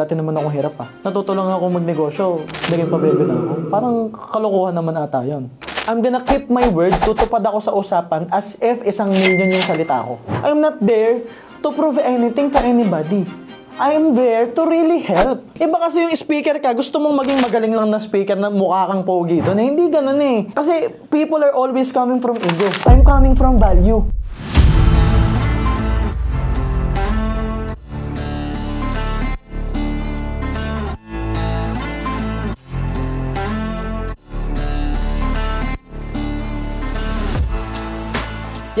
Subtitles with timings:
[0.00, 0.88] Dati naman ako hirap ah.
[1.04, 2.26] Natutulong ako magnegosyo,
[2.72, 3.52] naging pabebe na ako.
[3.68, 5.52] Parang kalokohan naman ata yun.
[5.84, 10.00] I'm gonna keep my word, tutupad ako sa usapan as if isang million yung salita
[10.00, 10.16] ko.
[10.40, 11.20] I'm not there
[11.60, 13.28] to prove anything to anybody.
[13.76, 15.44] I am there to really help.
[15.60, 19.04] Iba kasi yung speaker ka, gusto mong maging magaling lang na speaker na mukha kang
[19.04, 19.56] pogi doon.
[19.60, 20.48] Eh, hindi ganun eh.
[20.48, 22.68] Kasi people are always coming from ego.
[22.88, 24.04] I'm coming from value.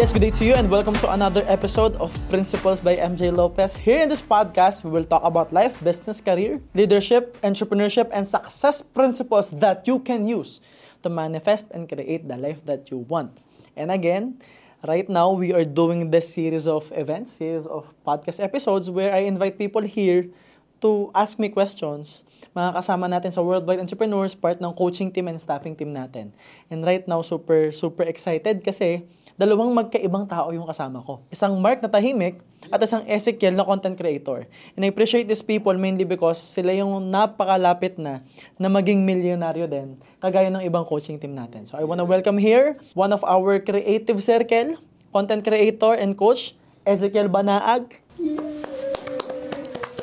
[0.00, 3.76] Yes, good day to you and welcome to another episode of Principles by MJ Lopez.
[3.76, 8.80] Here in this podcast, we will talk about life, business, career, leadership, entrepreneurship, and success
[8.80, 10.64] principles that you can use
[11.04, 13.44] to manifest and create the life that you want.
[13.76, 14.40] And again,
[14.88, 19.28] right now we are doing this series of events, series of podcast episodes where I
[19.28, 20.32] invite people here
[20.80, 22.24] to ask me questions.
[22.56, 26.32] Mga kasama natin sa Worldwide Entrepreneurs, part ng coaching team and staffing team natin.
[26.72, 29.04] And right now, super, super excited kasi
[29.40, 31.24] dalawang magkaibang tao yung kasama ko.
[31.32, 34.44] Isang Mark na tahimik at isang Ezekiel na content creator.
[34.76, 38.20] And I appreciate these people mainly because sila yung napakalapit na
[38.60, 41.64] na maging milyonaryo din, kagaya ng ibang coaching team natin.
[41.64, 44.76] So I wanna welcome here one of our creative circle,
[45.08, 46.52] content creator and coach,
[46.84, 47.96] Ezekiel Banaag.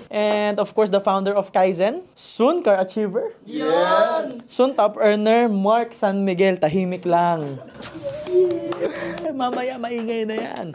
[0.07, 3.35] And of course, the founder of Kaizen, soon car achiever.
[3.43, 4.47] Yes!
[4.47, 7.59] Soon top earner, Mark San Miguel, tahimik lang.
[9.37, 10.67] Mamaya maingay na yan.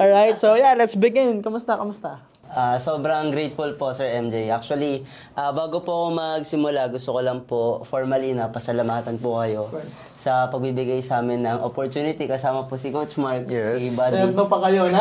[0.00, 1.44] Alright, so yeah, let's begin.
[1.44, 2.31] Kamusta, kamusta?
[2.52, 4.52] Ah, sobrang grateful po, Sir MJ.
[4.52, 9.72] Actually, ah, bago po ako magsimula, gusto ko lang po formally na pasalamatan po kayo
[10.20, 14.20] sa pagbibigay sa amin ng opportunity kasama po si Coach Mark, si Buddy.
[14.20, 15.00] Serto pa kayo, na?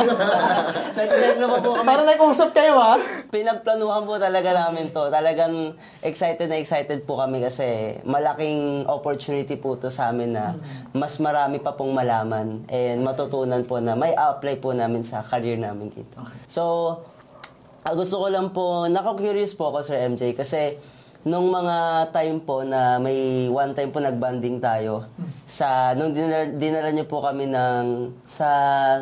[0.98, 1.86] Nag-live naman po kami.
[1.92, 2.96] Parang nag-usap kayo, ha?
[3.28, 5.12] Pinagplanuhan po talaga namin to.
[5.12, 10.56] Talagang excited na excited po kami kasi malaking opportunity po to sa amin na
[10.96, 15.60] mas marami pa pong malaman and matutunan po na may apply po namin sa career
[15.60, 16.18] namin dito.
[16.48, 16.98] So,
[17.84, 20.78] ah, gusto ko lang po, naka-curious po ako Sir MJ kasi
[21.22, 25.06] nung mga time po na may one time po nagbanding tayo
[25.46, 28.50] sa nung dinala, dinala niyo po kami ng sa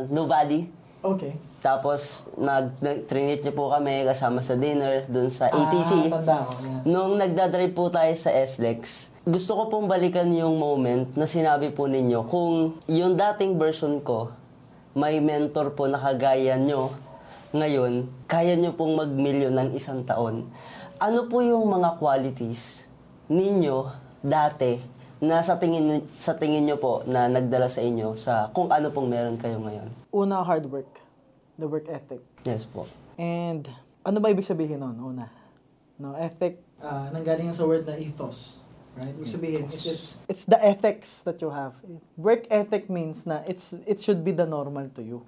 [0.04, 0.68] Valley
[1.00, 1.32] Okay.
[1.64, 6.12] tapos, nag, nag-trinit niyo po kami kasama sa dinner dun sa ATC.
[6.12, 6.52] Ah, tanda ko.
[6.60, 6.82] Yeah.
[6.84, 11.88] Nung nagdadrive po tayo sa SLEX, gusto ko pong balikan yung moment na sinabi po
[11.88, 14.36] ninyo kung yung dating version ko,
[14.92, 16.92] may mentor po na kagaya nyo,
[17.50, 20.46] ngayon, kaya nyo pong mag-million ng isang taon.
[21.02, 22.86] Ano po yung mga qualities
[23.26, 23.90] ninyo
[24.22, 24.78] dati
[25.20, 29.10] na sa tingin sa tingin nyo po na nagdala sa inyo sa kung ano pong
[29.10, 29.90] meron kayo ngayon?
[30.14, 31.02] Una, hard work.
[31.60, 32.24] The work ethic.
[32.46, 32.88] Yes po.
[33.20, 33.68] And
[34.06, 34.96] ano ba ibig sabihin nun?
[34.96, 35.28] Una.
[36.00, 38.56] No, ethic, uh, nanggaling sa word na ethos.
[38.96, 39.12] Right?
[39.12, 41.76] Ibig sabihin, it's, it's, it's the ethics that you have.
[42.16, 45.28] Work ethic means na it's it should be the normal to you.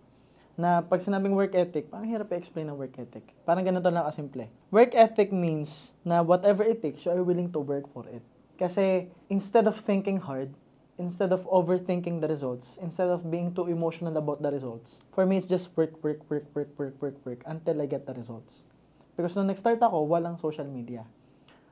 [0.60, 3.24] Na pag sinabing work ethic, parang hirap i-explain ang work ethic.
[3.48, 4.52] Parang ganito lang kasimple.
[4.72, 8.22] Work ethic means na whatever it takes, you are willing to work for it.
[8.60, 10.54] Kasi instead of thinking hard,
[11.02, 15.38] instead of overthinking the results, instead of being too emotional about the results, for me,
[15.42, 18.70] it's just work, work, work, work, work, work, work, until I get the results.
[19.18, 21.02] Because nung nag-start ako, walang social media.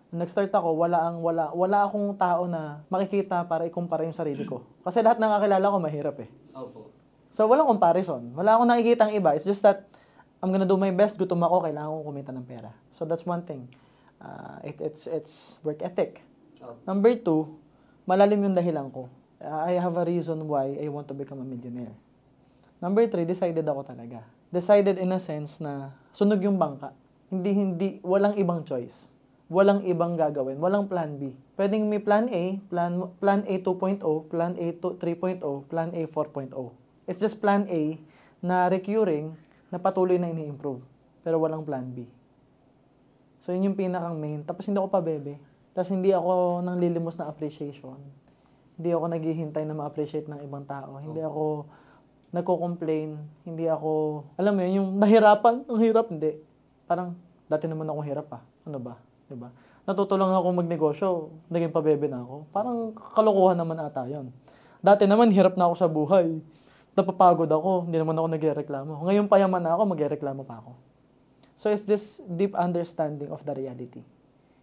[0.10, 4.50] Nung nag-start ako, wala, ang, wala, wala akong tao na makikita para ikumpara yung sarili
[4.50, 4.66] ko.
[4.82, 6.30] Kasi lahat ng kakilala ko, mahirap eh.
[6.58, 6.99] Opo.
[7.40, 8.36] So, walang comparison.
[8.36, 9.32] Wala akong nakikita ang iba.
[9.32, 9.88] It's just that,
[10.44, 12.68] I'm gonna do my best, gutom ako, kailangan ko kumita ng pera.
[12.92, 13.72] So, that's one thing.
[14.20, 16.20] Uh, it, it's, it's work ethic.
[16.84, 17.48] Number two,
[18.04, 19.08] malalim yung dahilan ko.
[19.40, 21.96] Uh, I have a reason why I want to become a millionaire.
[22.84, 24.20] Number three, decided ako talaga.
[24.52, 26.92] Decided in a sense na sunog yung bangka.
[27.32, 29.08] Hindi, hindi, walang ibang choice.
[29.48, 30.60] Walang ibang gagawin.
[30.60, 31.32] Walang plan B.
[31.56, 35.40] Pwedeng may plan A, plan, plan A 2.0, plan A 3.0,
[35.72, 36.89] plan A 4.0.
[37.10, 37.98] It's just plan A
[38.38, 39.34] na recurring
[39.74, 40.86] na patuloy na ini-improve.
[41.26, 42.06] Pero walang plan B.
[43.42, 44.46] So, yun yung pinakang main.
[44.46, 45.42] Tapos hindi ako pa bebe.
[45.74, 47.98] Tapos hindi ako nang lilimos na appreciation.
[48.78, 51.02] Hindi ako naghihintay na ma-appreciate ng ibang tao.
[51.02, 51.66] Hindi ako
[52.30, 53.18] nagko-complain.
[53.42, 56.38] Hindi ako, alam mo yun, yung nahirapan, ang hirap, hindi.
[56.86, 57.18] Parang,
[57.50, 58.42] dati naman ako hirap ah.
[58.70, 59.02] Ano ba?
[59.34, 59.50] ba?
[59.90, 61.10] Natuto lang ako magnegosyo,
[61.50, 62.46] naging pabebe na ako.
[62.54, 64.30] Parang kalokohan naman ata yun.
[64.80, 66.38] Dati naman, hirap na ako sa buhay.
[66.94, 68.92] Napapagod ako, hindi naman ako nagrereklamo.
[69.06, 70.72] Ngayon payaman na ako, magrereklamo pa ako.
[71.54, 74.02] So it's this deep understanding of the reality.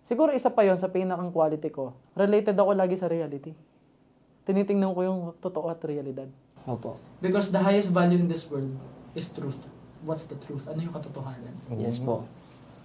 [0.00, 1.92] Siguro isa pa yon sa pinakang quality ko.
[2.14, 3.52] Related ako lagi sa reality.
[4.46, 6.30] Tinitingnan ko yung totoo at realidad.
[6.64, 6.98] Opo.
[7.18, 8.70] Because the highest value in this world
[9.12, 9.58] is truth.
[10.06, 10.70] What's the truth?
[10.70, 11.54] Ano yung katotohanan?
[11.74, 12.22] Yes po.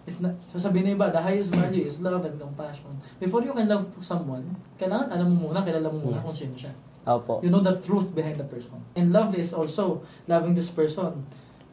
[0.09, 2.89] It's not, sasabihin na iba, the highest value is love and compassion.
[3.21, 6.25] Before you can love someone, kailangan alam mo muna, kilala mo muna Yes.
[6.25, 6.73] kung sino siya.
[7.07, 7.41] Opo.
[7.41, 8.77] You know the truth behind the person.
[8.93, 11.25] And love is also loving this person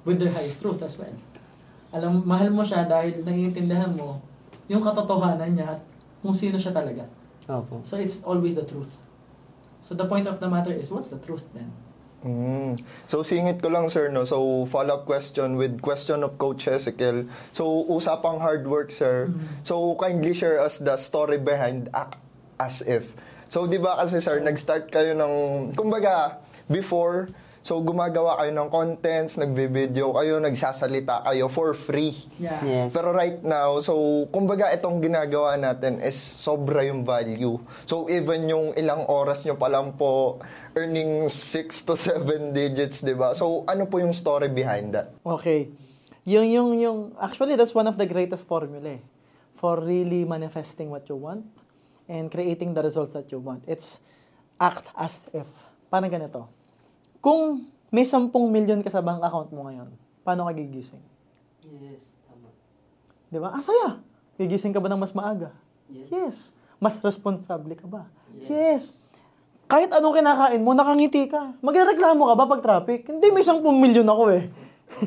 [0.05, 1.13] with their highest truth as well.
[1.93, 4.21] Alam, mahal mo siya dahil naiintindihan mo
[4.69, 5.81] yung katotohanan niya at
[6.21, 7.05] kung sino siya talaga.
[7.49, 7.85] Opo.
[7.85, 8.97] So it's always the truth.
[9.81, 11.73] So the point of the matter is, what's the truth then?
[12.19, 12.83] Mm.
[13.07, 14.27] So singit ko lang sir no.
[14.27, 17.31] So follow-up question with question of Coach Ezekiel.
[17.55, 19.31] So usapang hard work sir.
[19.63, 22.19] So kindly share us the story behind Act
[22.59, 23.07] As If.
[23.49, 25.35] So di ba kasi sir, nag-start kayo ng
[25.77, 27.33] kumbaga before
[27.69, 32.17] So gumagawa kayo ng contents, nagbe-video kayo, nagsasalita kayo for free.
[32.41, 32.65] Yeah.
[32.65, 32.97] Yes.
[32.97, 37.61] Pero right now, so kumbaga itong ginagawa natin is sobra yung value.
[37.85, 40.41] So even yung ilang oras nyo pa lang po
[40.73, 41.37] earning 6
[41.85, 43.37] to 7 digits, 'di ba?
[43.37, 45.13] So ano po yung story behind that?
[45.21, 45.69] Okay.
[46.25, 49.01] Yung, yung, yung, actually, that's one of the greatest formula eh,
[49.57, 51.45] for really manifesting what you want
[52.09, 53.63] and creating the results that you want.
[53.69, 54.01] It's
[54.57, 55.47] act as if.
[55.93, 56.49] Parang ganito.
[57.21, 59.93] Kung may 10 million ka sa bank account mo ngayon,
[60.25, 61.05] paano ka gigising?
[61.69, 62.49] Yes, tama.
[63.29, 63.53] Di ba?
[63.53, 64.01] Ah, saya.
[64.41, 65.53] Gigising ka ba ng mas maaga?
[65.89, 66.57] Yes.
[66.81, 68.09] Mas responsable ka ba?
[68.33, 68.49] Yes.
[68.49, 68.85] Yes.
[69.69, 71.53] Kahit anong kinakain mo, nakangiti ka.
[71.61, 73.05] Magreklamo ka ba pag traffic?
[73.05, 74.49] Hindi, may 10 milyon ako eh.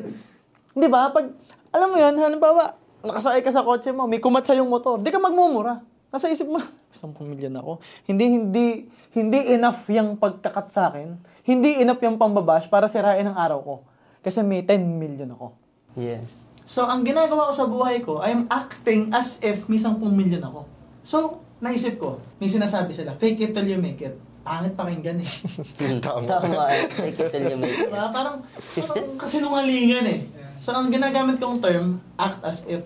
[0.81, 1.09] Di ba?
[1.09, 1.33] Pag,
[1.73, 5.09] alam mo yan, halimbawa, nakasakay ka sa kotse mo, may kumat sa yung motor, di
[5.09, 5.81] ka magmumura.
[6.13, 7.79] Nasa isip mo, 10 milyon ako.
[8.05, 8.67] Hindi, hindi,
[9.15, 11.15] hindi enough yung pagkakat sa akin.
[11.43, 13.75] Hindi enough yung pambabash para sirain ang araw ko.
[14.21, 15.55] Kasi may 10 million ako.
[15.97, 16.43] Yes.
[16.63, 20.69] So, ang ginagawa ko sa buhay ko, I'm acting as if may 10 million ako.
[21.01, 24.15] So, naisip ko, may sinasabi sila, fake it till you make it.
[24.41, 25.29] Pangit pakinggan eh.
[26.05, 26.25] Tama.
[26.25, 26.65] Tama.
[26.97, 27.89] Take it till you make it.
[27.89, 28.09] Diba?
[28.09, 30.19] Parang, parang kasinungalingan eh.
[30.61, 32.85] So, ang ginagamit kong term, act as if.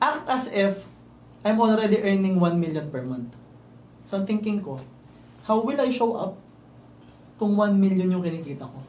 [0.00, 0.80] Act as if
[1.46, 3.38] I'm already earning 1 million per month.
[4.02, 4.82] So, ang thinking ko,
[5.46, 6.34] how will I show up
[7.38, 8.82] kung 1 million yung kinikita ko?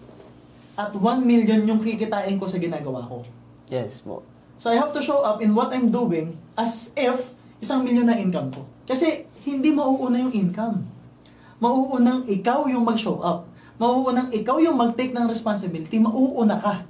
[0.74, 3.22] At 1 million yung kikitain ko sa ginagawa ko.
[3.70, 4.26] Yes po.
[4.58, 7.30] So, I have to show up in what I'm doing as if
[7.62, 8.66] isang milyon na income ko.
[8.90, 10.82] Kasi, hindi mauuna yung income.
[11.62, 13.46] Mauunang ikaw yung mag-show up.
[13.78, 16.02] Mauunang ikaw yung mag-take ng responsibility.
[16.02, 16.82] Mauuna ka.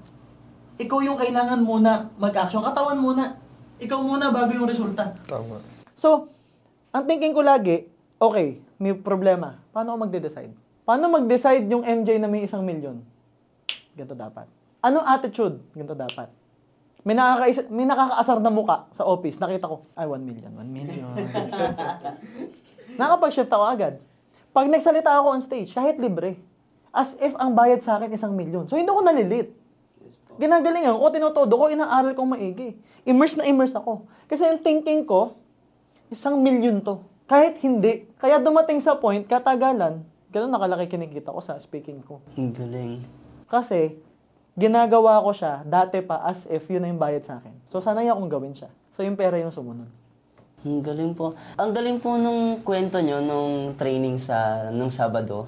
[0.79, 2.63] Ikaw yung kailangan muna mag-action.
[2.63, 3.35] Katawan muna.
[3.77, 5.13] Ikaw muna bago yung resulta.
[5.29, 5.61] Tama.
[5.93, 6.29] So,
[6.89, 7.85] ang thinking ko lagi,
[8.17, 9.61] okay, may problema.
[9.69, 10.53] Paano ako magde-decide?
[10.81, 13.01] Paano mag-decide yung MJ na may isang milyon?
[13.97, 14.49] Ganito dapat.
[14.81, 15.61] Anong attitude?
[15.73, 16.29] Ganito dapat.
[17.05, 19.37] May, nakakaisa, may nakakaasar na muka sa office.
[19.41, 21.07] Nakita ko, ay, 1 million, 1 million.
[23.01, 23.93] Nakapag-shift ako agad.
[24.53, 26.37] Pag nagsalita ako on stage, kahit libre,
[26.93, 28.65] as if ang bayad sa akin isang milyon.
[28.69, 29.53] So, hindi ako nalilit.
[30.37, 32.77] Ginagalingan ko, tinutodo ko, inaaral ko maigi.
[33.03, 34.05] Immerse na immerse ako.
[34.29, 35.37] Kasi yung thinking ko,
[36.13, 37.01] isang milyon to.
[37.27, 38.07] Kahit hindi.
[38.21, 42.23] Kaya dumating sa point, katagalan, ganun nakalaki kinikita ko sa speaking ko.
[42.39, 43.03] Ang galing.
[43.49, 43.99] Kasi,
[44.57, 47.53] ginagawa ko siya dati pa as if yun na yung bayad sa akin.
[47.67, 48.71] So, sanay akong gawin siya.
[48.95, 49.89] So, yung pera yung sumunod.
[50.65, 51.37] Ang galing po.
[51.53, 55.45] Ang galing po nung kwento nyo nung training sa nung Sabado.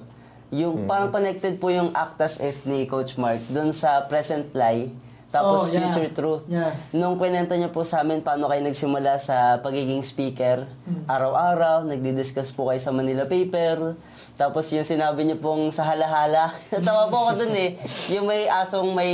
[0.50, 4.90] Yung parang connected po yung Actas F ni Coach Mark dun sa present fly
[5.30, 5.94] tapos Oh, yeah.
[5.94, 6.44] future truth.
[6.50, 6.74] Yeah.
[6.90, 10.66] Nung kwento niyo po sa amin paano kayo nagsimula sa pagiging speaker,
[11.06, 13.94] araw-araw, nagdi-discuss po kayo sa Manila paper.
[14.34, 17.78] Tapos yung sinabi niyo pong sa halahala, natawa po ako dun eh.
[18.10, 19.12] Yung may asong may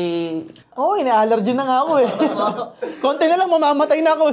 [0.73, 2.11] Oo, oh, ina-allergy na nga ako eh.
[3.05, 4.33] Konti na lang, mamamatay na ako.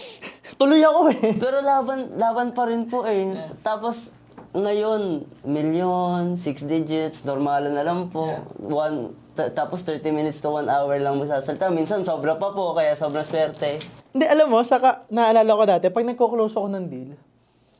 [0.60, 1.32] Tuloy ako eh.
[1.40, 3.32] Pero laban laban pa rin po eh.
[3.64, 4.12] Tapos
[4.52, 8.36] ngayon, milyon, six digits, normal na lang po.
[8.60, 11.72] One, ta- tapos 30 minutes to 1 hour lang masasalita.
[11.72, 13.80] Minsan sobra pa po, kaya sobrang swerte.
[14.12, 17.16] Hindi, alam mo, saka naalala ko dati, pag nagko-close ako ng deal,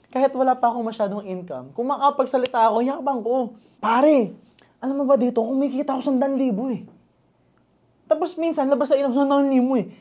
[0.08, 3.52] kahit wala pa akong masyadong income, kung makapagsalita ako, yakbang ko.
[3.76, 4.32] Pare,
[4.80, 6.88] alam mo ba dito, kumikita ako sandan libo eh.
[8.08, 9.92] Tapos minsan, labas sa inam, sandan libo eh.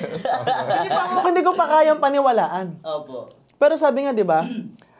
[0.76, 2.66] hindi, pa ako, hindi ko pa kayang paniwalaan.
[2.84, 3.32] Opo.
[3.56, 4.44] Pero sabi nga, di ba,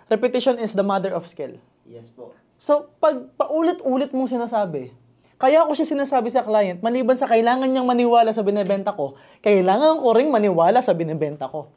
[0.08, 1.56] repetition is the mother of skill.
[1.84, 2.32] Yes po.
[2.56, 4.94] So, pag paulit-ulit mong sinasabi,
[5.36, 10.00] kaya ako siya sinasabi sa client, maliban sa kailangan niyang maniwala sa binebenta ko, kailangan
[10.00, 11.68] ko ring maniwala sa binebenta ko.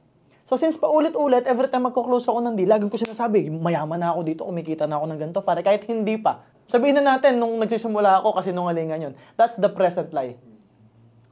[0.48, 4.22] So, since paulit-ulit, every time magko-close ako ng deal, laging ko sinasabi, mayaman na ako
[4.24, 6.48] dito, kumikita na ako ng ganito, para kahit hindi pa.
[6.72, 10.40] Sabihin na natin, nung nagsisimula ako kasi nung alingan yun, that's the present lie.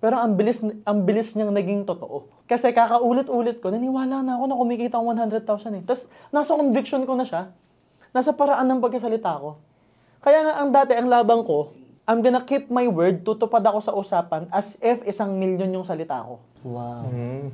[0.06, 2.30] Pero ang bilis, ang bilis niyang naging totoo.
[2.46, 5.42] Kasi kakaulit-ulit ko, naniwala na ako na kumikita ang 100,000
[5.74, 5.82] eh.
[5.82, 7.50] Tapos, nasa conviction ko na siya.
[8.14, 9.58] Nasa paraan ng pagkasalita ko.
[10.22, 11.74] Kaya nga, ang dati, ang labang ko,
[12.06, 16.22] I'm gonna keep my word, tutupad ako sa usapan as if isang milyon yung salita
[16.22, 16.38] ko.
[16.62, 17.10] Wow.
[17.10, 17.50] Hmm.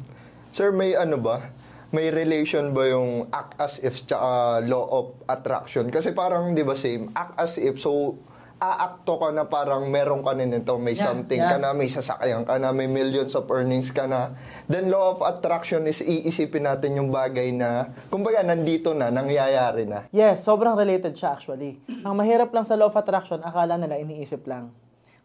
[0.51, 1.55] Sir, may ano ba?
[1.95, 5.87] May relation ba yung act as if tsaka law of attraction?
[5.87, 7.15] Kasi parang, di ba, same.
[7.15, 8.19] Act as if, so,
[8.61, 11.57] aakto ka na parang meron ka na nito, may Yeah, something yeah.
[11.57, 14.37] ka na, may sasakyan ka na, may millions of earnings ka na.
[14.69, 20.05] Then law of attraction is iisipin natin yung bagay na, kumbaga, nandito na, nangyayari na.
[20.13, 21.81] Yes, sobrang related siya actually.
[22.05, 24.69] Ang mahirap lang sa law of attraction, akala nila iniisip lang.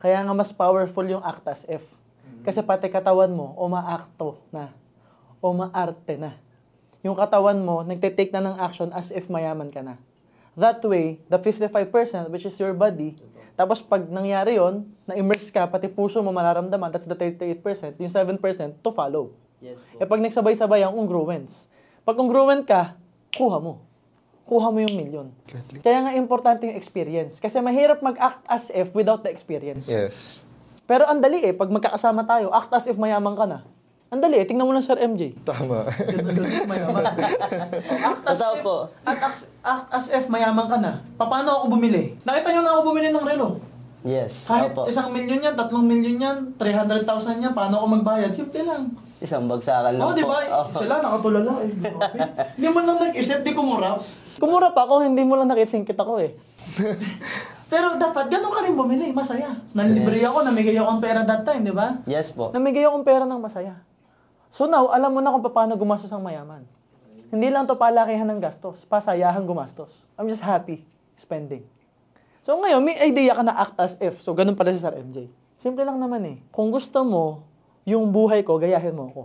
[0.00, 1.84] Kaya nga mas powerful yung act as if.
[2.40, 4.72] Kasi pati katawan mo, umaakto na.
[5.44, 6.40] Umaarte na.
[7.04, 10.00] Yung katawan mo, nagtitake na ng action as if mayaman ka na.
[10.56, 13.12] That way, the 55%, which is your body,
[13.56, 18.40] tapos pag nangyari yon na-immerse ka, pati puso mo mararamdaman, that's the 38%, yung 7%
[18.84, 19.32] to follow.
[19.60, 20.00] Yes po.
[20.00, 21.72] Eh pag nagsabay-sabay ang congruence.
[22.04, 23.00] Pag congruent ka,
[23.32, 23.84] kuha mo.
[24.46, 25.26] Kuha mo yung million.
[25.80, 27.40] Kaya nga importante yung experience.
[27.40, 29.88] Kasi mahirap mag-act as if without the experience.
[29.90, 30.44] Yes.
[30.86, 33.66] Pero ang dali eh, pag magkakasama tayo, act as if mayaman ka na.
[34.06, 35.34] Ang dali eh, tingnan mo lang Sir MJ.
[35.42, 35.82] Tama.
[35.90, 37.04] Ganun-ganun, mayaman.
[37.04, 38.76] act as Totoo if, po.
[39.02, 41.02] At act, act as if mayaman ka na.
[41.16, 42.14] Paano ako bumili?
[42.22, 43.58] Nakita nyo na ako bumili ng relo.
[44.06, 44.46] Yes.
[44.46, 44.86] Kahit Opo.
[44.86, 47.02] isang milyon yan, tatlong milyon yan, 300,000
[47.40, 48.30] yan, paano ako magbayad?
[48.30, 48.94] Simple lang.
[49.18, 50.30] Isang bagsakan lang Oo, di po.
[50.30, 50.38] ba?
[50.54, 50.70] Oo.
[50.70, 51.70] Sila nakatulala eh.
[51.82, 52.18] Grabe.
[52.54, 54.06] Hindi mo lang nag-isip, di kumurap.
[54.38, 56.30] Kumurap ako, hindi mo lang nakitsingkit ako eh.
[57.66, 59.50] Pero dapat, ganun ka rin bumili, masaya.
[59.74, 60.30] Nanlibre Yes.
[60.30, 61.98] ako, namigay ako ng pera that time, di ba?
[62.06, 62.54] Yes po.
[62.54, 63.74] Namigay ako ng pera ng masaya.
[64.56, 66.64] So now, alam mo na kung paano gumastos ang mayaman.
[67.28, 69.92] Hindi lang to palakihan ng gastos, pasayahan gumastos.
[70.16, 70.80] I'm just happy
[71.12, 71.68] spending.
[72.40, 74.24] So ngayon, may idea ka na act as if.
[74.24, 75.28] So ganun pala si Sir MJ.
[75.60, 76.36] Simple lang naman eh.
[76.48, 77.44] Kung gusto mo,
[77.84, 79.22] yung buhay ko, gayahin mo ako.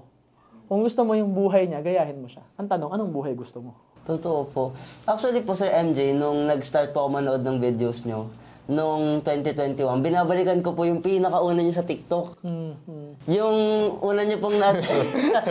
[0.67, 2.43] Kung gusto mo yung buhay niya, gayahin mo siya.
[2.59, 3.79] Ang tanong, anong buhay gusto mo?
[4.03, 4.63] Totoo po.
[5.07, 8.27] Actually po, Sir MJ, nung nag-start po ako manood ng videos nyo,
[8.71, 12.39] nung 2021, binabalikan ko po yung pinakauna nyo sa TikTok.
[12.39, 13.27] Hmm, hmm.
[13.27, 13.57] Yung
[13.99, 14.79] una nyo pong nat...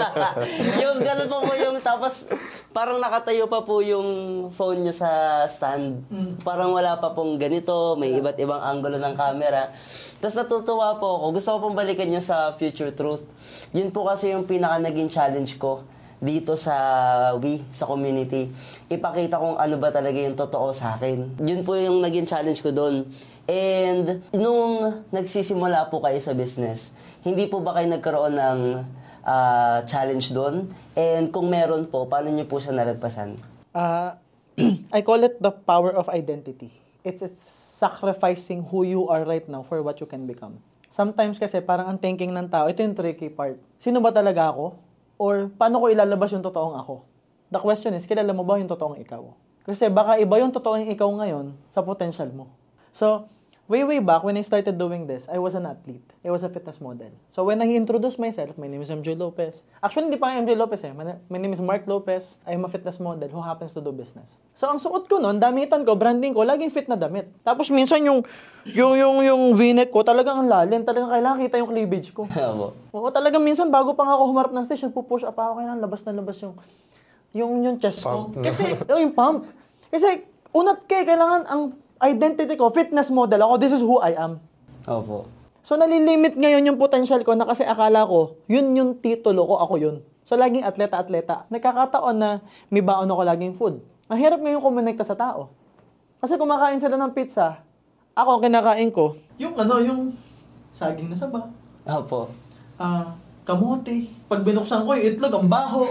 [0.82, 2.24] yung gano'n po po yung tapos
[2.72, 4.08] parang nakatayo pa po yung
[4.48, 6.00] phone nyo sa stand.
[6.40, 9.68] Parang wala pa pong ganito, may iba't ibang angulo ng camera.
[10.24, 11.26] Tapos natutuwa po ako.
[11.36, 13.28] Gusto ko pong balikan nyo sa Future Truth.
[13.76, 15.84] Yun po kasi yung pinaka naging challenge ko
[16.20, 16.76] dito sa
[17.40, 18.52] we, sa community.
[18.92, 21.40] Ipakita kung ano ba talaga yung totoo sa akin.
[21.40, 23.08] Yun po yung naging challenge ko doon.
[23.48, 26.92] And nung nagsisimula po kayo sa business,
[27.24, 28.60] hindi po ba kayo nagkaroon ng
[29.24, 30.68] ah, challenge doon?
[30.92, 33.40] And kung meron po, paano nyo po siya nalagpasan?
[33.72, 34.20] Ah,
[34.96, 36.70] I call it the power of identity.
[37.00, 37.40] It's, it's
[37.80, 40.60] sacrificing who you are right now for what you can become.
[40.92, 43.56] Sometimes kasi parang ang thinking ng tao, ito yung tricky part.
[43.80, 44.89] Sino ba talaga ako?
[45.20, 47.04] Or paano ko ilalabas yung totoong ako?
[47.52, 49.20] The question is, kilala mo ba yung totoong ikaw?
[49.68, 52.48] Kasi baka iba yung totoong ikaw ngayon sa potential mo.
[52.96, 53.28] So,
[53.70, 56.02] way, way back, when I started doing this, I was an athlete.
[56.26, 57.14] I was a fitness model.
[57.30, 59.62] So, when I introduced myself, my name is MJ Lopez.
[59.78, 60.90] Actually, hindi pa nga MJ Lopez eh.
[61.30, 62.42] My name is Mark Lopez.
[62.42, 64.34] I am a fitness model who happens to do business.
[64.58, 67.30] So, ang suot ko nun, damitan ko, branding ko, laging fit na damit.
[67.46, 68.26] Tapos, minsan yung,
[68.66, 70.82] yung, yung, yung v-neck ko, talagang ang lalim.
[70.82, 72.26] Talagang kailangan kita yung cleavage ko.
[72.98, 76.02] Oo, talagang minsan bago pa nga ako humarap ng stage, nagpo-push up ako, kailangan labas
[76.02, 76.58] na labas yung
[77.30, 78.42] yung yung chest Pump, ko.
[78.42, 79.46] Kasi, oh, yung pump.
[79.94, 84.40] Kasi, unat kay, kailangan ang identity ko, fitness model ako, this is who I am.
[84.88, 85.28] Opo.
[85.60, 89.74] So, nalilimit ngayon yung potential ko na kasi akala ko, yun yung titulo ko, ako
[89.76, 89.96] yun.
[90.24, 91.44] So, laging atleta-atleta.
[91.52, 92.40] Nagkakataon na
[92.72, 93.84] may baon ako laging food.
[94.08, 95.52] Ang hirap ngayon kumonekta sa tao.
[96.18, 97.60] Kasi kumakain sila ng pizza,
[98.16, 99.20] ako ang kinakain ko.
[99.36, 100.00] Yung ano, yung
[100.72, 101.52] saging na saba.
[101.84, 102.32] Opo.
[102.80, 103.12] Ah,
[103.50, 104.06] kamote.
[104.30, 105.90] Pag binuksan ko, yung itlog, ang baho.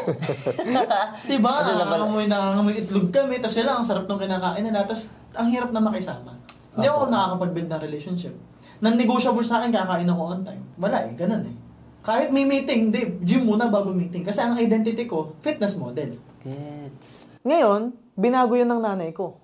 [1.30, 1.52] diba?
[1.60, 5.70] Kasi Nangangamoy, nangangamoy itlog kami, tapos sila, ang sarap ng kinakain nila, tapos ang hirap
[5.76, 6.40] na makisama.
[6.74, 8.34] Hindi ako nakakapag-build ng relationship.
[8.80, 10.64] Non-negotiable sa akin, kakain ako on time.
[10.80, 11.56] Wala eh, ganun eh.
[12.00, 14.24] Kahit may meeting, hindi, gym muna bago meeting.
[14.24, 16.16] Kasi ang identity ko, fitness model.
[16.40, 17.28] Gets.
[17.44, 19.36] Ngayon, binago yun ng nanay ko.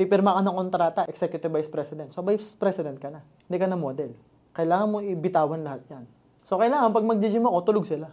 [0.00, 2.08] Pipirma ka ng kontrata, executive vice president.
[2.16, 3.20] So, vice president ka na.
[3.44, 4.16] Hindi ka na model.
[4.56, 6.04] Kailangan mo ibitawan lahat yan.
[6.44, 8.10] So, kailangan pag mag-gym ako, tulog sila.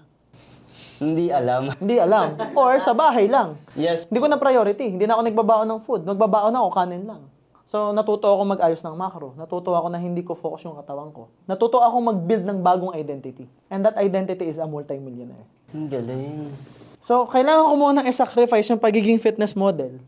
[0.98, 1.69] Hindi alam.
[1.81, 2.38] Hindi alam.
[2.57, 3.57] Or sa bahay lang.
[3.77, 4.10] yes.
[4.10, 4.98] Hindi ko na priority.
[4.98, 6.01] Hindi na ako nagbabaon ng food.
[6.05, 7.22] Nagbabaon ako, kanin lang.
[7.67, 9.36] So, natuto ako mag-ayos ng macro.
[9.36, 11.27] Natuto ako na hindi ko focus yung katawan ko.
[11.43, 13.43] Natuto ako mag-build ng bagong identity.
[13.67, 15.43] And that identity is a multimillionaire.
[15.75, 16.55] Ang galing.
[17.03, 20.00] So, kailangan ko muna i-sacrifice yung pagiging fitness model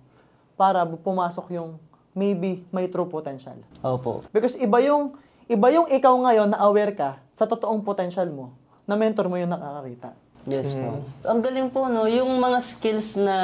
[0.55, 1.75] para pumasok yung
[2.15, 3.59] maybe may true potential.
[3.83, 4.23] Opo.
[4.31, 5.19] Because iba yung
[5.49, 8.53] iba yung ikaw ngayon na aware ka sa totoong potential mo
[8.85, 10.13] na mentor mo yung nakakakita.
[10.45, 11.01] Yes po.
[11.25, 12.05] Ang galing po, no?
[12.05, 13.37] Yung mga skills na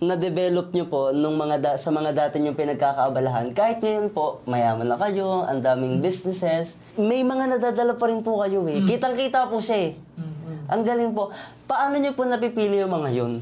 [0.00, 4.88] na-develop nyo po nung mga da- sa mga dati yung pinagkakaabalahan, kahit ngayon po, mayaman
[4.88, 8.80] na kayo, ang daming businesses, may mga nadadala pa rin po kayo eh.
[8.88, 10.00] Kitang-kita po siya eh.
[10.70, 11.34] Ang galing po.
[11.66, 13.32] Paano nyo po napipili yung mga yun?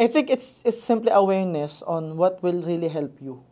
[0.00, 3.42] I think it's it's simply awareness on what will really help you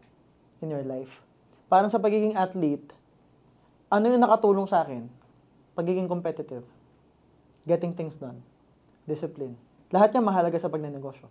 [0.65, 1.21] in your life.
[1.69, 2.96] Parang sa pagiging athlete,
[3.87, 5.07] ano yung nakatulong sa akin?
[5.79, 6.67] Pagiging competitive.
[7.67, 8.43] Getting things done.
[9.07, 9.55] Discipline.
[9.95, 11.27] Lahat yan mahalaga sa pagnenegosyo.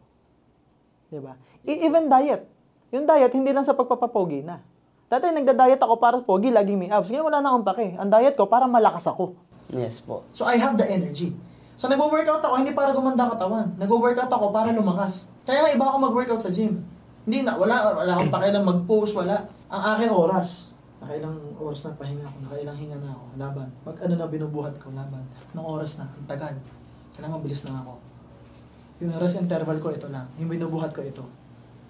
[1.12, 1.36] Di ba?
[1.68, 2.48] E- even diet.
[2.96, 4.64] Yung diet, hindi lang sa pagpapapogi na.
[5.06, 7.14] Dati nagda-diet ako para pogi, laging may abs.
[7.14, 7.88] Ngayon wala na akong pake.
[8.00, 9.38] Ang diet ko para malakas ako.
[9.70, 10.26] Yes po.
[10.34, 11.30] So I have the energy.
[11.78, 13.68] So nagwo-workout ako hindi para gumanda ang katawan.
[13.78, 15.30] Nagwo-workout ako para lumakas.
[15.46, 16.82] Kaya nga iba ako mag-workout sa gym.
[17.28, 19.46] Hindi na wala wala akong pakialam mag-post, wala.
[19.70, 20.74] Ang akin oras.
[21.04, 23.68] Nakailang oras na pahinga ako, nakailang hinga na ako, laban.
[23.84, 25.24] Mag ano na binubuhat ko, laban.
[25.52, 26.56] Nung oras na, ang tagal.
[27.16, 27.94] Kailangan mabilis na ako.
[29.04, 30.28] Yung rest interval ko ito lang.
[30.40, 31.24] Yung binubuhat ko ito.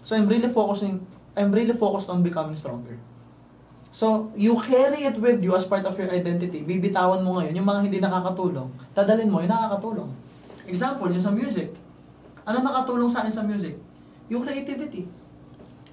[0.02, 1.02] So I'm really focusing
[1.36, 2.96] I'm really focused on becoming stronger.
[3.96, 6.64] So, you carry it with you as part of your identity.
[6.64, 8.68] Bibitawan mo ngayon yung mga hindi nakakatulong.
[8.92, 10.12] Dadalin mo yung nakakatulong.
[10.68, 11.72] Example, yung sa music.
[12.44, 13.80] Ano nakatulong sa akin sa music?
[14.28, 15.08] Yung creativity.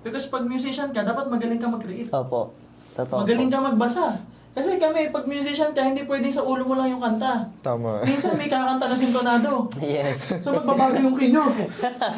[0.02, 2.10] Because pag musician ka, dapat magaling ka mag-create.
[2.10, 2.50] Opo.
[2.92, 3.54] Totoo Magaling po.
[3.56, 4.04] ka magbasa.
[4.52, 7.48] Kasi kami, pag musician ka, hindi pwedeng sa ulo mo lang yung kanta.
[7.64, 8.04] Tama.
[8.04, 9.64] Minsan may kakanta na sintonado.
[9.80, 10.36] Yes.
[10.44, 11.40] So magbabago yung kinyo.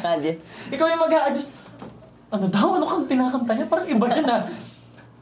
[0.75, 1.47] Ikaw yung mag-a-adjust.
[2.35, 2.75] Ano daw?
[2.75, 3.71] Ano kang tinakanta niya?
[3.71, 4.43] Parang iba yun ah.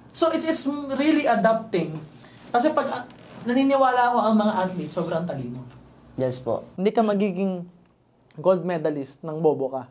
[0.10, 0.66] So it's it's
[0.98, 2.02] really adapting.
[2.50, 3.04] Kasi pag ah,
[3.46, 5.62] naniniwala ako ang mga athlete, sobrang talino.
[6.18, 6.66] yes po.
[6.74, 7.66] Hindi ka magiging
[8.42, 9.86] gold medalist ng bobo ka.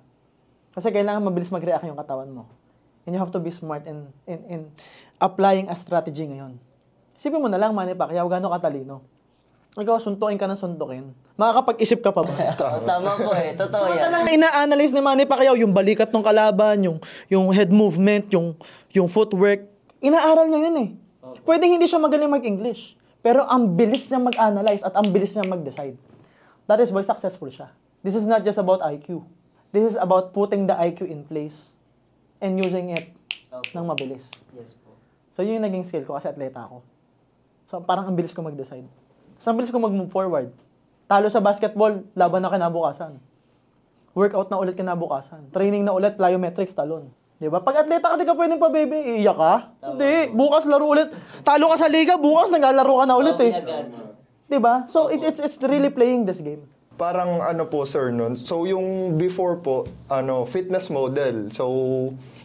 [0.74, 2.50] Kasi kailangan mabilis mag-react yung katawan mo.
[3.02, 4.60] And you have to be smart in, in, in
[5.18, 6.58] applying a strategy ngayon.
[7.18, 9.02] Isipin mo na lang, Manny Pacquiao, gano'ng katalino.
[9.74, 11.10] Ikaw, suntukin ka ng suntukin.
[11.34, 12.34] Makakapag-isip ka pa ba?
[12.86, 13.56] Tama po eh.
[13.56, 14.06] Totoo yan.
[14.06, 18.52] Samantalang ina-analyze ni Manny Pacquiao yung balikat ng kalaban, yung yung head movement, yung
[18.92, 19.64] yung footwork.
[20.04, 20.88] Inaaral niya yun eh.
[21.42, 22.94] Pwedeng hindi siya magaling mag-English.
[23.24, 25.96] Pero ang bilis niya mag-analyze at ang bilis niya mag-decide.
[26.68, 27.72] That is why successful siya.
[28.04, 29.24] This is not just about IQ.
[29.72, 31.72] This is about putting the IQ in place
[32.42, 33.14] and using it
[33.70, 34.26] ng mabilis.
[34.52, 34.98] Yes po.
[35.30, 36.82] So yun yung naging skill ko kasi atleta ako.
[37.70, 38.84] So parang ang bilis ko mag-decide.
[39.38, 40.50] So ang bilis ko mag-move forward.
[41.06, 43.16] Talo sa basketball, laban na kinabukasan.
[44.12, 45.48] Workout na ulit kinabukasan.
[45.54, 47.08] Training na ulit, plyometrics, talon.
[47.40, 47.64] Di ba?
[47.64, 49.18] Pag atleta ka, di ka pwedeng pa, baby.
[49.18, 49.54] Iiyak ka?
[49.82, 50.30] Hindi.
[50.36, 51.10] Bukas laro ulit.
[51.42, 53.52] Talo ka sa liga, bukas naglalaro ka na ulit eh.
[54.46, 54.84] Di ba?
[54.84, 56.68] So it, it's it's really playing this game.
[57.02, 58.38] Parang ano po sir nun.
[58.38, 61.50] So yung before po, ano, fitness model.
[61.50, 61.66] So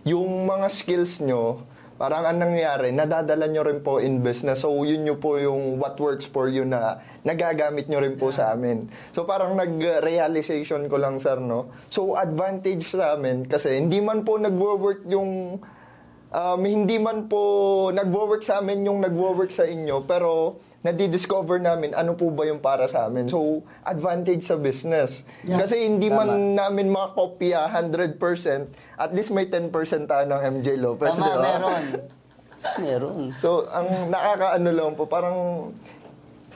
[0.02, 1.62] yung mga skills nyo,
[2.02, 4.66] parang ang nangyayari, nadadala nyo rin po in business.
[4.66, 8.58] So yun nyo po yung what works for you na nagagamit nyo rin po sa
[8.58, 8.90] amin.
[9.14, 11.70] So parang nag-realization ko lang sir, no?
[11.94, 15.62] So advantage sa amin kasi hindi man po nagwo-work yung
[16.34, 22.16] um, hindi man po nagwo-work sa amin yung nagwo-work sa inyo, pero nadi-discover namin ano
[22.16, 23.28] po ba yung para sa amin.
[23.28, 25.28] So, advantage sa business.
[25.44, 25.60] Yeah.
[25.60, 28.16] Kasi hindi man namin makopya 100%,
[28.96, 29.68] at least may 10%
[30.08, 31.44] tayo ng MJ Lopez, di Tama, ba?
[31.44, 31.86] meron.
[32.82, 33.38] Meron.
[33.38, 35.70] So, ang nakakaano lang po, parang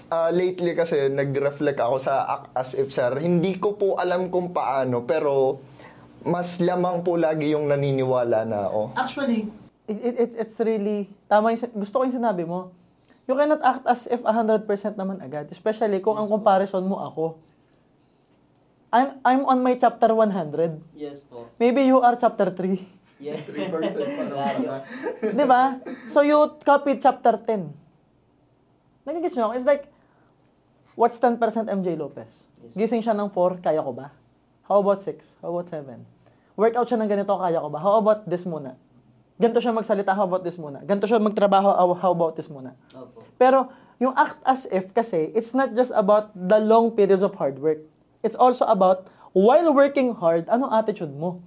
[0.09, 3.21] ah, lately kasi nag-reflect ako sa Act As If Sir.
[3.21, 5.61] Hindi ko po alam kung paano, pero
[6.25, 8.81] mas lamang po lagi yung naniniwala na ako.
[8.97, 9.47] Actually,
[9.85, 12.73] it, it, it's, it's really, tama yung, gusto ko yung sinabi mo.
[13.31, 14.67] You cannot act as if 100%
[14.99, 15.47] naman agad.
[15.47, 17.39] Especially kung ang comparison mo ako.
[18.91, 20.83] I'm, I'm on my chapter 100.
[20.99, 21.47] Yes po.
[21.55, 22.75] Maybe you are chapter 3.
[23.23, 23.47] Yes.
[23.55, 23.71] 3%
[24.35, 24.83] pa.
[25.39, 25.79] Di ba?
[26.11, 27.71] So you copy chapter 10.
[29.07, 29.53] Nagigis nyo ako?
[29.55, 29.87] It's like,
[30.99, 31.39] what's 10%
[31.71, 32.51] MJ Lopez?
[32.75, 34.11] Gising siya ng 4, kaya ko ba?
[34.67, 35.39] How about 6?
[35.39, 36.03] How about 7?
[36.59, 37.79] Workout siya ng ganito, kaya ko ba?
[37.79, 38.75] How about this muna?
[39.41, 40.85] Ganito siya magsalita, how about this muna?
[40.85, 42.77] Ganito siya magtrabaho, how- how about this muna?
[42.93, 43.20] Opo.
[43.41, 47.57] Pero yung act as if kasi, it's not just about the long periods of hard
[47.57, 47.81] work.
[48.21, 51.41] It's also about, while working hard, anong attitude mo?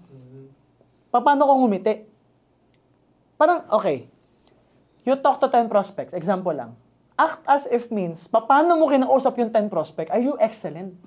[1.15, 2.03] Pa- Paano kung ngumiti?
[3.39, 4.11] Parang, okay,
[5.07, 6.75] you talk to 10 prospects, example lang.
[7.15, 10.11] Act as if means, pa- paano mo kinausap yung 10 prospect?
[10.11, 10.99] Are you excellent?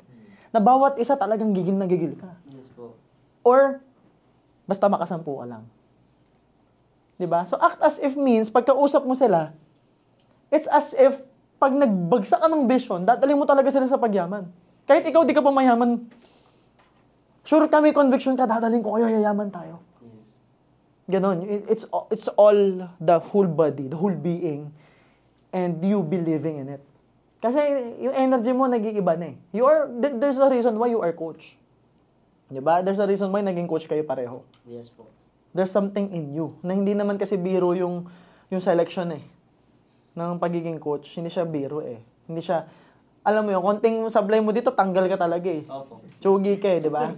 [0.56, 2.32] Na bawat isa talagang gigil na gigil ka.
[2.48, 2.96] Yes po.
[3.44, 3.84] Or,
[4.64, 5.64] basta makasampu ka lang.
[7.18, 7.44] 'Di ba?
[7.44, 9.52] So, act as if means, pagkausap mo sila,
[10.50, 11.20] it's as if,
[11.58, 14.46] pag nagbagsak ka ng vision, dadalhin mo talaga sila sa pagyaman.
[14.86, 16.06] Kahit ikaw di ka pa mayaman,
[17.44, 19.82] sure kami conviction ka, dadalhin ko kayo, yayaman tayo.
[20.00, 20.30] Yes.
[21.10, 21.44] Ganon.
[21.44, 21.84] It- It's,
[22.14, 24.72] it's all the whole body, the whole being,
[25.52, 26.84] and you believing in it.
[27.38, 27.60] Kasi
[28.02, 29.36] yung energy mo nag-iiba na eh.
[29.54, 31.58] You are, there- there's a reason why you are coach.
[32.48, 32.80] Di ba?
[32.80, 34.40] There's a reason why naging coach kayo pareho.
[34.64, 35.10] Yes po.
[35.52, 38.06] There's something in you na hindi naman kasi biro yung
[38.48, 39.24] yung selection eh
[40.18, 41.14] ng pagiging coach.
[41.22, 42.02] Hindi siya biro eh.
[42.26, 42.66] Hindi siya
[43.28, 45.68] alam mo yung konting sablay mo dito, tanggal ka talaga eh.
[45.68, 46.00] Opo.
[46.24, 47.12] Chugi ka eh, di ba?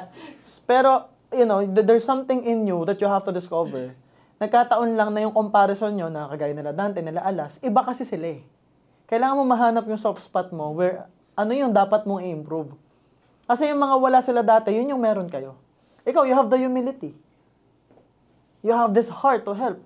[0.68, 3.96] Pero, you know, th- there's something in you that you have to discover.
[4.36, 8.36] Nagkataon lang na yung comparison nyo na kagaya nila Dante, nila Alas, iba kasi sila
[8.36, 8.44] eh.
[9.08, 12.76] Kailangan mo mahanap yung soft spot mo where ano yung dapat mong i-improve.
[13.48, 15.56] Kasi yung mga wala sila dati, yun yung meron kayo.
[16.04, 17.16] Ikaw, you have the humility.
[18.60, 19.80] You have this heart to help.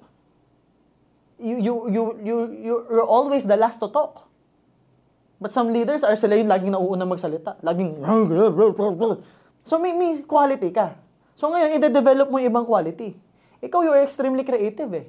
[1.40, 4.28] You, you, you, you, you- you're always the last to talk.
[5.40, 7.56] But some leaders are sila yung laging nauuna magsalita.
[7.64, 7.96] Laging,
[9.64, 11.00] so may, may quality ka.
[11.32, 13.16] So ngayon, i-develop mo yung ibang quality.
[13.58, 15.08] Ikaw, you're extremely creative eh.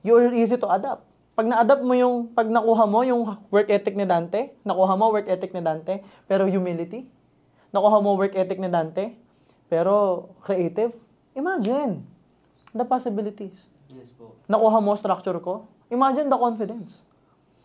[0.00, 1.04] You're easy to adapt.
[1.36, 5.28] Pag na-adapt mo yung, pag nakuha mo yung work ethic ni Dante, nakuha mo work
[5.28, 7.04] ethic ni Dante, pero humility,
[7.68, 9.12] nakuha mo work ethic ni Dante,
[9.68, 10.92] pero creative,
[11.32, 12.04] imagine
[12.72, 13.69] the possibilities.
[13.90, 14.38] Yes po.
[14.46, 16.94] Nakuha mo structure ko, imagine the confidence.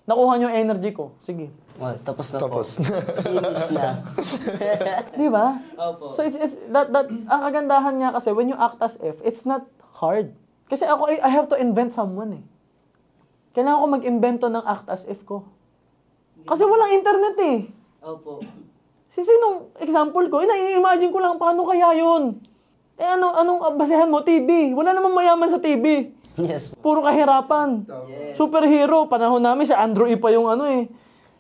[0.06, 1.50] Nakuha niyo yung energy ko, sige.
[1.82, 2.68] Well, tapos na Tapos.
[2.78, 2.86] po.
[3.26, 4.06] Finish na.
[5.20, 5.58] Di ba?
[5.76, 6.14] Opo.
[6.14, 9.50] So it's it's that that ang kagandahan niya kasi when you act as if, it's
[9.50, 9.66] not
[9.98, 10.30] hard.
[10.70, 12.44] Kasi ako I I have to invent someone eh.
[13.58, 15.42] Kailangan ko mag-invento ng act as if ko.
[16.46, 17.58] Kasi walang internet eh.
[18.06, 18.46] Opo.
[19.10, 22.38] Si sinong example ko, ina-imagine ko lang paano kaya yun.
[22.96, 24.72] Eh ano anong basehan mo TV?
[24.72, 26.16] Wala namang mayaman sa TV.
[26.36, 26.72] Yes.
[26.80, 27.88] Puro kahirapan.
[28.08, 28.36] Yes.
[28.36, 30.88] Superhero, panahon namin si Andrew E pa yung ano eh.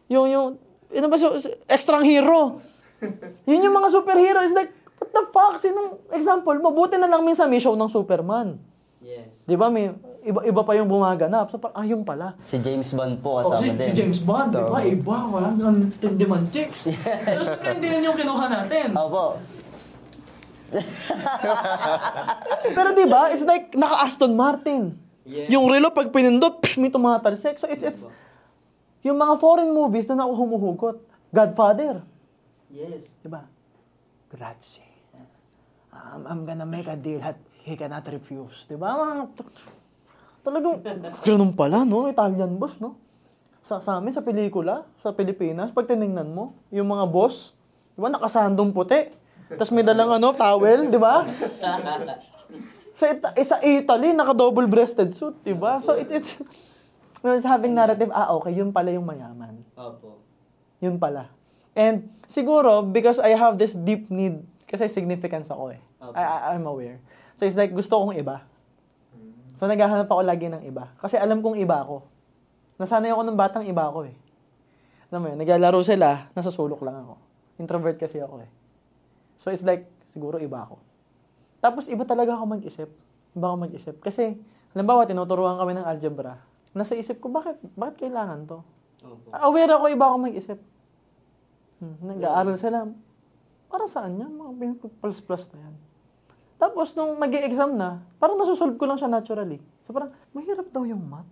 [0.07, 0.45] Yung yung
[0.91, 1.35] ano ba so,
[1.67, 2.59] extra hero.
[3.43, 7.51] Yun yung mga superhero is like what the fuck sinong example mabuti na lang minsan
[7.51, 8.55] may show ng Superman.
[8.99, 9.43] Yes.
[9.45, 9.67] 'Di ba?
[9.67, 9.91] May
[10.25, 11.51] iba iba pa yung bumaganap.
[11.51, 12.33] So ah, yun pala.
[12.41, 13.91] Si James Bond po Oh, kasama si, si din.
[13.93, 14.79] James Bond, di ba?
[14.81, 16.89] Iba, walang ang tindi man chicks.
[17.27, 18.87] Pero siyempre hindi yun yung kinuha natin.
[18.91, 19.37] Opo.
[22.75, 24.97] Pero di ba, it's like naka-Aston Martin.
[25.25, 25.49] Yes.
[25.49, 27.57] Yung relo, pag pinindot, psh, may tumatalsik.
[27.57, 28.05] So it's, it's,
[29.01, 31.01] yung mga foreign movies na naku humuhugot.
[31.33, 32.05] Godfather.
[32.69, 33.09] Yes.
[33.21, 33.45] Di ba?
[34.29, 34.85] Grazie.
[35.95, 38.67] Um, I'm gonna make a deal that he cannot refuse.
[38.67, 39.25] Di ba?
[40.45, 40.77] Talagang,
[41.25, 42.05] ganun pala, no?
[42.05, 43.01] Italian boss, no?
[43.65, 47.57] Sa, sa amin, sa pelikula, sa Pilipinas, pag tinignan mo, yung mga boss,
[47.97, 49.24] di ba, nakasandong puti.
[49.49, 51.25] Tapos may dalang ano, towel, di ba?
[52.95, 55.83] Ita- eh, sa Italy, naka-double-breasted suit, di ba?
[55.83, 56.29] So, it's, it's,
[57.21, 59.61] it's having narrative, ah, okay, yun pala yung mayaman.
[59.75, 60.23] Opo.
[60.79, 61.29] Yun pala.
[61.75, 65.81] And siguro, because I have this deep need, kasi significance ako eh.
[66.01, 66.17] Okay.
[66.17, 66.97] I, I, I'm aware.
[67.35, 68.41] So it's like, gusto kong iba.
[69.55, 70.91] So naghahanap ako lagi ng iba.
[70.99, 72.03] Kasi alam kong iba ako.
[72.75, 74.15] Nasanay ako ng batang iba ako eh.
[75.11, 77.15] Alam mo yun, naglalaro sila, nasa sulok lang ako.
[77.59, 78.49] Introvert kasi ako eh.
[79.35, 80.79] So it's like, siguro iba ako.
[81.59, 82.89] Tapos iba talaga ako mag-isip.
[83.35, 83.95] Iba ako mag-isip.
[83.99, 84.37] Kasi,
[84.71, 86.39] halimbawa, tinuturuan kami ng algebra.
[86.75, 88.59] Nasa isip ko, bakit, bakit kailangan to?
[89.03, 89.27] Opo.
[89.31, 90.59] Aware ako, iba ako mag-isip.
[91.79, 92.87] Hmm, nag-aaral sila.
[93.67, 94.31] Para saan yan?
[94.31, 94.51] Mga
[95.03, 95.75] plus-plus na yan.
[96.55, 99.59] Tapos, nung mag exam na, parang nasusolve ko lang siya naturally.
[99.83, 101.27] So, parang, mahirap daw yung math.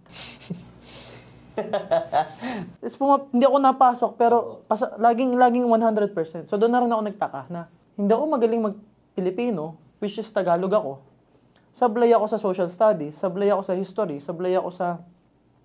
[2.84, 6.50] It's puma- hindi ako napasok, pero pasa- laging, laging 100%.
[6.50, 10.93] So, doon na rin ako nagtaka na hindi ako magaling mag-Pilipino, which is Tagalog ako.
[11.73, 15.01] Sablay ako sa social studies, sablay ako sa history, sablay ako sa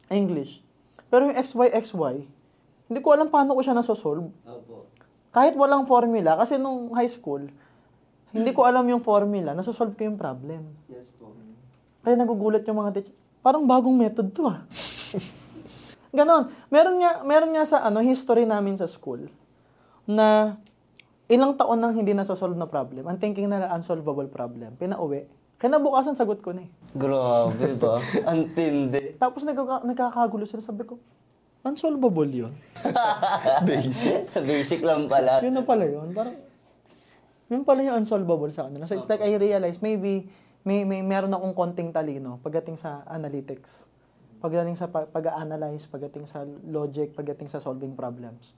[0.09, 0.65] English.
[1.09, 2.25] Pero yung XY, XY,
[2.89, 4.33] hindi ko alam paano ko siya nasosolve.
[4.49, 4.89] Opo.
[5.29, 7.49] Kahit walang formula, kasi nung high school,
[8.33, 10.69] hindi ko alam yung formula, nasosolve ko yung problem.
[10.89, 11.33] Yes po.
[12.05, 13.17] Kaya nagugulat yung mga teacher.
[13.45, 14.65] Parang bagong method to ah.
[16.17, 16.49] Ganon.
[16.73, 19.29] Meron nga, meron nga sa ano, history namin sa school
[20.09, 20.57] na
[21.29, 23.05] ilang taon nang hindi nasosolve na problem.
[23.05, 24.75] Ang thinking na unsolvable problem.
[24.75, 25.29] Pinauwi.
[25.59, 26.71] Kinabukasan sagot ko na eh.
[26.95, 27.99] Grabe ba?
[28.31, 29.19] Ang tindi.
[29.19, 30.63] Tapos nagkaka- nagkakagulo sila.
[30.63, 31.03] Sabi ko,
[31.61, 32.55] unsolvable yun.
[33.69, 34.31] Basic.
[34.39, 35.43] Basic lang pala.
[35.43, 36.15] Yun na pala yun.
[36.15, 36.39] Parang,
[37.51, 38.87] yun pala yung unsolvable sa kanila.
[38.87, 40.31] So it's like I realize maybe
[40.63, 43.83] may, may meron akong konting talino pagdating sa analytics.
[44.39, 48.55] Pagdating sa pag- pag-analyze, pagdating sa logic, pagdating sa solving problems.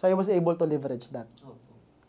[0.00, 1.28] So I was able to leverage that.
[1.44, 1.67] Opo.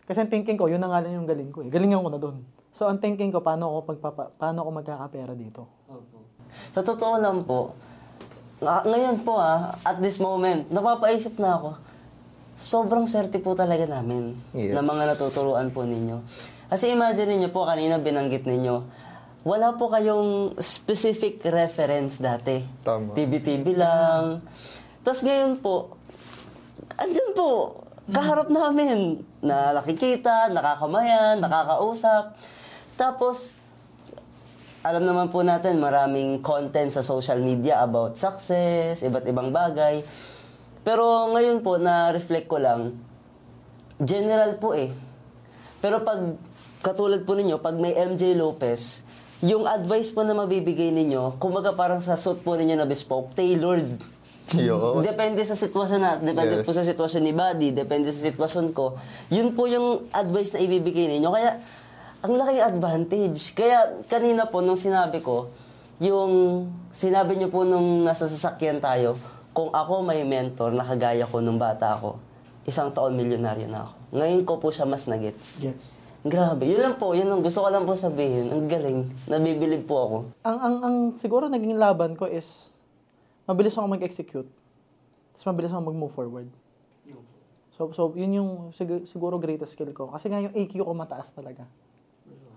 [0.10, 1.70] Kasi ang thinking ko, yun na nga lang yung galing ko eh.
[1.70, 2.42] Galingan ko na doon.
[2.74, 5.70] So ang thinking ko, paano ako, magpapa, paano ako magkakapera dito?
[5.86, 6.26] Opo.
[6.74, 7.78] Sa totoo lang po,
[8.58, 11.70] nga- ngayon po ah, at this moment, napapaisip na ako,
[12.58, 14.74] sobrang swerte po talaga namin Yes.
[14.74, 16.26] na mga natuturuan po ninyo.
[16.68, 18.76] Kasi imagine niyo po, kanina binanggit ninyo,
[19.42, 22.66] wala po kayong specific reference dati.
[22.82, 23.14] Tama.
[23.14, 24.42] TV-TV lang.
[25.00, 25.96] Tapos ngayon po,
[26.96, 27.50] andyan po,
[28.12, 29.24] kaharap namin.
[29.40, 32.36] Na nakikita, nakakamayan, nakakausap.
[33.00, 33.56] Tapos,
[34.80, 40.04] alam naman po natin, maraming content sa social media about success, iba't ibang bagay.
[40.88, 42.96] Pero ngayon po, na-reflect ko lang,
[44.00, 44.92] general po eh.
[45.84, 46.36] Pero pag,
[46.80, 49.04] katulad po ninyo, pag may MJ Lopez,
[49.40, 54.00] yung advice po na mabibigay ninyo, kumaga parang sa suit po ninyo na bespoke, tailored.
[54.58, 55.04] Yo.
[55.04, 56.66] Depende sa sitwasyon na, depende Yes.
[56.66, 58.98] po sa sitwasyon ni Buddy, depende sa sitwasyon ko.
[59.30, 61.30] Yun po yung advice na ibibigay ninyo.
[61.30, 61.62] Kaya,
[62.20, 63.42] ang laking advantage.
[63.54, 65.54] Kaya, kanina po, nung sinabi ko,
[66.00, 69.20] yung sinabi niyo po nung nasa sasakyan tayo,
[69.52, 72.16] kung ako may mentor na kagaya ko nung bata ako,
[72.64, 73.94] isang taon milyonaryo na ako.
[74.16, 75.60] Ngayon ko po siya mas nagets.
[75.60, 76.00] Gets.
[76.20, 76.68] Grabe.
[76.68, 77.16] Yun lang po.
[77.16, 77.40] Yun lang.
[77.40, 78.52] Gusto ko lang po sabihin.
[78.52, 79.08] Ang galing.
[79.26, 80.18] Nabibilib po ako.
[80.44, 82.76] Ang, ang, ang siguro naging laban ko is,
[83.50, 84.50] mabilis ako mag-execute.
[85.34, 86.50] Tapos mabilis ako mag-move forward.
[87.80, 90.12] So, so yun yung sig- siguro greatest skill ko.
[90.12, 91.64] Kasi nga yung EQ ko mataas talaga.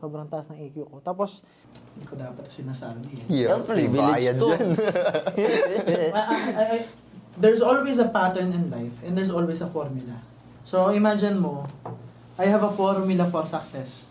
[0.03, 0.97] Sobrang taas ng EQ ko.
[0.99, 1.47] Tapos,
[1.95, 3.47] hindi ko dapat sinasabi eh.
[3.47, 4.51] Yeah, privilege to.
[7.43, 10.19] there's always a pattern in life and there's always a formula.
[10.67, 11.71] So, imagine mo,
[12.35, 14.11] I have a formula for success.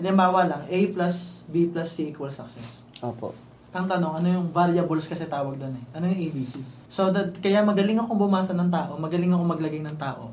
[0.00, 2.80] Halimbawa lang, A plus B plus C equals success.
[3.04, 3.36] Opo.
[3.68, 5.84] Ang tanong, ano yung variables kasi tawag doon eh?
[5.92, 6.56] Ano yung ABC?
[6.88, 10.32] So, that, kaya magaling akong bumasa ng tao, magaling akong maglagay ng tao.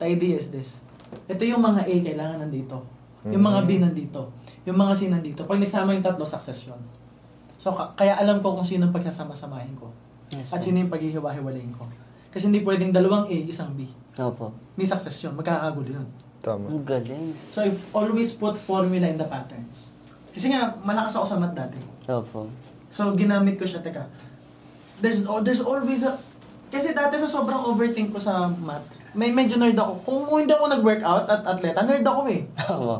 [0.00, 0.80] The idea is this.
[1.28, 2.80] Ito yung mga A kailangan nandito.
[3.24, 4.32] Yung mga B nandito.
[4.64, 5.44] Yung mga C nandito.
[5.44, 6.80] Pag nagsama yung tatlo, success yun.
[7.60, 9.88] So, ka- kaya alam ko kung sino ang pagsasama-samahin ko.
[10.32, 11.84] Yes, At sino yung paghihiwa-hiwalayin ko.
[12.28, 13.88] Kasi hindi pwedeng dalawang A, isang B.
[14.16, 14.52] Opo.
[14.72, 15.36] Hindi success yun.
[15.36, 16.08] Magkakagulo yun.
[16.40, 16.68] Tama.
[16.68, 17.32] Ang galing.
[17.48, 19.92] So, I always put formula in the patterns.
[20.28, 21.78] Kasi nga, malakas ako sa math dati.
[22.06, 22.50] Opo.
[22.88, 23.80] So, ginamit ko siya.
[23.80, 24.06] Teka,
[25.00, 26.14] there's, oh, there's always a...
[26.68, 28.82] Kasi dati sa sobrang overthink ko sa math,
[29.14, 29.92] may medyo nerd ako.
[30.02, 32.42] Kung, kung hindi ako nag-workout at atleta, nerd ako eh.
[32.66, 32.96] Opo.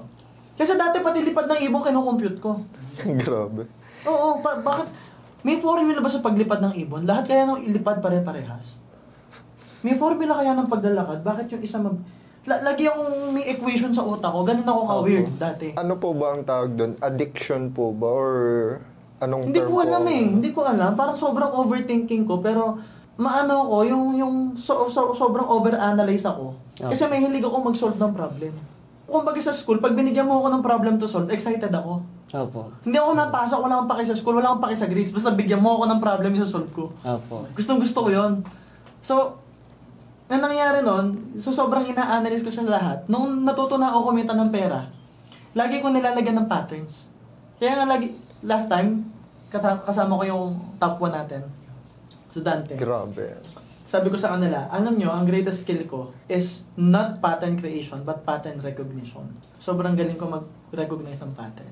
[0.55, 2.63] Kasi dati pati lipad ng ibon kinukompute ko.
[3.23, 3.67] Grabe.
[4.07, 4.89] Oo, ba- bakit?
[5.45, 7.05] May formula ba sa paglipad ng ibon?
[7.05, 8.81] Lahat kaya nang ilipad pare-parehas?
[9.85, 11.21] May formula kaya ng paglalakad?
[11.21, 11.99] Bakit yung isa mag...
[12.47, 14.41] La- lagi akong may equation sa utak ko.
[14.41, 15.77] Ganun ako ka-weird dati.
[15.77, 16.93] Ano po ba ang tawag doon?
[17.01, 18.09] Addiction po ba?
[18.09, 18.33] Or
[19.25, 20.25] anong Hindi ko alam eh.
[20.37, 20.93] Hindi ko alam.
[20.95, 22.39] Parang sobrang overthinking ko.
[22.39, 22.79] Pero
[23.17, 26.55] maano ko, yung, yung so, so- sobrang overanalyze ako.
[26.75, 26.95] Okay.
[26.95, 28.55] Kasi may hilig ako mag-solve ng problem.
[29.05, 32.03] Kung baga sa school, pag binigyan mo ako ng problem to solve, excited ako.
[32.35, 32.75] Opo.
[32.83, 35.15] Hindi ako napasok, wala akong paki sa school, wala akong paki sa grades.
[35.15, 36.91] Basta bigyan mo ako ng problem, solve ko.
[37.07, 37.47] Opo.
[37.55, 38.43] Gustong gusto ko yon.
[39.05, 39.39] So,
[40.27, 43.07] ang nangyari nun, so sobrang ina-analyze ko siya lahat.
[43.07, 44.89] Nung natuto na ako kumita ng pera,
[45.55, 47.13] lagi ko nilalagyan ng patterns.
[47.63, 49.14] Kaya nga lagi, last time,
[49.59, 50.47] kasama ko yung
[50.79, 51.43] top 1 natin.
[52.31, 52.75] Sa Dante.
[52.75, 53.39] Grabe.
[53.85, 58.27] Sabi ko sa kanila, alam nyo, ang greatest skill ko is not pattern creation, but
[58.27, 59.23] pattern recognition.
[59.63, 61.71] Sobrang galing ko mag-recognize ng pattern.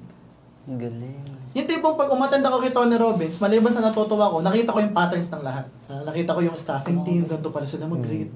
[0.70, 1.26] Ang galing.
[1.58, 4.94] Yung tipong pag umattend ako kay Tony Robbins, maliban sa natutuwa ko, nakita ko yung
[4.94, 5.66] patterns ng lahat.
[5.90, 8.30] Ah, nakita ko yung staffing team, ganito pala sila mag-greet.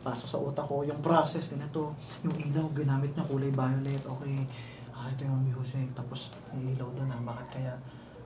[0.00, 1.92] Pasok sa utak ko, yung process, ganito.
[2.24, 4.48] Yung ilaw, ginamit niya kulay violet, okay.
[4.96, 7.74] Ah, ito yung music, tapos ilaw doon, ah, bakit kaya?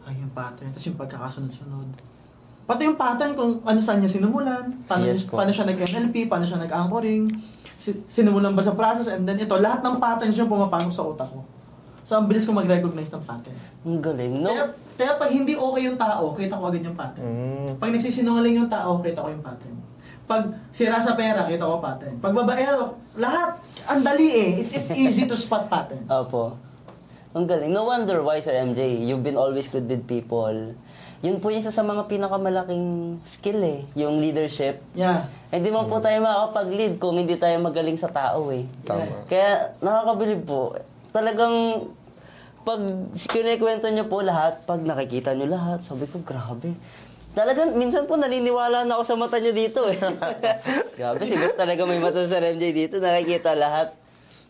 [0.05, 1.89] Ay, yung pattern, tapos yung pagkakasunod-sunod.
[2.65, 5.37] Pati yung pattern kung ano saan niya sinumulan, paano, Yes po.
[5.37, 7.27] paano siya nag-NLP, paano siya nag-anchoring,
[7.75, 11.29] si- sinimulan ba sa process, and then ito, lahat ng patterns yung pumapasok sa utak
[11.29, 11.43] ko.
[12.01, 13.59] So, ang bilis ko mag-recognize ng pattern.
[13.85, 14.41] Ang galing.
[14.41, 14.49] No?
[14.51, 14.65] Kaya,
[14.97, 17.27] kaya pag hindi okay yung tao, kita ko agad yung pattern.
[17.27, 17.71] Mm.
[17.77, 19.77] Pag nagsisinungaling yung tao, kita ko yung pattern.
[20.25, 22.23] Pag sira sa pera, kita ko pattern.
[22.23, 24.51] Pag babaero, lahat, ang dali eh.
[24.63, 26.07] It's, it's easy to spot patterns.
[26.07, 26.55] Opo.
[27.31, 27.71] Ang galing.
[27.71, 30.75] No wonder why, Sir MJ, you've been always good with people.
[31.23, 34.83] Yun po yung isa sa mga pinakamalaking skill eh, yung leadership.
[34.99, 35.31] Yeah.
[35.53, 38.67] Hindi mo po tayo makakapag-lead kung hindi tayo magaling sa tao eh.
[38.83, 39.31] Tama.
[39.31, 40.75] Kaya nakakabilib po.
[41.15, 41.87] Talagang
[42.67, 42.83] pag
[43.15, 46.75] kinikwento niyo po lahat, pag nakikita niyo lahat, sabi ko, grabe.
[47.31, 50.03] Talagang, minsan po naniniwala na ako sa mata niyo dito eh.
[50.99, 53.95] grabe, siguro talaga may mata sa MJ dito, nakikita lahat.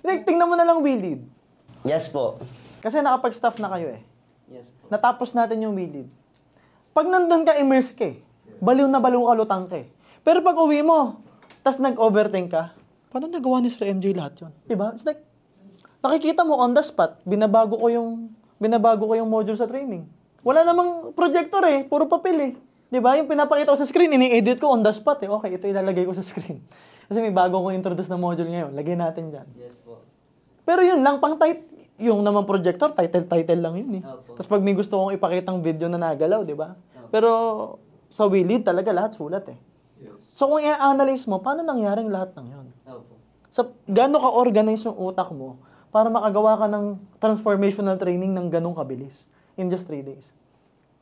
[0.01, 1.21] Like, tingnan mo na lang Willid.
[1.85, 2.41] Yes po.
[2.81, 4.03] Kasi nakapag-staff na kayo eh.
[4.51, 4.89] Yes po.
[4.89, 6.09] Natapos natin yung Willid.
[6.91, 8.19] Pag nandun ka, immerse ka eh.
[8.59, 9.87] Baliw na baliw ka, lutang ka eh.
[10.27, 11.23] Pero pag uwi mo,
[11.63, 12.75] tas nag-overthink ka,
[13.15, 14.53] paano nagawa ni Sir MJ lahat yun?
[14.67, 14.93] Diba?
[14.93, 15.23] It's like,
[16.03, 20.09] nakikita mo on the spot, binabago ko yung, binabago ko yung module sa training.
[20.41, 22.53] Wala namang projector eh, puro papel eh.
[22.91, 23.15] 'Di ba?
[23.15, 25.31] Yung pinapakita ko sa screen, ini-edit ko on the spot eh.
[25.31, 26.65] Okay, ito ilalagay ko sa screen.
[27.09, 28.75] Kasi may bago kong introduce na module ngayon.
[28.75, 29.47] Lagay natin dyan.
[29.55, 30.03] Yes po.
[30.67, 31.63] Pero yun lang, pang tit
[32.01, 34.05] yung naman projector, title-title lang yun eh.
[34.05, 34.35] Opo.
[34.35, 36.75] Tapos pag may gusto kong ipakitang video na nagalaw, di ba?
[37.13, 37.31] Pero
[38.09, 39.59] sa Willid talaga lahat sulat eh.
[40.33, 42.67] So kung i-analyze mo, paano nangyaring lahat ng yun?
[42.89, 43.21] Opo.
[43.51, 45.59] So, gaano ka-organize yung utak mo
[45.91, 49.27] para makagawa ka ng transformational training ng ganong kabilis
[49.59, 50.31] in just 3 days.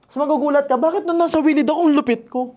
[0.09, 2.57] So, magugulat ka, bakit nung nasa Willid ako, ang lupit ko?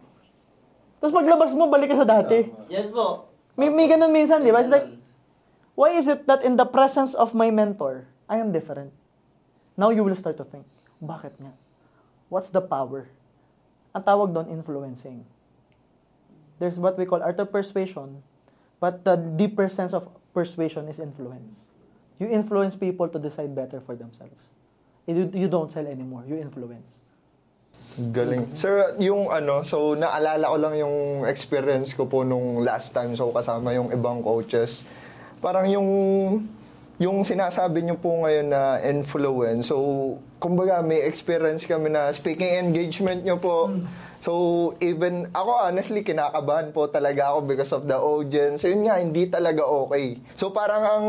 [1.03, 2.47] Tapos paglabas mo, balik ka sa dati.
[2.71, 3.27] Yes po.
[3.59, 4.63] May, may ganun minsan, di ba?
[4.63, 4.87] It's like,
[5.75, 8.95] why is it that in the presence of my mentor, I am different?
[9.75, 10.63] Now you will start to think,
[11.03, 11.51] bakit nga?
[12.31, 13.11] What's the power?
[13.91, 15.27] Ang tawag doon, influencing.
[16.55, 18.23] There's what we call art of persuasion,
[18.79, 21.67] but the deeper sense of persuasion is influence.
[22.23, 24.47] You influence people to decide better for themselves.
[25.03, 27.03] You, you don't sell anymore, you influence.
[27.99, 28.47] Galing.
[28.55, 33.27] Sir, yung ano, so naalala ko lang yung experience ko po nung last time so
[33.35, 34.87] kasama yung ibang coaches.
[35.43, 35.89] Parang yung
[37.01, 39.73] yung sinasabi niyo po ngayon na influence.
[39.73, 39.77] So,
[40.37, 43.73] kumbaga may experience kami na speaking engagement niyo po.
[44.21, 44.31] So,
[44.77, 48.61] even ako honestly kinakabahan po talaga ako because of the audience.
[48.61, 50.21] So, yun nga hindi talaga okay.
[50.37, 51.07] So, parang ang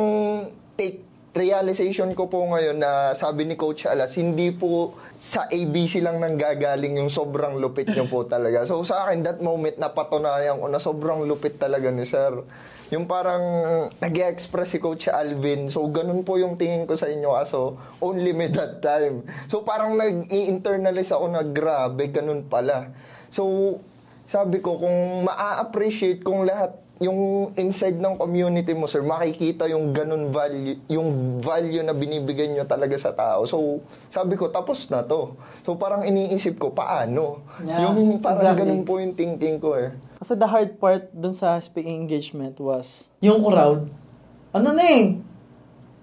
[0.81, 6.21] take realization ko po ngayon na sabi ni Coach Alas, hindi po sa ABC lang
[6.21, 8.69] nang gagaling yung sobrang lupit niyo po talaga.
[8.69, 12.37] So sa akin, that moment, napatunayan ko na sobrang lupit talaga ni Sir.
[12.93, 13.43] Yung parang
[13.89, 15.73] nag express si Coach Alvin.
[15.73, 19.25] So ganun po yung tingin ko sa inyo kaso only me that time.
[19.49, 22.93] So parang nag-internalize ako na grabe, ganun pala.
[23.33, 23.81] So
[24.29, 30.31] sabi ko, kung maa-appreciate kung lahat yung inside ng community mo, sir, makikita yung ganun
[30.31, 33.43] value, yung value na binibigay nyo talaga sa tao.
[33.43, 35.35] So, sabi ko, tapos na to.
[35.67, 37.43] So, parang iniisip ko, paano?
[37.67, 38.61] Yeah, yung parang exactly.
[38.63, 39.91] ganun po yung thinking ko eh.
[40.23, 43.91] Kasi the hard part dun sa speaking engagement was, yung crowd,
[44.55, 45.19] ano na eh,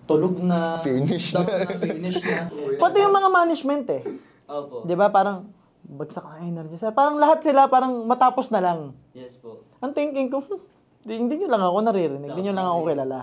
[0.03, 1.47] tulog na, Finish na.
[1.79, 2.51] finish na.
[2.83, 4.03] Pati yung mga management eh.
[4.43, 4.83] Opo.
[4.83, 5.47] Di ba parang,
[5.81, 6.75] bagsak ang energy.
[6.75, 8.91] Sa- Parang lahat sila parang matapos na lang.
[9.15, 9.63] Yes po.
[9.79, 10.59] Ang thinking ko, "Hmm,
[10.99, 13.19] di, hindi nyo lang ako naririnig, hindi nyo lang ako kilala.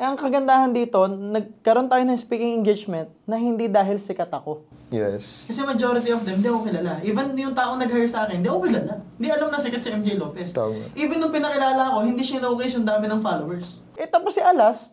[0.00, 4.64] Eh, ang kagandahan dito, nagkaroon tayo ng speaking engagement na hindi dahil sikat ako.
[4.88, 5.44] Yes.
[5.44, 7.04] Kasi majority of them, hindi ako kilala.
[7.04, 8.96] Even yung tao nag-hire sa akin, hindi ako kilala.
[9.20, 10.56] Hindi alam na sikat si MJ Lopez.
[10.56, 10.88] Tama.
[10.96, 13.84] Even nung pinakilala ko, hindi showcase yung dami ng followers.
[14.00, 14.88] Eh tapos si Alas,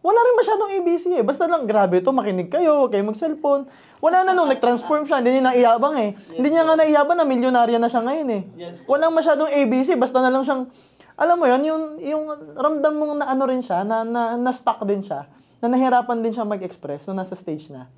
[0.00, 1.24] wala rin masyadong ABC eh.
[1.24, 3.68] Basta lang, grabe to, makinig kayo, huwag kayo mag-cellphone.
[4.00, 6.16] Wala na nung nag-transform siya, hindi niya naiyabang eh.
[6.16, 8.42] hindi niya nga naiyabang na milyonarya na siya ngayon eh.
[8.56, 10.72] Yes Walang masyadong ABC, basta na lang siyang,
[11.20, 12.24] alam mo yon yung, yung
[12.56, 15.28] ramdam mong na ano rin siya, na, na, na stuck din siya,
[15.60, 17.92] na nahirapan din siya mag-express, na nasa stage na.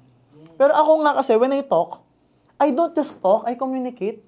[0.58, 2.02] Pero ako nga kasi, when I talk,
[2.58, 4.26] I don't just talk, I communicate.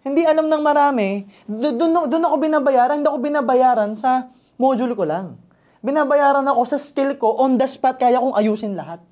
[0.00, 5.04] Hindi alam ng marami, do- doon doon ako binabayaran, hindi ako binabayaran sa module ko
[5.04, 5.36] lang.
[5.84, 9.04] Binabayaran ako sa skill ko, on the spot, kaya kong ayusin lahat.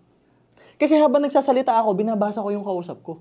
[0.81, 3.21] Kasi habang nagsasalita ako, binabasa ko yung kausap ko.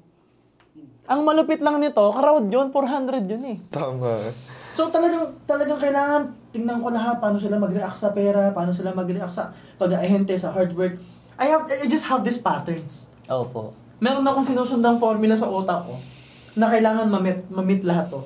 [1.12, 3.58] Ang malupit lang nito, crowd yun, 400 yun eh.
[3.76, 4.32] Tama.
[4.76, 9.32] So talagang talagang kailangan tingnan ko lahat paano sila mag-react sa pera, paano sila mag-react
[9.32, 11.00] sa pag-ahente sa hard work.
[11.40, 13.08] I have I just have these patterns.
[13.32, 13.72] Opo.
[14.04, 15.96] Meron akong sinusundang formula sa utak ko
[16.60, 18.20] na kailangan ma-meet, ma-meet lahat to.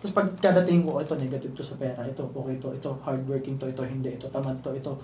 [0.00, 3.60] Tapos pag kadating ko, oh, ito negative to sa pera, ito okay to, ito hardworking
[3.60, 4.96] to, ito hindi, ito tamad to, ito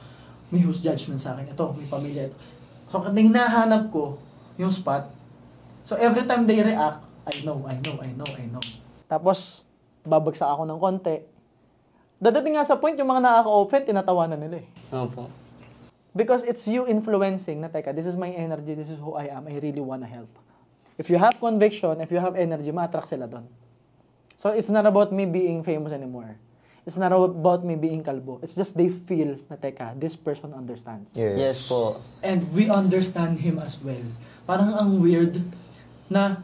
[0.49, 2.37] may whose judgment sa akin, ito may pamilya ito.
[2.89, 4.17] So kapag hinahanap ko
[4.57, 5.13] yung spot,
[5.85, 8.65] so every time they react, I know, I know, I know, I know.
[9.05, 9.66] Tapos,
[10.07, 11.17] babagsak ako ng konti.
[12.17, 14.69] Dadating nga sa point, yung mga nakaka-offend, tinatawanan nila eh.
[14.95, 15.29] Opo.
[16.17, 19.45] Because it's you influencing na, teka, this is my energy, this is who I am,
[19.45, 20.33] I really wanna help.
[20.97, 23.45] If you have conviction, if you have energy, ma-attract sila doon.
[24.33, 26.41] So it's not about me being famous anymore.
[26.89, 28.39] It's not about me being kalbo.
[28.41, 31.13] It's just they feel na, teka, this person understands.
[31.13, 31.37] Yes.
[31.37, 32.01] Yes po.
[32.25, 34.07] And we understand him as well.
[34.49, 35.43] Parang ang weird
[36.09, 36.41] na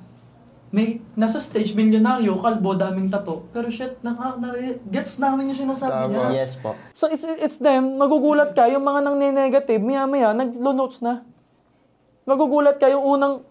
[0.73, 3.45] may nasa stage milyonaryo, kalbo, daming tato.
[3.53, 4.57] Pero shit, na, na,
[4.89, 6.33] gets namin yung sinasabi Tama.
[6.33, 6.43] niya.
[6.43, 6.73] Yes po.
[6.97, 11.29] So it's it's them, magugulat ka, yung mga nang negative maya-maya, nag-notes na.
[12.25, 13.45] Magugulat ka, yung unang,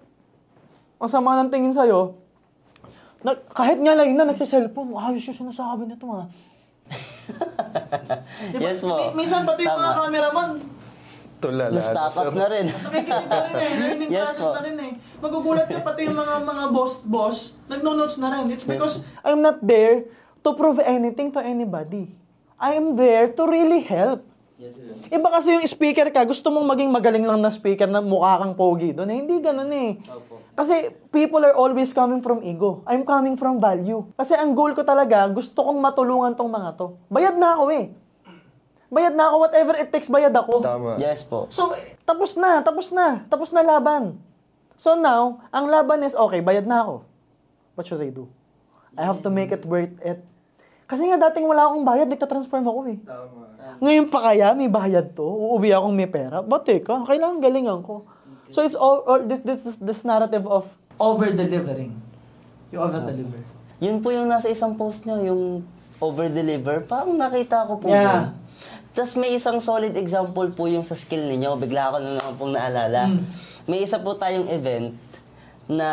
[0.97, 2.17] ang sama ng tingin sa'yo,
[3.21, 6.25] na, kahit nga lang na nagsa-cellphone, ayos yung sinasabi nito mga.
[8.57, 8.65] diba?
[8.65, 8.97] Yes po.
[8.97, 10.49] Mi- minsan pati yung mga cameraman,
[11.41, 11.73] Tulala.
[11.73, 12.65] Na-stop up na rin.
[12.69, 14.53] nakikinig na rin eh, learning Yes po.
[14.53, 14.91] na rin eh.
[15.17, 18.45] Magugulat ka pati yung mga mga boss-boss, nagno-notes na rin.
[18.47, 20.05] It's because I'm not there
[20.39, 22.13] to prove anything to anybody.
[22.55, 24.21] I am there to really help.
[24.55, 24.93] Yes sir.
[25.09, 28.53] Iba kasi yung speaker ka, gusto mong maging magaling lang na speaker na mukha kang
[28.53, 29.09] pogi doon.
[29.09, 29.97] Eh, hindi ganun eh.
[30.05, 30.37] Opo.
[30.53, 32.85] Kasi people are always coming from ego.
[32.85, 34.05] I'm coming from value.
[34.13, 36.93] Kasi ang goal ko talaga, gusto kong matulungan tong mga to.
[37.09, 37.89] Bayad na ako eh.
[38.91, 40.59] Bayad na ako, whatever it takes, bayad ako.
[40.59, 40.99] Tama.
[40.99, 41.47] Yes po.
[41.47, 44.19] So, eh, tapos na, tapos na, tapos na laban.
[44.75, 46.95] So now, ang laban is, okay, bayad na ako.
[47.79, 48.27] What should I do?
[48.99, 50.19] I have to make it worth it.
[50.91, 52.99] Kasi nga dating wala akong bayad, nagtatransform ako eh.
[52.99, 53.47] Tama.
[53.79, 55.23] Ngayon pa kaya, may bayad to?
[55.23, 56.43] Uuwi akong may pera?
[56.43, 58.03] Ba't teka, kailangan galingan ko.
[58.51, 60.67] So it's all, all this, this, this, this narrative of
[60.99, 61.95] over-delivering.
[62.75, 63.39] You over-deliver.
[63.79, 65.63] Yun po yung nasa isang post nyo, yung
[66.03, 66.83] over-deliver.
[66.83, 68.03] Parang nakita ko po Yeah.
[68.03, 68.40] yun.
[68.91, 71.55] Tapos may isang solid example po yung sa skill ninyo.
[71.55, 73.07] Bigla ko na naman pong naalala.
[73.07, 73.23] Hmm.
[73.63, 74.91] May isa po tayong event
[75.71, 75.87] na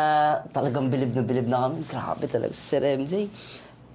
[0.51, 1.87] talagang bilib na bilib na kami.
[1.87, 3.31] Grabe talaga si Sir MJ.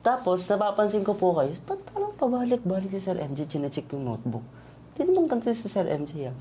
[0.04, 4.44] Tapos, napapansin ko po kayo, ba't parang pabalik-balik si Sir MJ, chinecheck yung notebook.
[4.92, 6.36] Hindi naman ganito si Sir MJ ah.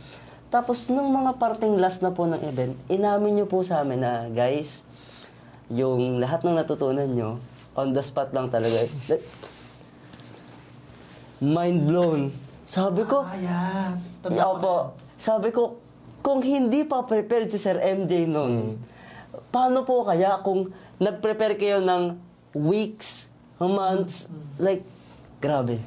[0.51, 4.27] Tapos, nung mga parting last na po ng event, inamin niyo po sa amin na,
[4.35, 4.83] guys,
[5.71, 7.39] yung lahat ng natutunan nyo,
[7.73, 8.83] on the spot lang talaga.
[11.39, 12.35] Mind blown.
[12.73, 13.93] Sabi ko, Ah, yeah.
[14.57, 15.77] po, sabi ko,
[16.25, 18.81] kung hindi pa prepared si Sir MJ nun,
[19.53, 22.17] paano po kaya kung nag-prepare kayo ng
[22.57, 23.29] weeks,
[23.61, 24.25] months,
[24.57, 24.81] like,
[25.37, 25.77] grabe.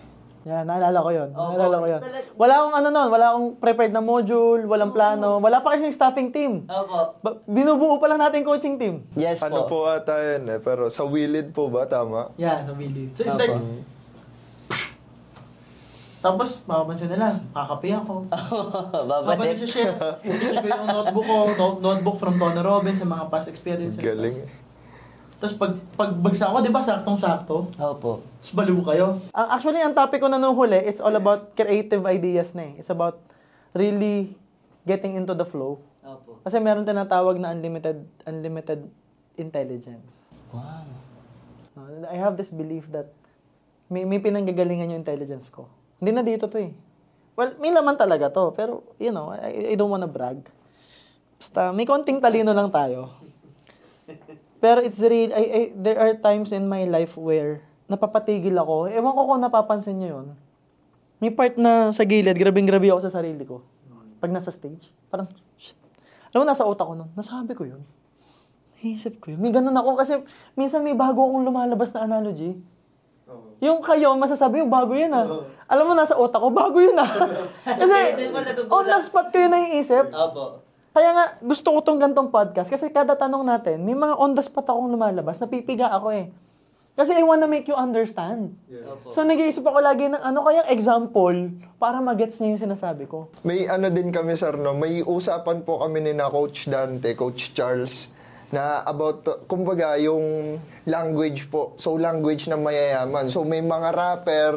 [0.46, 1.28] Yeah, naalala ko yun.
[1.34, 1.58] Opo.
[1.58, 2.00] Naalala ko yun.
[2.38, 6.30] Wala akong ano nun, wala akong prepared na module, walang plano, wala pa kasing staffing
[6.30, 6.70] team.
[6.70, 7.18] Opo.
[7.18, 9.02] Ba- binubuo pa lang natin yung coaching team.
[9.18, 9.82] Yes Ano po.
[9.82, 12.30] po ata yun eh, pero sa Willid po ba, tama?
[12.38, 13.10] Yeah, sa Billy.
[13.18, 13.42] So it's Opo.
[13.42, 13.58] like,
[16.26, 18.14] tapos, mapapansin nila, kakapi ako.
[18.98, 19.54] Habang Babalik.
[19.54, 19.94] nagsishare,
[20.26, 24.02] nagsishare ko yung notebook ko, no- notebook from Tony Robbins, sa mga past experiences.
[24.02, 24.42] Galing.
[25.36, 27.56] Tapos pag, pag bagsak ko, di ba, saktong-sakto?
[27.76, 28.24] Opo.
[28.24, 29.20] Tapos baliw kayo.
[29.36, 32.80] Ang actually, ang topic ko na nung huli, it's all about creative ideas na eh.
[32.80, 33.20] It's about
[33.76, 34.32] really
[34.88, 35.78] getting into the flow.
[36.00, 36.40] Opo.
[36.40, 38.88] Kasi meron tinatawag na unlimited unlimited
[39.36, 40.32] intelligence.
[40.48, 40.88] Wow.
[41.76, 43.12] No, I have this belief that
[43.92, 45.68] may, may pinanggagalingan yung intelligence ko.
[46.00, 46.72] Hindi na dito to eh.
[47.36, 48.52] Well, may laman talaga to.
[48.56, 50.44] Pero, you know, I, I don't wanna brag.
[51.36, 53.12] Basta, may konting talino lang tayo.
[54.56, 58.88] Pero it's real, I, I, there are times in my life where napapatigil ako.
[58.88, 60.26] Ewan ko kung napapansin nyo yun.
[61.20, 63.60] May part na sa gilid, grabing-grabe ako sa sarili ko.
[64.16, 65.28] Pag nasa stage, parang,
[65.60, 65.76] shit.
[66.32, 67.84] Alam mo, nasa utak ko nun, nasabi ko yun.
[68.80, 69.40] Isip ko yun.
[69.40, 70.20] May ganun ako kasi
[70.56, 72.56] minsan may bago akong lumalabas na analogy.
[73.58, 75.26] Yung kayo, masasabi yung bago yun ah.
[75.66, 77.10] Alam mo, nasa utak ko, bago yun ah.
[77.80, 77.96] kasi
[78.70, 80.14] on the spot ko yun naiisip.
[80.14, 80.62] Opo.
[80.94, 84.40] Kaya nga, gusto ko tong gantong podcast kasi kada tanong natin, may mga on the
[84.40, 86.30] spot akong lumalabas, napipiga ako eh.
[86.96, 88.56] Kasi I wanna make you understand.
[88.70, 89.12] Opo.
[89.12, 91.36] So nag-iisip ako lagi ng ano kayang example
[91.76, 93.28] para magets niya yung sinasabi ko.
[93.44, 94.72] May ano din kami, sir, no?
[94.72, 98.08] May usapan po kami ni na Coach Dante, Coach Charles,
[98.54, 101.74] na about, kumbaga, yung language po.
[101.78, 103.30] So, language na mayayaman.
[103.30, 104.52] So, may mga rapper,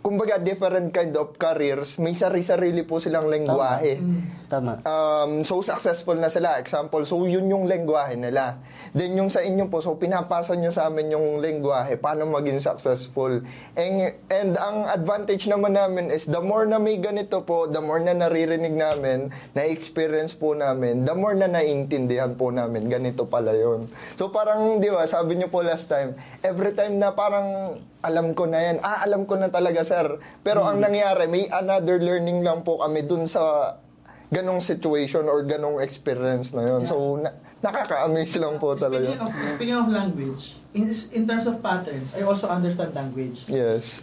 [0.00, 1.98] kumbaga, different kind of careers.
[2.00, 4.00] May sari-sarili po silang lengguwahe.
[4.48, 4.80] Tama.
[4.86, 6.56] Um, so, successful na sila.
[6.56, 8.56] Example, so yun yung lengguwahe nila.
[8.96, 13.44] Then, yung sa inyo po, so pinapasa nyo sa amin yung lengguwahe, paano maging successful.
[13.76, 18.00] And, and ang advantage naman namin is, the more na may ganito po, the more
[18.00, 23.84] na naririnig namin, na-experience po namin, the more na naiintindihan po namin, ganito pala yun.
[24.16, 28.46] So, parang, di ba, sabi nyo po last time, every time na parang, alam ko
[28.46, 30.06] na yan, ah, alam ko na talaga, sir.
[30.40, 33.74] Pero ang nangyari, may another learning lang po kami dun sa
[34.28, 36.84] ganong situation or ganong experience na yun.
[36.84, 39.08] So, na- nakaka-amaze lang po talaga.
[39.08, 40.42] Speaking of, speaking of language,
[40.72, 43.48] in, in terms of patterns, I also understand language.
[43.50, 43.98] Yes.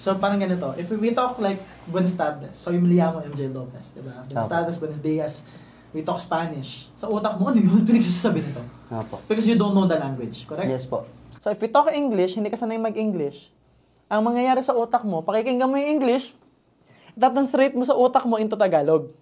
[0.00, 4.02] So parang ganito, if we talk like Buenos Tardes, so yung Liamo MJ Lopez, di
[4.02, 4.24] ba?
[4.26, 4.48] Buenos.
[4.48, 5.44] Tardes, Buenos Dias,
[5.94, 6.90] we talk Spanish.
[6.98, 7.84] Sa utak mo, ano yun?
[7.88, 8.60] Pinagsasabi nito.
[8.90, 9.22] Opo.
[9.24, 10.66] Because you don't know the language, correct?
[10.66, 11.06] Yes po.
[11.44, 13.52] So if we talk English, hindi ka sanay mag-English,
[14.08, 16.32] ang mangyayari sa utak mo, pakikinggan mo yung English,
[17.12, 19.12] itatranslate mo sa utak mo into Tagalog.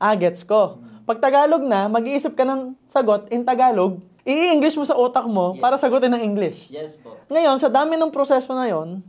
[0.00, 0.80] Ah, gets ko.
[1.04, 5.76] Pag Tagalog na, mag-iisip ka ng sagot in Tagalog, i-English mo sa utak mo para
[5.76, 6.72] sagutin ng English.
[6.72, 7.20] Yes po.
[7.28, 9.04] Ngayon, sa dami ng proseso na yon,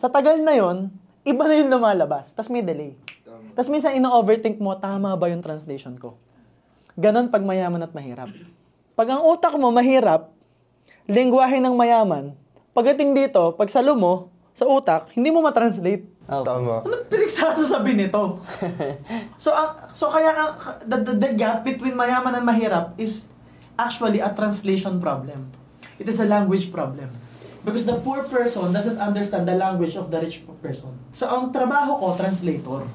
[0.00, 0.88] sa tagal na yon,
[1.20, 2.32] iba na yung lumalabas.
[2.32, 2.96] Tapos may delay.
[3.52, 6.16] Tapos minsan ino-overthink mo, tama ba yung translation ko?
[6.96, 8.32] Ganon pag mayaman at mahirap.
[8.96, 10.39] Pag ang utak mo mahirap,
[11.10, 12.38] lingwahe ng mayaman,
[12.70, 16.06] pagdating dito, pag salo mo, sa utak, hindi mo matranslate.
[16.30, 16.46] Opo.
[16.46, 16.86] Tama.
[16.86, 18.38] Ano pinagsasabi nito?
[19.42, 20.50] so, ang, so kaya ang,
[20.86, 23.26] the, the, the gap between mayaman and mahirap is
[23.74, 25.50] actually a translation problem.
[25.98, 27.10] It is a language problem.
[27.60, 30.96] Because the poor person doesn't understand the language of the rich person.
[31.12, 32.88] So, ang trabaho ko, translator.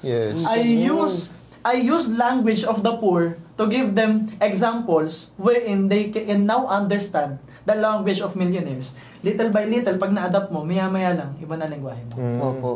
[0.00, 0.42] Yes.
[0.48, 1.30] I use
[1.60, 7.36] I use language of the poor to give them examples wherein they can now understand
[7.68, 8.96] the language of millionaires.
[9.20, 12.14] Little by little, pag na-adapt mo, maya-maya lang, iba na lengguwahe mo.
[12.16, 12.38] Mm.
[12.40, 12.70] Opo.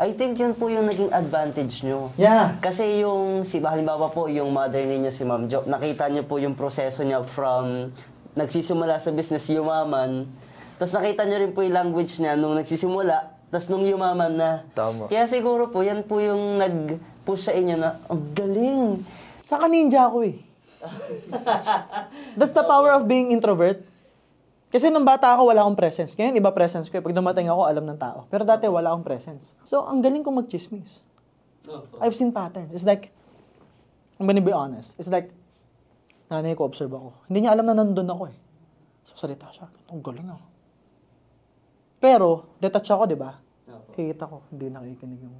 [0.00, 2.08] I think yun po yung naging advantage nyo.
[2.16, 2.56] Yeah.
[2.64, 6.56] Kasi yung, si, halimbawa po, yung mother ninyo, si Ma'am Jo, nakita niyo po yung
[6.56, 7.92] proseso niya from
[8.32, 10.24] nagsisimula sa business, yumaman.
[10.80, 14.50] Tapos nakita niyo rin po yung language niya nung nagsisimula, tas nung yumaman na.
[14.72, 15.12] Tama.
[15.12, 16.56] Kaya siguro po, yan po yung
[17.22, 19.06] nag-push sa inyo na, ang galing.
[19.46, 20.42] Saka ninja ako eh.
[22.34, 23.86] That's the power of being introvert.
[24.74, 26.18] Kasi nung bata ako, wala akong presence.
[26.18, 26.98] Ngayon, iba presence ko.
[26.98, 27.04] eh.
[27.04, 28.26] Pag dumating ako, alam ng tao.
[28.26, 29.54] Pero dati, wala akong presence.
[29.62, 31.06] So, ang galing kong mag-chismis.
[32.02, 32.74] I've seen patterns.
[32.74, 33.14] It's like,
[34.18, 34.98] I'm gonna be honest.
[34.98, 35.30] It's like,
[36.26, 37.14] nanay ko, observe ako.
[37.30, 38.36] Hindi niya alam na nandun ako eh.
[39.06, 39.70] So, salita siya.
[39.94, 40.42] Ang galing ah.
[42.02, 43.38] Pero, detach ako, di ba?
[43.94, 45.38] Kikita ko, hindi nakikinig yung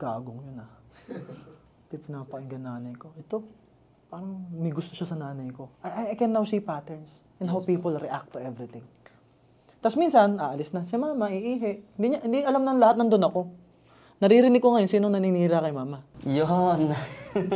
[0.00, 0.83] gagong yun ah.
[1.84, 3.12] Hindi pinapakinggan nanay ko.
[3.14, 3.44] Ito,
[4.08, 5.70] parang may gusto siya sa nanay ko.
[5.80, 8.82] I, I- I can now see patterns in how people react to everything.
[9.78, 11.84] Tapos minsan, aalis na si mama, iihi.
[11.94, 13.40] Hindi, niya, hindi alam ng lahat nandun ako.
[14.16, 16.00] Naririnig ko ngayon sino naninira kay mama.
[16.24, 16.88] Yun.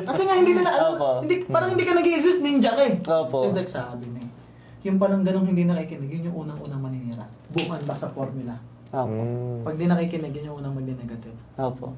[0.04, 1.24] Kasi nga hindi nila alam, Opo.
[1.24, 2.94] hindi, parang hindi ka nag-exist ninja ka eh.
[3.00, 3.36] Opo.
[3.40, 4.30] So it's like sabi na eh.
[4.84, 7.24] Yung palang ganong hindi nakikinig, yun yung unang-unang maninira.
[7.48, 8.60] Bukan ba sa formula?
[8.92, 9.22] Opo.
[9.64, 11.38] Pag di nakikinig, yun yung unang mag-negative.
[11.56, 11.96] Opo.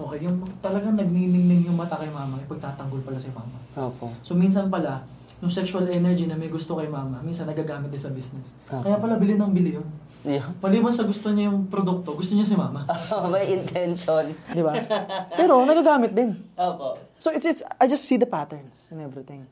[0.00, 3.52] Okay, yung talagang nagniningning yung mata kay mama, ipagtatanggol pala si mama.
[3.76, 4.08] Opo.
[4.24, 5.04] So minsan pala,
[5.44, 8.48] yung sexual energy na may gusto kay mama, minsan nagagamit din sa business.
[8.72, 8.80] Ah.
[8.80, 9.84] Kaya pala bili ng bili yun.
[10.24, 10.52] Yun.
[10.60, 12.84] Maliban sa gusto niya yung produkto, gusto niya si mama.
[13.32, 14.36] May intention.
[14.36, 14.72] Di ba?
[15.36, 16.36] Pero nagagamit din.
[16.56, 17.00] Opo.
[17.20, 19.44] So it's it's I just see the patterns and everything.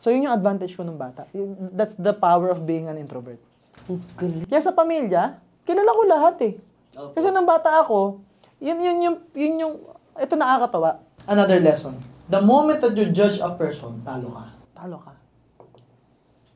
[0.00, 1.28] So yun yung advantage ko nung bata.
[1.76, 3.40] That's the power of being an introvert.
[4.16, 4.48] Galing.
[4.48, 6.54] Kaya sa pamilya, kilala ko lahat eh.
[6.96, 7.16] Opo.
[7.16, 8.20] Kasi nung bata ako,
[8.60, 9.74] yun yun yung yun yung
[10.18, 10.98] ito nakakatawa.
[11.28, 11.94] Another lesson.
[12.30, 14.44] The moment that you judge a person, talo ka.
[14.74, 15.12] Talo ka.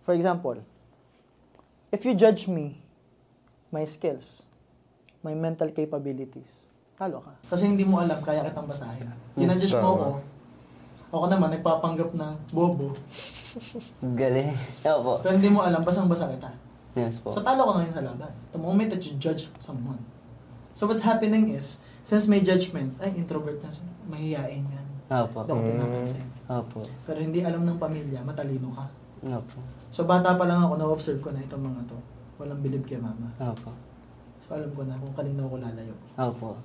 [0.03, 0.63] For example,
[1.91, 2.83] if you judge me,
[3.71, 4.43] my skills,
[5.23, 6.47] my mental capabilities,
[6.99, 7.35] talo ka.
[7.51, 9.11] Kasi hindi mo alam, kaya kitang basahin.
[9.35, 10.09] Ginajudge mo ako,
[11.15, 12.95] ako naman, nagpapanggap na bobo.
[14.19, 14.55] Galing.
[14.83, 15.23] Opo.
[15.23, 16.51] Pero hindi mo alam, basang-basa kita.
[16.95, 17.35] Yes po.
[17.35, 18.31] So talo ka ngayon sa laban.
[18.55, 19.99] The moment that you judge someone.
[20.75, 24.87] So what's happening is, since may judgment, ay introvert na siya, mahihiyain yan.
[25.05, 25.43] Opo.
[25.43, 26.27] Hindi ako pinapansin.
[26.47, 26.81] Opo.
[27.03, 28.85] Pero hindi alam ng pamilya, matalino ka.
[29.27, 29.59] Opo.
[29.89, 31.99] So bata pa lang ako, na-observe ko na itong mga to.
[32.37, 33.29] Walang bilib kay mama.
[33.39, 33.73] Opo.
[34.45, 35.95] So alam ko na kung kanino ako lalayo.
[36.15, 36.57] Opo.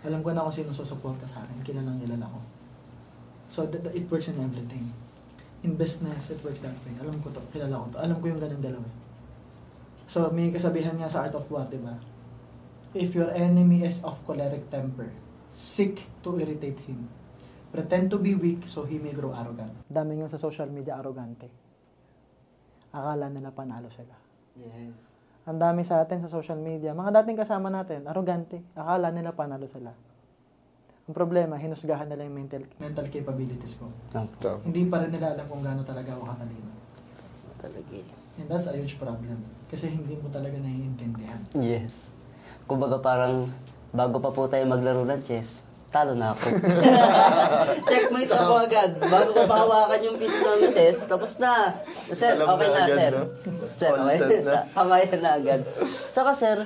[0.00, 1.58] Alam ko na kung sino susuporta sa akin.
[1.60, 2.38] Kilalang kilala ko.
[3.48, 4.94] So that, that- it works in everything.
[5.66, 6.94] In business, it works that way.
[6.96, 7.98] Alam ko to, kilala ko to.
[7.98, 8.84] Alam ko yung ganang dalawa.
[8.84, 8.96] eh.
[10.06, 11.92] So may kasabihan nga sa Art of War, di ba?
[12.98, 15.06] If your enemy is of choleric temper,
[15.54, 17.06] seek to irritate him.
[17.70, 19.70] Pretend to be weak so he may grow arrogant.
[19.86, 21.46] Dami nga sa social media arrogante.
[22.90, 24.18] Akala nila panalo sila.
[24.58, 25.14] Yes.
[25.46, 26.90] Ang dami sa atin sa social media.
[26.90, 28.66] Mga dating kasama natin, arrogante.
[28.74, 29.94] Akala nila panalo sila.
[31.06, 33.88] Ang problema, hinusgahan nila yung mental, mental capabilities ko.
[34.10, 34.28] Tama.
[34.66, 36.70] Hindi pa rin nila alam kung gaano talaga ako katalino.
[37.62, 38.10] Talaga eh.
[38.42, 39.38] And that's a huge problem.
[39.70, 41.40] Kasi hindi mo talaga naiintindihan.
[41.54, 42.17] Yes.
[42.68, 43.48] Kumbaga parang
[43.90, 46.52] bago pa po tayo maglaro ng chess, talo na ako.
[47.88, 48.90] Checkmate ako agad.
[49.00, 51.80] Bago ko pahawakan yung piece ng chess, tapos na.
[52.12, 53.12] Sir, Alam okay na na, agad, sir.
[53.16, 53.24] no?
[53.80, 54.28] Sir, okay na.
[54.52, 54.60] na.
[54.76, 55.60] Kamayan na agad.
[56.12, 56.56] Tsaka sir,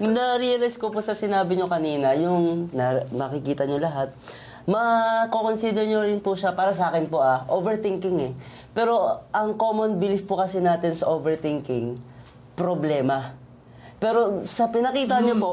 [0.00, 4.16] na-realize ko po sa sinabi nyo kanina, yung na, nakikita nyo lahat,
[4.64, 8.32] ma-consider nyo rin po siya, para sa akin po ah, overthinking eh.
[8.72, 12.00] Pero ang common belief po kasi natin sa overthinking,
[12.56, 13.36] problema.
[14.00, 15.52] Pero sa pinakita nyo po,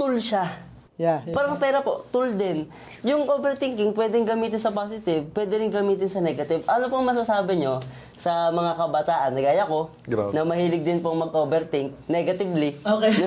[0.00, 0.64] tool siya.
[0.94, 1.26] Yeah.
[1.26, 1.34] yeah.
[1.34, 2.70] Parang pera po, tool din.
[3.02, 6.62] Yung overthinking, pwedeng gamitin sa positive, pwede rin gamitin sa negative.
[6.70, 7.82] Ano pong masasabi nyo
[8.14, 10.30] sa mga kabataan na gaya ko, Grabe.
[10.32, 12.78] na mahilig din pong mag-overthink negatively?
[12.80, 13.10] Okay.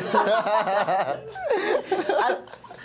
[2.25, 2.35] At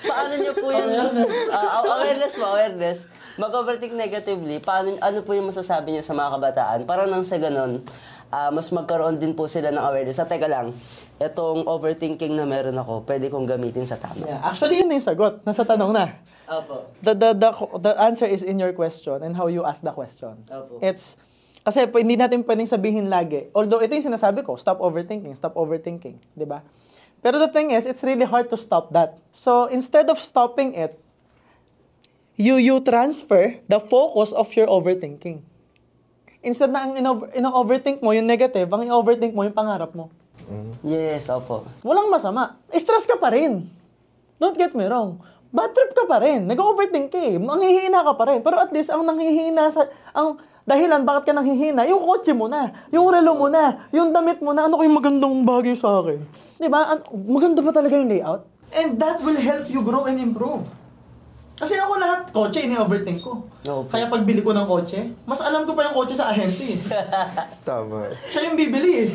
[0.03, 0.91] paano nyo po yung...
[0.91, 1.37] Awareness.
[1.55, 2.99] Ah, awareness po, awareness.
[3.39, 6.79] Mag-overthink negatively, paano, ano po yung masasabi nyo sa mga kabataan?
[6.85, 7.87] Para nang sa ganun,
[8.35, 10.19] ah, mas magkaroon din po sila ng awareness.
[10.19, 10.75] At teka lang,
[11.23, 14.27] itong overthinking na meron ako, pwede kong gamitin sa tama.
[14.27, 14.43] yeah.
[14.43, 15.43] Actually, yun na yung sagot.
[15.47, 16.19] Nasa tanong na.
[16.51, 16.91] Opo.
[17.03, 20.43] The, the, the, the answer is in your question and how you ask the question.
[20.51, 20.83] Opo.
[20.83, 21.17] It's,
[21.63, 23.47] kasi po, hindi natin pwedeng sabihin lagi.
[23.55, 26.19] Although, ito yung sinasabi ko, stop overthinking, stop overthinking.
[26.43, 26.67] ba?
[27.23, 29.23] Pero the thing is, it's really hard to stop that.
[29.31, 30.99] So, instead of stopping it,
[32.35, 35.47] you you transfer the focus of your overthinking.
[36.43, 40.11] Instead na ang ino- ino-overthink mo yung negative, ang i-overthink mo yung pangarap mo.
[40.83, 41.67] Yes, opo.
[41.87, 42.59] Walang masama.
[42.75, 43.67] Stress ka pa rin.
[44.43, 45.23] Don't get me wrong.
[45.53, 46.49] Bad trip ka pa rin.
[46.49, 47.37] Nag-overthink ka eh.
[47.37, 48.41] Manghihina ka pa rin.
[48.41, 49.85] Pero at least, ang nanghihina sa...
[50.17, 54.39] Ang dahilan bakit ka nanghihina, yung kotse mo na, yung relo mo na, yung damit
[54.39, 56.23] mo na, ano kayong magandang bagay sa akin?
[56.57, 56.95] Di ba?
[56.97, 58.47] An- maganda ba talaga yung layout?
[58.73, 60.65] And that will help you grow and improve.
[61.53, 63.45] Kasi ako lahat, kotse, ini-overthink ko.
[63.63, 63.87] Opo.
[63.87, 66.79] Kaya pagbili ko ng kotse, mas alam ko pa yung kotse sa ahente eh.
[67.69, 68.09] Tama.
[68.27, 69.09] Siya yung bibili eh.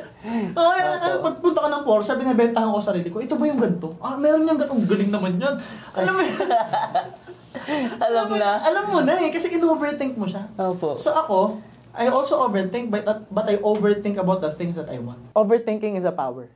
[0.56, 1.04] Ay, Opo.
[1.04, 3.92] ay, pagpunta ka ng Porsche, binibentahan ko sarili ko, ito ba yung ganito?
[3.98, 4.78] Ah, meron niyang ganito.
[4.88, 5.54] Galing naman yan.
[5.92, 6.22] Alam mo,
[8.08, 8.50] Alam na.
[8.64, 10.48] alam mo na eh, kasi in-overthink mo siya.
[10.56, 10.96] Opo.
[10.96, 11.60] So ako,
[11.92, 15.20] I also overthink, but, but I overthink about the things that I want.
[15.36, 16.48] Overthinking is a power.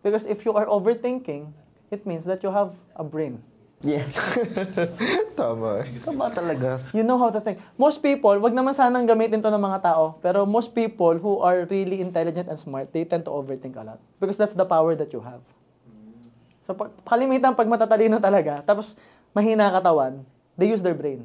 [0.00, 1.50] Because if you are overthinking,
[1.90, 3.42] it means that you have a brain.
[3.80, 4.04] Yeah.
[5.40, 5.88] Tama.
[6.04, 6.84] Tama talaga.
[6.92, 7.56] You know how to think.
[7.80, 11.64] Most people, wag naman sanang gamitin to ng mga tao, pero most people who are
[11.64, 14.00] really intelligent and smart, they tend to overthink a lot.
[14.20, 15.40] Because that's the power that you have.
[16.60, 19.00] So, pag, kalimitan pag matatalino talaga, tapos
[19.32, 20.28] mahina katawan,
[20.60, 21.24] they use their brain.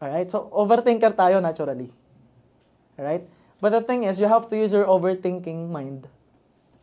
[0.00, 0.32] Alright?
[0.32, 1.92] So, overthinker tayo naturally.
[2.96, 3.28] Alright?
[3.60, 6.08] But the thing is, you have to use your overthinking mind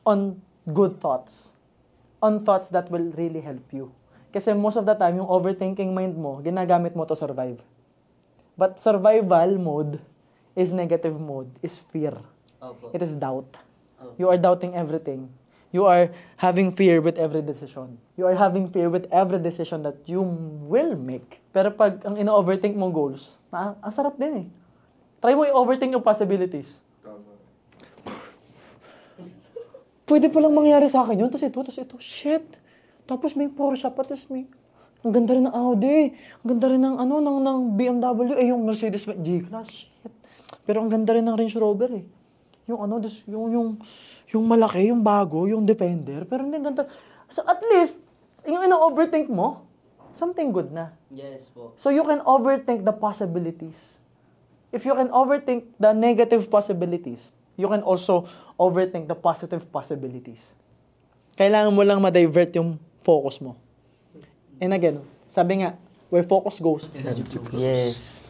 [0.05, 0.37] on
[0.69, 1.57] good thoughts.
[2.21, 3.89] On thoughts that will really help you.
[4.33, 7.61] Kasi most of the time, yung overthinking mind mo, ginagamit mo to survive.
[8.57, 10.01] But survival mode
[10.57, 12.17] is negative mode, is fear.
[12.89, 13.61] It is doubt.
[14.17, 15.29] You are doubting everything.
[15.73, 17.97] You are having fear with every decision.
[18.13, 20.21] You are having fear with every decision that you
[20.69, 21.41] will make.
[21.49, 24.47] Pero pag ang ina-overthink mo goals, na, ang sarap din eh.
[25.17, 26.77] Try mo i-overthink yung possibilities.
[30.05, 32.45] Pwede palang mangyari sa akin yun, tapos ito, tapos ito, shit.
[33.03, 34.47] Tapos may Porsche pa, tapos may...
[35.03, 36.15] Ang ganda rin ng Audi.
[36.43, 38.39] Ang ganda rin ng, ano, ng, ng BMW.
[38.39, 40.13] Eh, yung Mercedes G-Class, shit.
[40.63, 42.05] Pero ang ganda rin ng Range Rover eh.
[42.71, 43.67] Yung ano, this, yung, yung,
[44.31, 46.23] yung malaki, yung bago, yung Defender.
[46.23, 46.87] Pero hindi, ganda.
[47.27, 47.99] So at least,
[48.47, 49.67] yung ina-overthink mo,
[50.15, 50.95] something good na.
[51.11, 51.75] Yes po.
[51.75, 53.99] So you can overthink the possibilities.
[54.71, 58.25] If you can overthink the negative possibilities, you can also
[58.55, 60.41] overthink the positive possibilities.
[61.35, 63.59] Kailangan mo lang ma-divert yung focus mo.
[64.57, 65.75] And again, sabi nga,
[66.07, 67.51] where focus goes, energy flows.
[67.53, 68.23] Yes.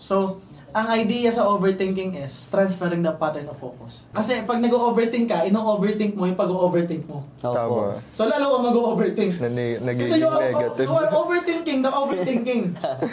[0.00, 0.40] So,
[0.76, 4.04] ang idea sa overthinking is transferring the pattern of focus.
[4.12, 7.24] Kasi pag nag-overthink ka, ino-overthink mo yung pag-overthink mo.
[7.40, 8.04] Tama.
[8.12, 9.40] So, lalo ka mag-overthink.
[9.40, 10.84] Na, Kasi nagiging you are, negative.
[10.84, 12.62] you are overthinking the overthinking.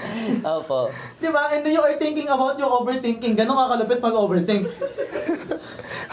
[0.60, 0.92] Opo.
[1.24, 1.56] Di ba?
[1.56, 3.32] And then you are thinking about yung overthinking.
[3.40, 4.68] Ganon ka kalupit pag-overthink.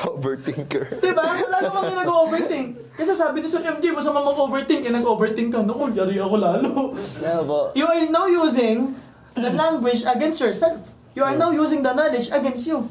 [0.00, 0.96] Overthinker.
[1.04, 1.36] Di ba?
[1.36, 2.68] So, lalo kang nag-overthink.
[2.96, 5.60] Kasi sabi ni Sir MJ, masama mag-overthink, eh, nag-overthink ka.
[5.60, 6.70] Naku, yari ako lalo.
[6.96, 7.58] Opo.
[7.76, 8.96] You are now using
[9.36, 10.80] the language against yourself.
[11.12, 12.88] You are now using the knowledge against you.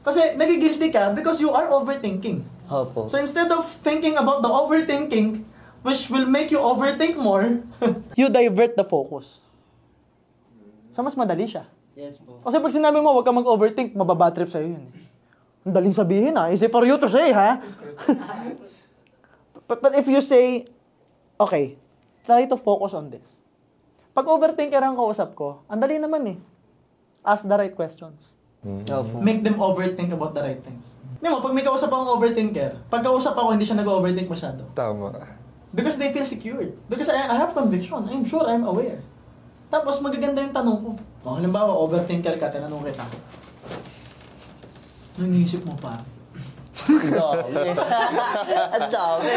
[0.00, 2.42] Kasi nagigilty ka because you are overthinking.
[2.66, 3.06] Opo.
[3.06, 5.44] So instead of thinking about the overthinking,
[5.86, 7.62] which will make you overthink more,
[8.18, 9.38] you divert the focus.
[10.90, 11.68] So mas madali siya.
[11.94, 12.40] Yes po.
[12.42, 14.84] Kasi pag sinabi mo, huwag ka mag-overthink, mababatrip sa'yo yun.
[15.64, 16.48] Ang daling sabihin ha.
[16.48, 17.60] Easy for you to say ha.
[19.68, 20.64] but, but if you say,
[21.36, 21.76] okay,
[22.24, 23.40] try to focus on this.
[24.16, 26.38] Pag overthinker ang kausap ko, ang dali naman eh.
[27.20, 28.24] Ask the right questions.
[28.64, 29.20] Opo.
[29.20, 30.96] Make them overthink about the right things.
[31.20, 34.68] Di mo, pag may kausap akong overthinker, pag kausap ako, hindi siya nag-overthink masyado.
[34.72, 35.12] Tama.
[35.72, 36.72] Because they feel secured.
[36.88, 38.08] Because I, I have conviction.
[38.08, 39.00] I'm sure I'm aware.
[39.70, 40.90] Tapos magaganda yung tanong ko.
[41.22, 43.04] O, halimbawa, overthinker ka, tinanong kita.
[45.20, 46.00] Ano iniisip mo pa?
[46.88, 47.76] Ang dami.
[48.72, 49.28] Ang dami.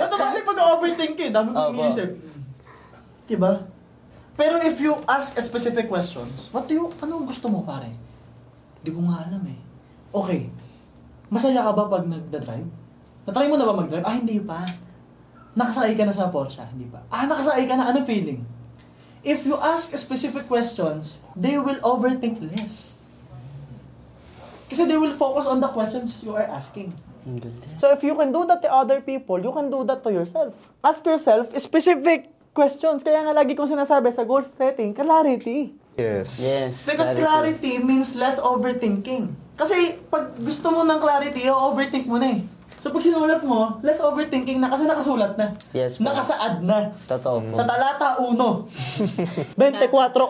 [0.00, 1.84] Automatic pag overthink eh, dami kong Opo.
[1.84, 2.08] iniisip.
[3.28, 3.68] Diba?
[4.32, 7.92] Pero if you ask a specific questions, what do you, ano gusto mo pare?
[8.80, 9.60] Hindi ko nga alam eh.
[10.08, 10.48] Okay,
[11.28, 12.64] masaya ka ba pag nagda-drive?
[13.28, 14.00] Natry mo na ba mag-drive?
[14.08, 14.64] Ah, hindi pa.
[15.52, 16.64] Nakasakay ka na sa Porsche?
[16.72, 17.04] Hindi pa.
[17.12, 17.92] Ah, nakasakay ka na.
[17.92, 18.40] Ano feeling?
[19.20, 22.96] If you ask specific questions, they will overthink less.
[24.70, 26.94] Kasi they will focus on the questions you are asking.
[27.76, 30.70] So if you can do that to other people, you can do that to yourself.
[30.80, 33.02] Ask yourself specific questions.
[33.02, 35.74] Kaya nga lagi kong sinasabi sa goal setting, clarity.
[35.98, 36.40] Yes.
[36.40, 36.72] Yes.
[36.86, 39.34] Because clarity means less overthinking.
[39.58, 42.40] Kasi pag gusto mo ng clarity, overthink mo na eh.
[42.80, 45.52] So pag sinulat mo, less overthinking na kasi nakasulat na.
[45.76, 46.08] Yes, po.
[46.08, 46.96] Nakasaad na.
[47.04, 47.52] Totoo po.
[47.52, 49.58] Sa talata 1.
[49.60, 49.60] 24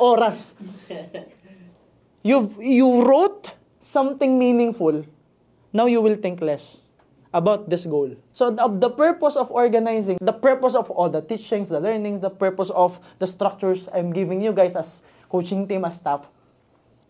[0.11, 0.59] oras.
[2.27, 5.03] You've, you wrote something meaningful.
[5.73, 6.85] Now you will think less
[7.33, 8.15] about this goal.
[8.33, 12.31] So the, the purpose of organizing, the purpose of all the teachings, the learnings, the
[12.31, 16.29] purpose of the structures I'm giving you guys as coaching team, as staff,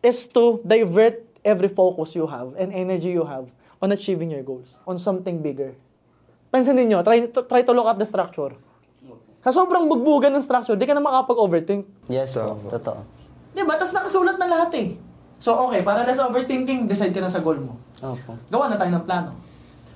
[0.03, 3.49] is to divert every focus you have and energy you have
[3.81, 5.75] on achieving your goals, on something bigger.
[6.53, 8.53] Pansinin nyo, try, to, try to look at the structure.
[9.41, 11.89] Sa sobrang bugbugan ng structure, di ka na makapag-overthink.
[12.13, 12.37] Yes.
[12.37, 12.61] Tama.
[12.69, 13.01] Totoo.
[13.57, 13.81] Di ba?
[13.81, 14.89] Tapos nakasulat na lahat eh.
[15.41, 17.81] So, okay, para less overthinking, decide ka na sa goal mo.
[18.05, 18.37] Opo.
[18.53, 19.33] Gawa na tayo ng plano.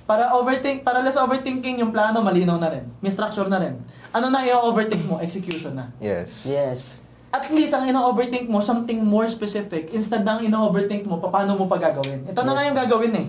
[0.05, 2.85] Para overthink, para less overthinking yung plano, malinaw na rin.
[3.01, 3.77] May structure na rin.
[4.09, 5.21] Ano na i-overthink mo?
[5.21, 5.93] Execution na.
[6.01, 6.45] Yes.
[6.45, 6.79] Yes.
[7.29, 9.93] At least, ang ina-overthink mo, something more specific.
[9.93, 12.25] Instead na ang ina-overthink mo, paano mo pa gagawin.
[12.25, 13.27] Ito na nga yung gagawin eh.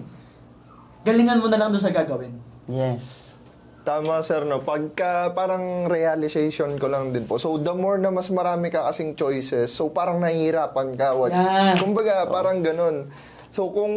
[1.04, 2.32] Galingan mo na lang doon sa gagawin.
[2.68, 3.35] Yes.
[3.86, 4.58] Tama sir no.
[4.66, 7.38] Pagka parang realization ko lang din po.
[7.38, 11.14] So the more na mas marami ka kasing choices, so parang nahihirapan ka.
[11.14, 11.78] What, Yan.
[11.78, 13.06] Kumbaga parang ganun.
[13.54, 13.94] So kung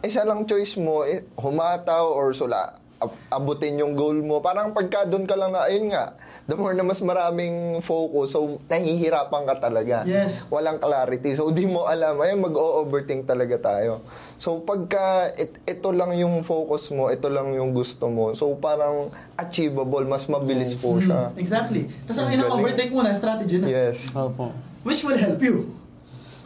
[0.00, 2.80] isa lang choice mo, eh, humataw or sula,
[3.28, 4.40] abutin yung goal mo.
[4.40, 6.16] Parang pagka doon ka lang na, ayun nga,
[6.46, 10.06] the more na mas maraming focus, so nahihirapan ka talaga.
[10.06, 10.46] Yes.
[10.48, 11.34] Walang clarity.
[11.34, 14.00] So di mo alam, ayun mag-o-overthink talaga tayo.
[14.38, 19.10] So pagka it- ito lang yung focus mo, ito lang yung gusto mo, so parang
[19.36, 21.34] achievable, mas mabilis po siya.
[21.34, 21.90] Hmm, exactly.
[22.06, 23.66] Tapos ang Ang ina-overthink mo na, strategy na.
[23.68, 24.08] Yes.
[24.12, 24.54] Opo.
[24.86, 25.74] Which will help you.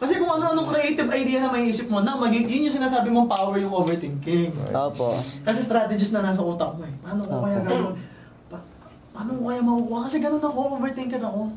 [0.01, 3.29] Kasi kung ano-anong creative idea na may isip mo na, magig yun yung sinasabi mong
[3.29, 4.49] power yung overthinking.
[4.73, 5.13] Opo.
[5.45, 6.93] Kasi strategies na nasa utak mo eh.
[7.05, 8.01] Paano ko kaya gagawin?
[8.49, 8.65] Pa-
[9.13, 9.99] paano ko kaya makukuha?
[10.09, 11.53] Kasi ganun ako, overthinker ako.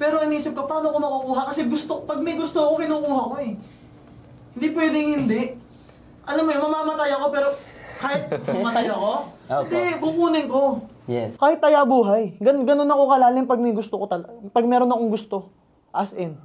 [0.00, 1.52] Pero inisip ko, paano ko makukuha?
[1.52, 3.52] Kasi gusto, pag may gusto ako, kinukuha ko eh.
[4.56, 5.42] Hindi pwedeng hindi.
[6.24, 7.48] Alam mo yun, mamamatay ako pero
[8.00, 9.12] kahit mamatay ako,
[9.52, 9.68] Opo.
[9.68, 10.62] hindi, kukunin ko.
[11.04, 11.36] Yes.
[11.36, 12.40] Kahit taya buhay.
[12.40, 15.50] Gan ganun ako kalalim pag may gusto ko tal pag meron akong gusto.
[15.92, 16.38] As in.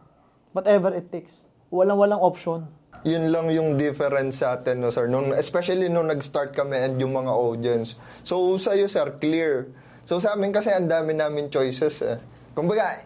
[0.57, 1.45] Whatever it takes.
[1.69, 2.65] Walang-walang option.
[3.05, 5.05] Yun lang yung difference sa atin, no, sir.
[5.05, 7.93] Nung, especially nung nag-start kami and yung mga audience.
[8.25, 9.69] So, sa'yo, sir, clear.
[10.09, 12.17] So, sa amin kasi ang dami namin choices, eh.
[12.57, 13.05] Kumbaga,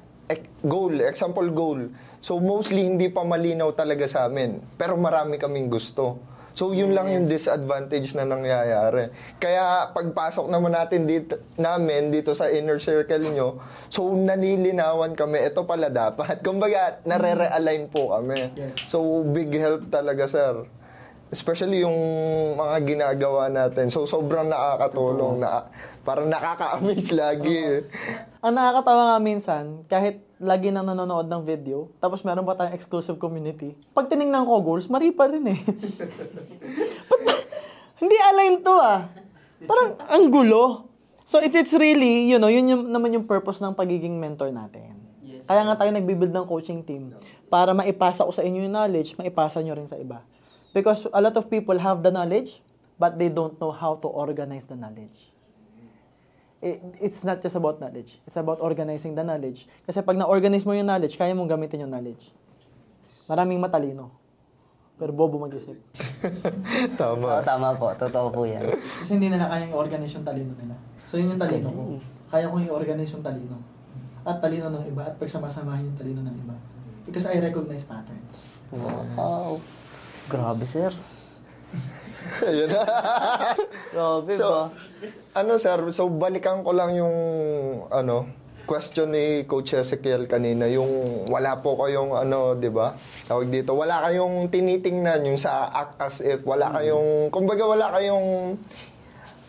[0.63, 1.91] goal, example goal.
[2.23, 4.63] So, mostly hindi pa malinaw talaga sa amin.
[4.79, 6.23] Pero marami kaming gusto.
[6.51, 9.07] So, yun lang yung disadvantage na nangyayari.
[9.39, 15.63] Kaya, pagpasok naman natin dito, namin dito sa inner circle nyo, so, nanilinawan kami, ito
[15.63, 16.39] pala dapat.
[16.45, 18.51] Kumbaga, nare-realign po kami.
[18.55, 18.91] Yes.
[18.91, 20.67] So, big help talaga, sir.
[21.31, 21.95] Especially yung
[22.59, 23.87] mga ginagawa natin.
[23.87, 25.39] So, sobrang nakakatulong.
[25.39, 25.71] Na,
[26.01, 27.55] parang nakaka-amaze lagi.
[27.55, 27.79] eh.
[28.41, 33.21] Ang nakakatawa nga minsan, kahit lagi nang nanonood ng video, tapos meron pa tayong exclusive
[33.21, 35.59] community, pag tinignan ko goals, mari pa rin eh.
[37.09, 37.21] Ba't
[38.01, 39.05] hindi align to ah.
[39.61, 40.89] Parang ang gulo.
[41.21, 44.97] So it, it's really, you know, yun yung, naman yung purpose ng pagiging mentor natin.
[45.45, 47.13] Kaya nga tayo nagbibuild ng coaching team
[47.45, 50.25] para maipasa ko sa inyo yung knowledge, maipasa nyo rin sa iba.
[50.73, 52.63] Because a lot of people have the knowledge,
[52.97, 55.30] but they don't know how to organize the knowledge
[57.01, 58.21] it's not just about knowledge.
[58.29, 59.65] It's about organizing the knowledge.
[59.83, 62.29] Kasi pag na-organize mo yung knowledge, kaya mong gamitin yung knowledge.
[63.25, 64.13] Maraming matalino.
[65.01, 65.73] Pero bobo mag-isip.
[67.01, 67.25] Tama.
[67.25, 67.89] Oo, tama po.
[67.97, 68.61] Totoo po yan.
[69.01, 70.77] Kasi hindi nila kayang i-organize yung talino nila.
[71.09, 71.81] So yun yung talino ko.
[72.29, 73.57] Kaya kong i-organize yung talino.
[74.21, 75.09] At talino ng iba.
[75.09, 76.53] At pagsamasamahin yung talino ng iba.
[77.09, 78.45] Because I recognize patterns.
[79.17, 79.57] Wow.
[80.29, 80.93] Grabe, sir.
[82.49, 82.69] Ayun.
[83.91, 84.63] Grabe So, ba?
[85.33, 87.15] ano sir, so balikan ko lang yung
[87.89, 88.29] ano,
[88.65, 92.95] question ni Coach Ezekiel kanina, yung wala po kayong ano, 'di ba?
[93.27, 98.55] Tawag dito, wala kayong tinitingnan yung sa act as if, wala kayong kumbaga wala kayong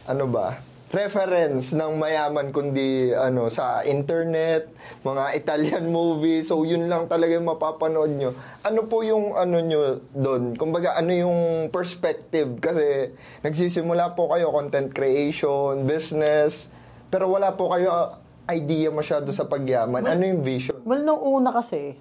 [0.08, 0.58] ano ba?
[0.92, 4.68] Reference ng mayaman kundi ano sa internet,
[5.00, 6.44] mga Italian movie.
[6.44, 8.30] So yun lang talaga yung mapapanood nyo.
[8.60, 10.54] Ano po yung ano nyo doon?
[10.54, 16.68] Kumbaga ano yung perspective kasi nagsisimula po kayo content creation, business,
[17.08, 18.06] pero wala po kayo uh,
[18.52, 20.04] idea masyado sa pagyaman.
[20.04, 20.76] Ano yung vision?
[20.84, 21.96] Well, nung una kasi,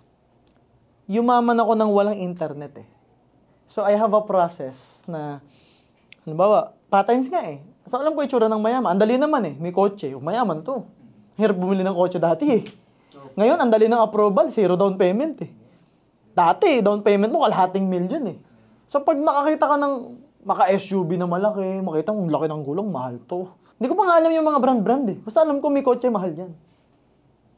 [1.08, 2.88] yumaman ako ng walang internet eh.
[3.72, 5.40] So, I have a process na,
[6.28, 7.64] halimbawa, patterns nga eh.
[7.92, 8.96] So, alam ko itsura ng mayaman.
[8.96, 9.52] Ang dali naman eh.
[9.60, 10.16] May kotse.
[10.16, 10.88] Oh, mayaman to.
[11.36, 12.64] Hirap bumili ng kotse dati eh.
[13.36, 14.48] Ngayon, ang dali ng approval.
[14.48, 15.52] Zero down payment eh.
[16.32, 18.40] Dati, down payment mo, kalahating million eh.
[18.88, 19.94] So, pag nakakita ka ng
[20.48, 23.52] maka-SUV na malaki, makita mo, ang laki ng gulong, mahal to.
[23.76, 25.18] Hindi ko pa nga alam yung mga brand-brand eh.
[25.20, 26.56] Basta alam ko may kotse, mahal yan.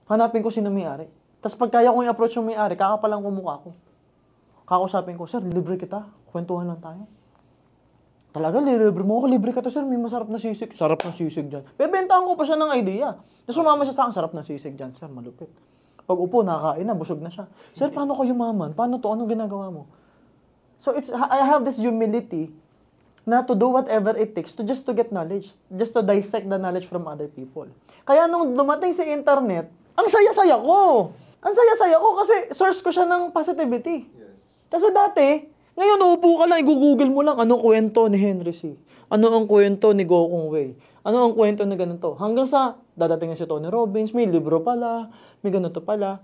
[0.10, 1.14] Hanapin ko sino may-ari.
[1.46, 3.70] Tapos pag kaya kong i-approach yung may-ari, kakapalang ko mukha ko.
[4.66, 6.10] Kakusapin ko, Sir, libre kita.
[6.34, 7.06] Kwentuhan lang tayo.
[8.34, 9.26] Talaga, libre mo ako.
[9.30, 9.86] Libre ka to, sir.
[9.86, 10.74] May masarap na sisig.
[10.74, 11.62] Sarap na sisig dyan.
[11.78, 13.14] Bebentahan ko pa siya ng idea.
[13.46, 14.90] Tapos sumama siya sa akin, sarap na sisig dyan.
[14.98, 15.54] Sir, malupit.
[16.04, 17.46] Pag upo, nakakain na, busog na siya.
[17.78, 18.74] Sir, paano kayo maman?
[18.74, 19.08] Paano to?
[19.14, 19.86] Anong ginagawa mo?
[20.82, 22.52] So it's I have this humility
[23.24, 26.60] na to do whatever it takes to just to get knowledge, just to dissect the
[26.60, 27.72] knowledge from other people.
[28.04, 31.14] Kaya nung dumating si internet, ang saya-saya ko.
[31.40, 34.04] Ang saya-saya ko kasi source ko siya ng positivity.
[34.68, 38.78] Kasi dati, ngayon uupo ka lang, i-google mo lang, anong kwento ni Henry C.
[39.10, 40.78] Ano ang kwento ni Go Kong Wei.
[41.02, 42.14] Ano ang kwento ni ganito.
[42.18, 45.10] Hanggang sa, dadating na si Tony Robbins, may libro pala,
[45.42, 46.22] may ganito pala.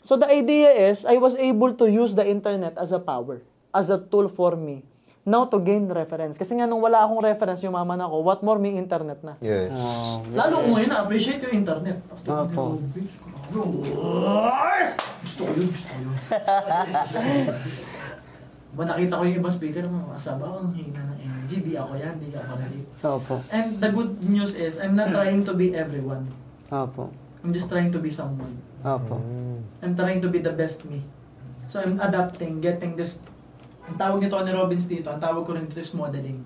[0.00, 3.44] So the idea is, I was able to use the internet as a power,
[3.76, 4.84] as a tool for me,
[5.24, 6.40] now to gain reference.
[6.40, 9.36] Kasi nga nung wala akong reference, yung mama na ko, what more may internet na.
[9.44, 9.68] Yes.
[9.72, 12.00] Oh, Lalo ko ngayon na-appreciate yung internet.
[12.24, 12.24] After.
[12.24, 12.88] Grabe.
[15.20, 16.12] Gusto ko yun, gusto ko yun.
[18.76, 21.56] ba nakita ko yung ibang speaker, mga asaba ko, ang hina ng energy.
[21.64, 22.88] Di ako yan, di ako relate.
[23.00, 23.34] Opo.
[23.48, 26.28] And the good news is, I'm not trying to be everyone.
[26.68, 27.08] Opo.
[27.40, 28.60] I'm just trying to be someone.
[28.84, 29.16] Opo.
[29.80, 31.00] I'm trying to be the best me.
[31.68, 33.24] So I'm adapting, getting this.
[33.88, 36.44] Ang tawag ni Tony Robbins dito, ang tawag ko rin dito is modeling.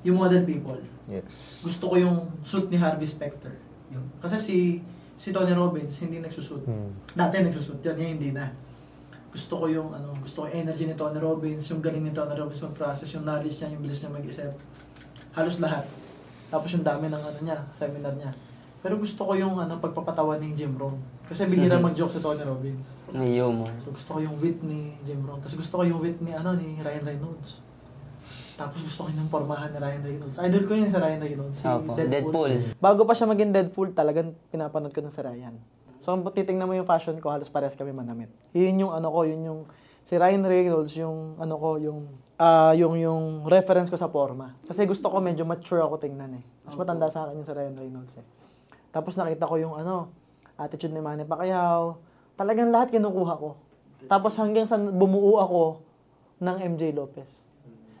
[0.00, 0.80] You model people.
[1.04, 1.60] Yes.
[1.60, 2.16] Gusto ko yung
[2.46, 3.52] suit ni Harvey Specter.
[3.92, 4.08] Yun.
[4.24, 4.56] Kasi si
[5.16, 6.64] si Tony Robbins hindi nagsusut.
[6.64, 6.92] Hmm.
[7.12, 8.52] Dati nagsusut yun, ngayon hindi na.
[9.36, 12.32] Gusto ko yung ano, gusto ko yung energy ni Tony Robbins, yung galing ni Tony
[12.32, 14.52] Robbins mag-process, yung knowledge niya, yung bilis niya mag-isip.
[15.36, 15.84] Halos lahat.
[16.48, 18.32] Tapos yung dami ng ano niya, seminar niya.
[18.80, 20.96] Pero gusto ko yung ano, pagpapatawa ni Jim Rohn.
[21.28, 22.96] Kasi bihira mag-joke si Tony Robbins.
[23.12, 23.68] May humor.
[23.84, 25.36] So gusto ko yung wit ni Jim Rohn.
[25.44, 27.60] Tapos gusto ko yung wit ni ano ni Ryan Reynolds.
[28.56, 30.36] Tapos gusto ko yung pormahan ni Ryan Reynolds.
[30.40, 31.60] Idol ko yun si Ryan Reynolds.
[31.60, 31.92] Si Opo.
[31.92, 32.72] Deadpool.
[32.80, 35.60] Bago pa siya maging Deadpool, talagang pinapanood ko na si Ryan.
[36.06, 38.30] So kung titingnan mo yung fashion ko, halos pares kami manamit.
[38.54, 39.60] Yun yung ano ko, yun yung
[40.06, 42.06] si Ryan Reynolds, yung ano ko, yung
[42.38, 44.54] ah yung yung reference ko sa forma.
[44.70, 46.44] Kasi gusto ko medyo mature ako tingnan eh.
[46.62, 48.26] Mas matanda sa akin yung si Ryan Reynolds eh.
[48.94, 50.14] Tapos nakita ko yung ano,
[50.54, 51.98] attitude ni Manny Pacquiao.
[52.38, 53.58] Talagang lahat kinukuha ko.
[54.06, 55.82] Tapos hanggang sa bumuo ako
[56.38, 57.42] ng MJ Lopez.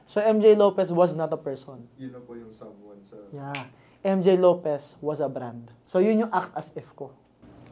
[0.06, 1.90] So MJ Lopez was not a person.
[1.98, 3.18] Yun na po yung someone sa...
[3.34, 3.66] Yeah.
[4.06, 5.74] MJ Lopez was a brand.
[5.90, 7.10] So yun yung act as if ko.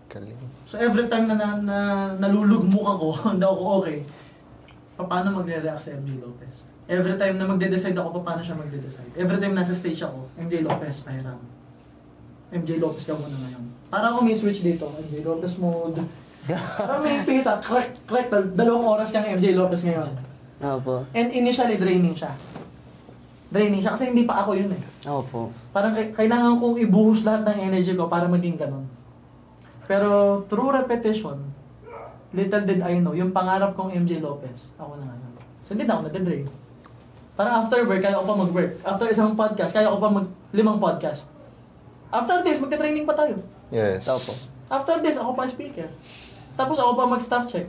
[0.09, 0.38] Galing.
[0.64, 1.78] So every time na, na, na
[2.20, 3.98] nalulugmok ako, hindi ako okay,
[4.94, 6.64] paano magre-react si MJ Lopez?
[6.84, 9.11] Every time na magde-decide ako, paano siya magde-decide?
[9.16, 11.40] Every time nasa stage ako, MJ Lopez, pahiram.
[12.52, 13.64] MJ Lopez ka muna ngayon.
[13.88, 15.98] Para ako may switch dito, MJ Lopez mode.
[16.46, 20.12] Para may pita, correct, correct, dalawang oras kang MJ Lopez ngayon.
[20.61, 21.05] Opo.
[21.11, 22.36] And initially, draining siya.
[23.50, 24.82] Draining siya kasi hindi pa ako yun eh.
[25.09, 25.50] Opo.
[25.74, 28.86] Parang kay- kailangan kong ibuhos lahat ng energy ko para maging ganun.
[29.85, 31.41] Pero through repetition,
[32.35, 35.32] little did I know, yung pangarap kong MJ Lopez, ako na ngayon.
[35.64, 36.47] So hindi na ako nag-drain.
[37.35, 38.72] Parang after work, kaya ko pa mag-work.
[38.87, 41.26] After isang podcast, kaya ko pa mag limang podcast.
[42.14, 43.43] After this, magta-training pa tayo.
[43.74, 44.07] Yes.
[44.07, 44.30] Opo.
[44.70, 45.91] After this, ako pa speaker.
[46.55, 47.66] Tapos ako pa mag-staff check.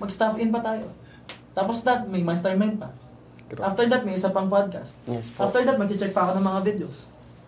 [0.00, 0.88] Mag-staff in pa tayo.
[1.52, 2.90] Tapos that, may mastermind pa.
[3.60, 4.96] After that, may isa pang podcast.
[5.04, 5.46] Yes po.
[5.46, 6.96] After that, mag-check pa ako ng mga videos.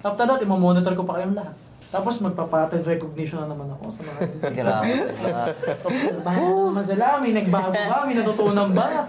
[0.04, 1.56] After that, i-monitor ko pa kayong lahat.
[1.86, 4.20] Tapos magpa-pattern recognition na naman ako sa mga
[4.58, 4.90] Grabe.
[5.22, 5.46] Ah,
[6.26, 8.02] Bago naman sila, may nagbago ba?
[8.02, 9.06] May natutunan ba?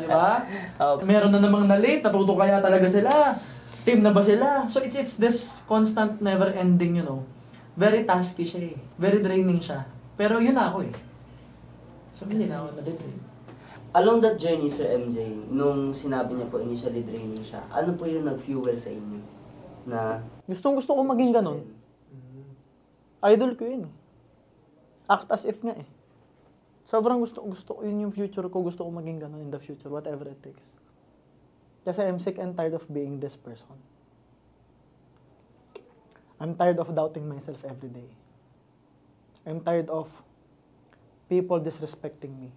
[0.00, 0.48] Di ba?
[0.80, 1.04] Opo.
[1.04, 3.36] Meron na namang na-late, natuto kaya talaga sila.
[3.84, 4.64] Team na ba sila?
[4.72, 7.26] So it's it's this constant, never-ending, you know.
[7.76, 8.76] Very tasky siya eh.
[8.96, 9.84] Very draining siya.
[10.16, 10.94] Pero yun na ako eh.
[12.16, 13.20] So hindi na ako na-drain.
[13.92, 15.20] Along that journey, Sir MJ,
[15.52, 19.20] nung sinabi niya po initially draining siya, ano po yung nag-fuel sa inyo?
[19.84, 20.24] Na...
[20.48, 21.60] Gustong gusto ko maging ganun.
[23.22, 23.94] Idol ko yun eh.
[25.06, 25.86] Act as if nga eh.
[26.86, 28.58] Sobrang gusto, gusto ko yun yung future ko.
[28.60, 30.74] Gusto ko maging ganun in the future, whatever it takes.
[31.86, 33.78] Kasi I'm sick and tired of being this person.
[36.42, 38.10] I'm tired of doubting myself every day.
[39.46, 40.10] I'm tired of
[41.30, 42.50] people disrespecting me.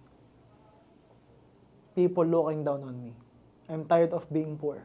[1.94, 3.14] People looking down on me.
[3.70, 4.82] I'm tired of being poor.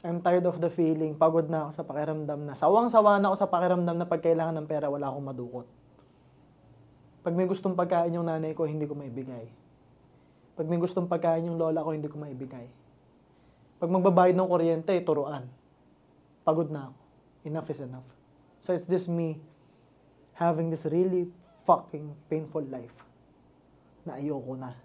[0.00, 3.48] I'm tired of the feeling, pagod na ako sa pakiramdam na, sawang-sawa na ako sa
[3.52, 5.68] pakiramdam na pag kailangan ng pera, wala akong madukot.
[7.20, 9.44] Pag may gustong pagkain yung nanay ko, hindi ko maibigay.
[10.56, 12.64] Pag may gustong pagkain yung lola ko, hindi ko maibigay.
[13.76, 15.44] Pag magbabayad ng kuryente, turuan.
[16.48, 16.96] Pagod na ako.
[17.48, 18.08] Enough is enough.
[18.60, 19.40] So it's this me
[20.36, 21.28] having this really
[21.64, 22.92] fucking painful life
[24.04, 24.76] na ayoko na.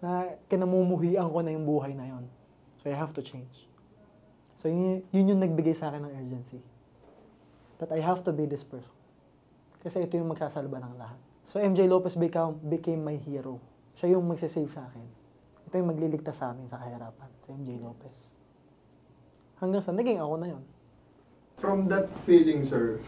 [0.00, 2.24] Na kinamumuhian ko na yung buhay na yon.
[2.80, 3.67] So I have to change.
[4.58, 6.58] So yun, yun yung nagbigay sa akin ng urgency.
[7.78, 8.90] That I have to be this person.
[9.78, 11.18] Kasi ito yung magsasalba ng lahat.
[11.46, 13.62] So MJ Lopez became, became my hero.
[13.94, 15.06] Siya yung magsisave sa akin.
[15.70, 17.30] Ito yung magliligtas sa amin sa kahirapan.
[17.46, 18.18] Si MJ Lopez.
[19.62, 20.64] Hanggang sa naging ako na yon.
[21.62, 22.98] From that feeling, sir.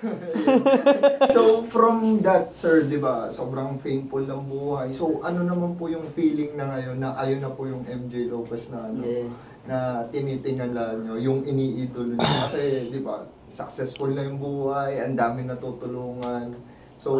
[1.34, 4.88] so, from that, sir, di ba, sobrang painful ng buhay.
[4.96, 8.72] So, ano naman po yung feeling na ngayon na kayo na po yung MJ Lopez
[8.72, 9.52] na ano, Yes.
[9.68, 12.30] na tinitingala nyo, yung iniidolo nyo.
[12.48, 16.56] Kasi, di ba, successful na yung buhay, ang dami natutulungan.
[17.00, 17.12] So,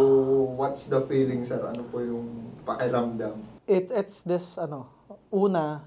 [0.56, 1.60] what's the feeling, sir?
[1.60, 3.36] Ano po yung pakiramdam?
[3.68, 4.88] It, it's this, ano,
[5.28, 5.84] una,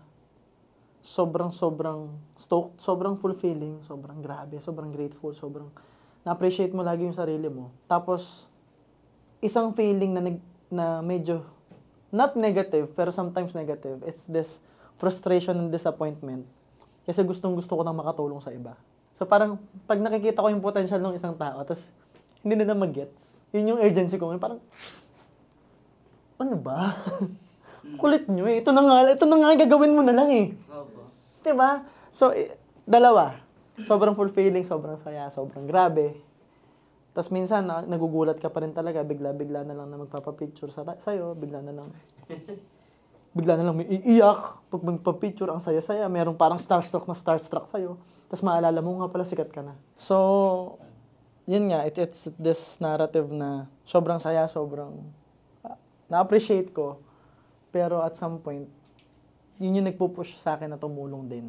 [1.02, 5.68] sobrang, sobrang stoked, sobrang fulfilling, sobrang grabe, sobrang grateful, sobrang
[6.24, 7.72] na-appreciate mo lagi yung sarili mo.
[7.88, 8.48] Tapos,
[9.44, 10.38] isang feeling na, nag,
[10.72, 11.44] na medyo,
[12.10, 14.64] not negative, pero sometimes negative, it's this
[14.96, 16.48] frustration and disappointment.
[17.04, 18.80] Kasi gustong gusto ko nang makatulong sa iba.
[19.12, 21.92] So parang pag nakikita ko yung potential ng isang tao, tapos
[22.40, 24.32] hindi nila mag-gets, yun yung urgency ko.
[24.40, 24.64] Parang,
[26.40, 26.98] ano ba?
[28.02, 28.64] Kulit nyo eh.
[28.64, 30.46] Ito na nga, ito na nga gagawin mo na lang eh.
[31.44, 31.84] Diba?
[32.08, 32.32] So,
[32.88, 33.43] dalawa.
[33.82, 36.14] Sobrang fulfilling, sobrang saya, sobrang grabe.
[37.18, 41.34] Tapos minsan, na, nagugulat ka pa rin talaga, bigla-bigla na lang na magpapapicture sa, sa'yo,
[41.34, 41.90] bigla na lang,
[43.38, 44.70] bigla na lang may iiyak.
[44.70, 46.06] Pag magpapicture, ang saya-saya.
[46.06, 47.98] Merong parang starstruck na starstruck sa'yo.
[48.30, 49.74] Tapos maalala mo nga pala, sikat ka na.
[49.98, 50.78] So,
[51.50, 55.02] yun nga, it, it's this narrative na sobrang saya, sobrang
[55.66, 55.78] ah,
[56.10, 57.02] na-appreciate ko.
[57.74, 58.70] Pero at some point,
[59.58, 61.46] yun yung nagpupush sa akin na tumulong din.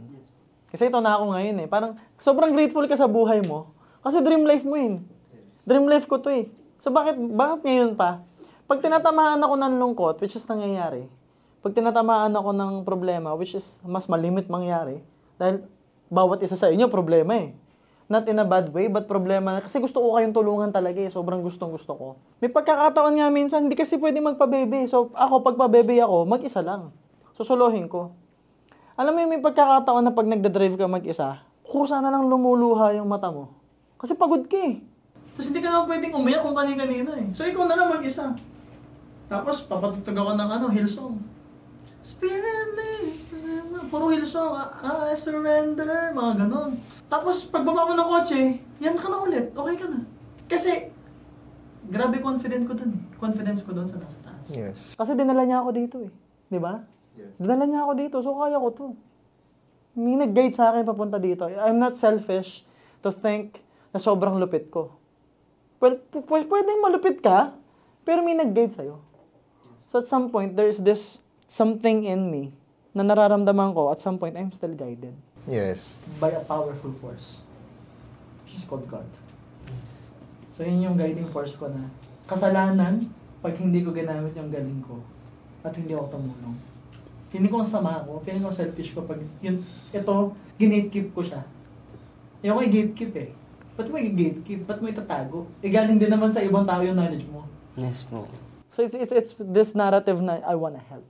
[0.74, 1.68] Kasi ito na ako ngayon eh.
[1.70, 3.70] Parang sobrang grateful ka sa buhay mo.
[4.02, 5.06] Kasi dream life mo yun.
[5.62, 6.50] Dream life ko to eh.
[6.82, 8.26] So bakit, bakit ngayon pa?
[8.66, 11.06] Pag tinatamaan ako ng lungkot, which is nangyayari,
[11.62, 14.98] pag tinatamaan ako ng problema, which is mas malimit mangyari,
[15.38, 15.62] dahil
[16.10, 17.54] bawat isa sa inyo problema eh.
[18.10, 19.62] Not in a bad way, but problema.
[19.62, 21.08] Kasi gusto ko kayong tulungan talaga eh.
[21.08, 22.06] Sobrang gustong gusto ko.
[22.42, 24.90] May pagkakataon nga minsan, hindi kasi pwede magpabebe.
[24.90, 26.90] So ako, pag pabebe ako, mag-isa lang.
[27.38, 28.10] Susuluhin ko.
[28.94, 33.10] Alam mo yung may pagkakataon na pag nagda-drive ka mag-isa, kusa na lang lumuluha yung
[33.10, 33.50] mata mo.
[33.98, 34.78] Kasi pagod ka eh.
[35.34, 37.26] Tapos hindi ka naman pwedeng umiyak kung kanina-kanina eh.
[37.34, 38.38] So ikaw na lang mag-isa.
[39.26, 41.18] Tapos papatutug ako ng ano, Hillsong.
[42.06, 43.18] Spirit me,
[43.90, 46.78] puro Hillsong, ah, I surrender, mga ganon.
[47.10, 50.06] Tapos pagbaba mo ng kotse, yan ka na ulit, okay ka na.
[50.46, 50.94] Kasi,
[51.90, 53.02] grabe confident ko dun eh.
[53.18, 54.46] Confidence ko dun sa nasa taas.
[54.54, 54.94] Yes.
[54.94, 56.10] Kasi dinala niya ako dito eh.
[56.46, 56.93] Di ba?
[57.14, 57.32] Yes.
[57.38, 58.84] Dinala niya ako dito, so kaya ko to.
[59.94, 61.46] May nag-guide sa akin papunta dito.
[61.46, 62.66] I'm not selfish
[63.06, 63.62] to think
[63.94, 64.90] na sobrang lupit ko.
[65.78, 67.54] Well, p- p- pwedeng malupit ka,
[68.02, 68.98] pero may nag-guide sa'yo.
[69.86, 72.50] So at some point, there's this something in me
[72.90, 75.92] na nararamdaman ko at some point, I'm still guided Yes.
[76.16, 77.44] By a powerful force.
[78.48, 79.04] She's called God.
[80.48, 81.90] So yun yung guiding force ko na
[82.24, 83.12] kasalanan
[83.44, 85.04] pag hindi ko ginamit yung galing ko
[85.60, 86.56] at hindi ako tumulong.
[87.34, 90.14] Feeling ko ang sama ko, feeling ko ang selfish ko pag yun, ito,
[90.54, 91.42] ginate-keep ko siya.
[92.46, 93.30] Ayoko i-gatekeep eh.
[93.74, 94.60] Ba't mo i-gatekeep?
[94.62, 95.50] Ba't mo itatago?
[95.58, 97.42] Eh galing din naman sa ibang tao yung knowledge mo.
[97.74, 98.30] Yes po.
[98.70, 101.02] So it's, it's, it's this narrative na I wanna help.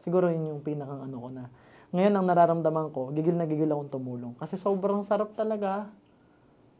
[0.00, 1.52] Siguro yun yung pinakang ano ko na.
[1.92, 4.32] Ngayon ang nararamdaman ko, gigil na gigil akong tumulong.
[4.40, 5.92] Kasi sobrang sarap talaga.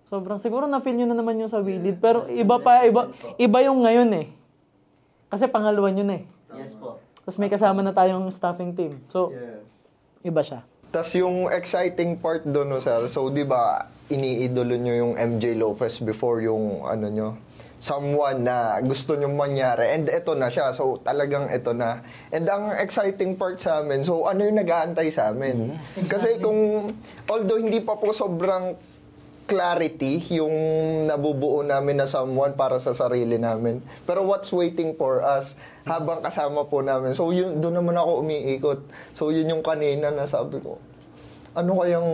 [0.08, 2.00] Sobrang, siguro na-feel nyo na naman yung sa Willid.
[2.00, 4.26] Pero iba pa, iba, iba yung ngayon eh.
[5.28, 6.24] Kasi pangalawa yun eh.
[6.56, 6.96] Yes po.
[7.30, 8.98] Tapos may kasama na tayong staffing team.
[9.14, 9.62] So, Yes.
[10.26, 10.66] iba siya.
[10.90, 16.02] Tapos yung exciting part doon, no, sir, so di ba, iniidolo nyo yung MJ Lopez
[16.02, 17.28] before yung ano nyo,
[17.78, 19.94] someone na gusto nyo mangyari.
[19.94, 20.74] And ito na siya.
[20.74, 22.02] So talagang ito na.
[22.34, 25.78] And ang exciting part sa amin, so ano yung nag-aantay sa amin?
[26.10, 26.90] Kasi kung,
[27.30, 28.74] although hindi pa po sobrang
[29.51, 30.55] clarity yung
[31.11, 33.82] nabubuo namin na someone para sa sarili namin.
[34.07, 37.18] Pero what's waiting for us habang kasama po namin.
[37.18, 38.80] So yun, doon naman ako umiikot.
[39.18, 40.78] So yun yung kanina na sabi ko,
[41.51, 42.11] ano kayang,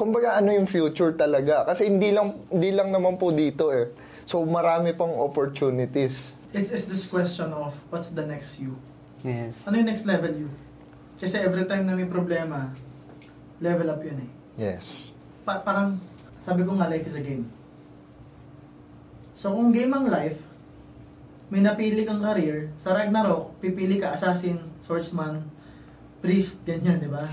[0.00, 1.68] kumbaga ano yung future talaga?
[1.68, 3.92] Kasi hindi lang, hindi lang naman po dito eh.
[4.24, 6.32] So marami pang opportunities.
[6.56, 8.80] It's, it's this question of what's the next you?
[9.20, 9.60] Yes.
[9.68, 10.48] Ano yung next level you?
[11.20, 12.72] Kasi every time na may problema,
[13.60, 14.30] level up yun eh.
[14.56, 15.12] Yes.
[15.44, 16.00] Pa- parang,
[16.48, 17.44] sabi ko nga, life is a game.
[19.36, 20.40] So kung game ang life,
[21.52, 25.44] may napili kang career, sa Ragnarok, pipili ka assassin, swordsman,
[26.24, 27.28] priest, ganyan, di ba?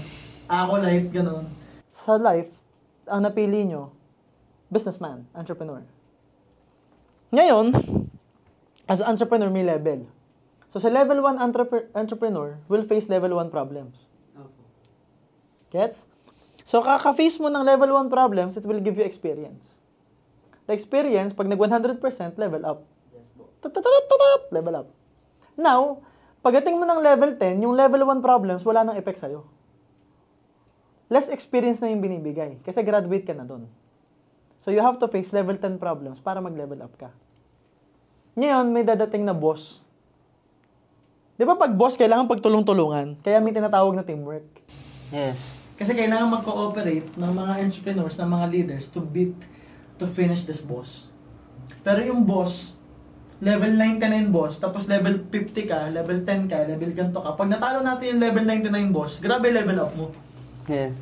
[0.51, 1.47] Acolyte, ganun.
[1.87, 2.51] Sa life,
[3.07, 3.95] ang napili nyo,
[4.67, 5.79] businessman, entrepreneur.
[7.31, 7.71] Ngayon,
[8.91, 10.03] as entrepreneur, may level.
[10.67, 13.95] So sa level 1 entrepre- entrepreneur will face level 1 problems.
[15.71, 16.11] Gets?
[16.65, 19.61] So, kaka-face mo ng level 1 problems, it will give you experience.
[20.65, 22.01] The experience, pag nag 100%,
[22.41, 22.81] level up.
[23.13, 23.45] Yes po.
[24.49, 24.89] Level up.
[25.53, 26.01] Now,
[26.41, 29.45] pagdating mo ng level 10, yung level 1 problems, wala nang effect sa'yo.
[31.05, 32.57] Less experience na yung binibigay.
[32.65, 33.69] Kasi graduate ka na doon.
[34.57, 37.13] So, you have to face level 10 problems para mag-level up ka.
[38.33, 39.85] Ngayon, may dadating na boss.
[41.37, 43.21] Di ba pag boss, kailangan pagtulong-tulungan?
[43.21, 44.49] Kaya may tinatawag na teamwork.
[45.13, 45.61] Yes.
[45.75, 49.35] Kasi kailangan mag-cooperate ng mga entrepreneurs, ng mga leaders to beat,
[49.99, 51.11] to finish this boss.
[51.83, 52.71] Pero yung boss,
[53.43, 57.35] level 99 boss, tapos level 50 ka, level 10 ka, level ganto ka.
[57.35, 60.15] Pag natalo natin yung level 99 boss, grabe level up mo.
[60.71, 60.95] Yes.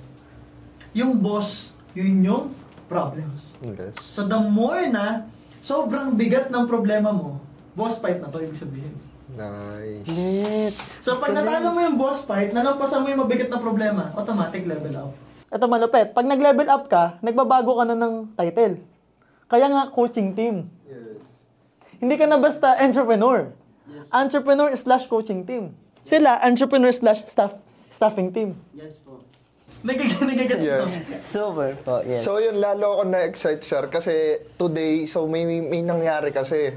[0.97, 2.45] Yung boss, yun yung
[2.89, 3.53] problems.
[3.61, 3.93] Yes.
[4.01, 5.29] So the more na
[5.61, 7.37] sobrang bigat ng problema mo,
[7.77, 8.93] boss fight na to ibig sabihin.
[9.31, 10.03] Nice.
[10.11, 10.75] Lit.
[10.75, 14.93] So pag natalo mo yung boss fight, nalampasan mo yung mabigat na problema, automatic level
[14.99, 15.11] up.
[15.53, 16.11] Ito malupit.
[16.17, 18.81] Pag nag-level up ka, nagbabago ka na ng title.
[19.45, 20.65] Kaya nga, coaching team.
[20.89, 21.45] Yes.
[22.01, 23.53] Hindi ka na basta entrepreneur.
[24.09, 25.77] Entrepreneur slash coaching team.
[26.01, 27.53] Sila, entrepreneur slash staff,
[27.87, 28.57] staffing team.
[28.73, 29.21] Yes po.
[29.83, 30.95] Nagag nagagets Yes.
[31.27, 32.01] Super po.
[32.01, 32.25] Yes.
[32.25, 33.83] So yun, lalo ako na-excite, sir.
[33.91, 36.73] Kasi today, so may, may nangyari kasi.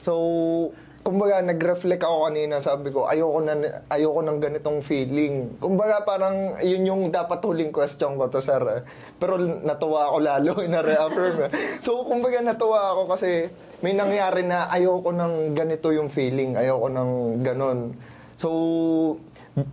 [0.00, 0.72] So,
[1.06, 2.58] kumbaga, nag-reflect ako kanina.
[2.58, 3.54] Sabi ko, ayoko, na,
[3.86, 5.54] ayoko ng ganitong feeling.
[5.62, 8.82] Kumbaga, parang yun yung dapat huling question ko to, sir.
[9.22, 11.46] Pero natuwa ako lalo, na-reaffirm.
[11.46, 11.50] eh.
[11.78, 13.46] So, kumbaga, natuwa ako kasi
[13.86, 16.58] may nangyari na ayoko ng ganito yung feeling.
[16.58, 17.10] Ayoko ng
[17.46, 17.94] ganon.
[18.42, 18.50] So,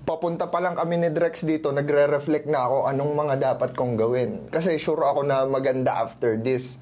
[0.05, 4.53] papunta pa lang kami ni Drex dito, nagre-reflect na ako anong mga dapat kong gawin.
[4.53, 6.77] Kasi sure ako na maganda after this.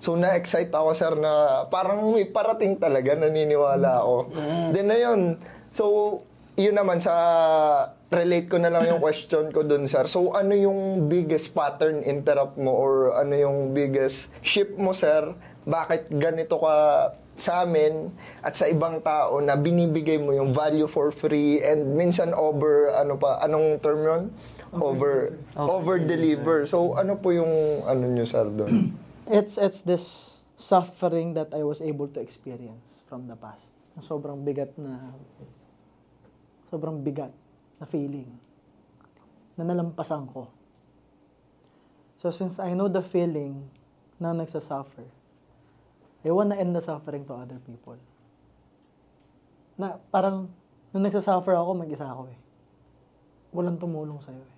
[0.00, 4.16] So na-excite ako sir na parang may parating talaga, naniniwala ako.
[4.72, 5.20] Then na yun,
[5.72, 6.20] so
[6.56, 7.14] yun naman sa
[8.08, 10.08] relate ko na lang yung question ko dun sir.
[10.08, 15.32] So ano yung biggest pattern interrupt mo or ano yung biggest shift mo sir?
[15.68, 16.74] Bakit ganito ka
[17.36, 18.08] sa amin
[18.40, 23.20] at sa ibang tao na binibigay mo yung value for free and minsan over ano
[23.20, 24.22] pa anong term yun?
[24.72, 26.64] Over over deliver.
[26.64, 28.92] So ano po yung ano niyo sir doon?
[29.26, 33.74] It's, it's this suffering that I was able to experience from the past.
[33.98, 35.12] Sobrang bigat na,
[36.70, 37.32] sobrang bigat
[37.80, 38.28] na feeling
[39.56, 40.52] na nalampasan ko.
[42.20, 43.66] So since I know the feeling
[44.20, 45.08] na nagsasuffer,
[46.26, 47.96] I wanna end the suffering to other people.
[49.80, 50.48] Na parang,
[50.92, 52.38] nung nagsasuffer ako, mag-isa ako eh.
[53.52, 54.55] Walang tumulong sa'yo eh.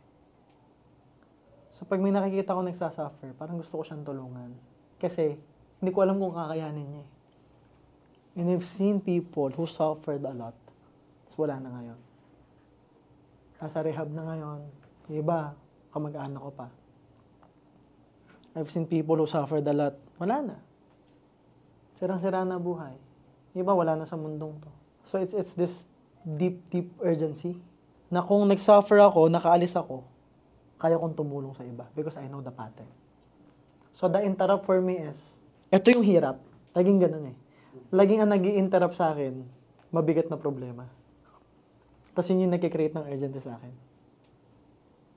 [1.78, 4.50] So pag may nakikita ko nagsasuffer, parang gusto ko siyang tulungan.
[4.98, 5.38] Kasi
[5.78, 7.10] hindi ko alam kung kakayanin niya eh.
[8.42, 10.58] And I've seen people who suffered a lot.
[11.30, 11.98] Tapos wala na ngayon.
[13.62, 14.60] Nasa rehab na ngayon.
[15.06, 15.54] Yung Iba,
[15.94, 16.66] kamag-anak ko pa.
[18.58, 19.94] I've seen people who suffered a lot.
[20.18, 20.56] Wala na.
[21.94, 22.98] Sirang-sira na buhay.
[23.54, 24.70] Yung Iba, wala na sa mundong to.
[25.06, 25.86] So it's it's this
[26.26, 27.54] deep, deep urgency
[28.10, 30.02] na kung nag-suffer ako, nakaalis ako,
[30.78, 32.88] kaya kong tumulong sa iba because I know the pattern.
[33.98, 35.34] So the interrupt for me is,
[35.74, 36.38] ito yung hirap.
[36.70, 37.36] Laging ganun eh.
[37.90, 39.42] Laging ang nag interrupt sa akin,
[39.90, 40.86] mabigat na problema.
[42.14, 43.74] Tapos yun yung nagkikreate ng urgency sa akin.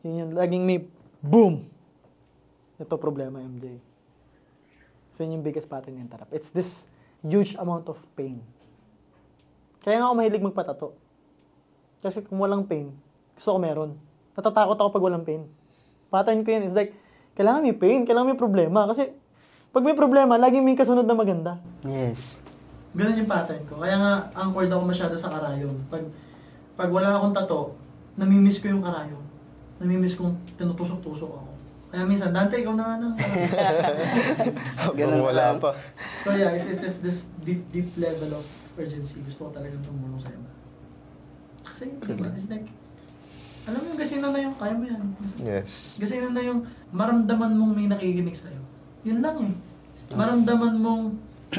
[0.02, 0.82] Yun yung laging may
[1.22, 1.70] boom!
[2.82, 3.78] Ito problema, MJ.
[5.14, 6.34] So yun yung biggest pattern interrupt.
[6.34, 6.90] It's this
[7.22, 8.42] huge amount of pain.
[9.86, 10.88] Kaya nga ako mahilig magpatato.
[12.02, 12.90] Kasi kung walang pain,
[13.38, 13.94] gusto ko meron.
[14.36, 15.44] Natatakot ako pag walang pain.
[16.12, 16.96] Pattern ko yun is like,
[17.36, 18.88] kailangan may pain, kailangan may problema.
[18.88, 19.12] Kasi
[19.72, 21.60] pag may problema, laging may kasunod na maganda.
[21.84, 22.40] Yes.
[22.92, 23.80] Ganun yung pattern ko.
[23.80, 25.80] Kaya nga, anchored ako masyado sa karayon.
[25.88, 26.04] Pag,
[26.76, 27.76] pag wala akong tato,
[28.20, 29.24] namimiss ko yung karayon.
[29.80, 31.52] Namimiss kong tinutusok-tusok ako.
[31.92, 33.10] Kaya minsan, Dante, ikaw na nga na.
[35.00, 35.76] Ganun wala pa.
[36.24, 38.46] so yeah, it's, it's, it's this deep, deep level of
[38.80, 39.20] urgency.
[39.24, 40.52] Gusto ko talagang tumulong sa iba.
[41.68, 41.92] Kasi,
[42.36, 42.68] it's like,
[43.70, 45.06] alam mo yung gasino na yung, kaya mo yan.
[45.38, 45.98] Yes.
[46.02, 48.62] Kasi yun na yung maramdaman mong may nakikinig sa'yo.
[49.06, 49.54] Yun lang eh.
[50.18, 51.04] Maramdaman mong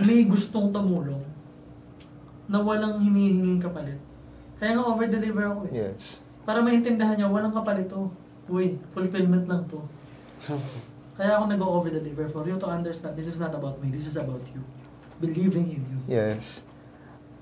[0.02, 1.22] may gustong tumulong
[2.50, 4.00] na walang hinihinging kapalit.
[4.58, 5.90] Kaya nga over-deliver ako eh.
[5.90, 6.18] Yes.
[6.42, 8.10] Para maintindihan niya, walang kapalit to.
[8.50, 9.78] Uy, fulfillment lang to.
[11.18, 14.42] Kaya ako nag-over-deliver for you to understand this is not about me, this is about
[14.50, 14.60] you.
[15.22, 15.98] Believing in you.
[16.10, 16.66] Yes.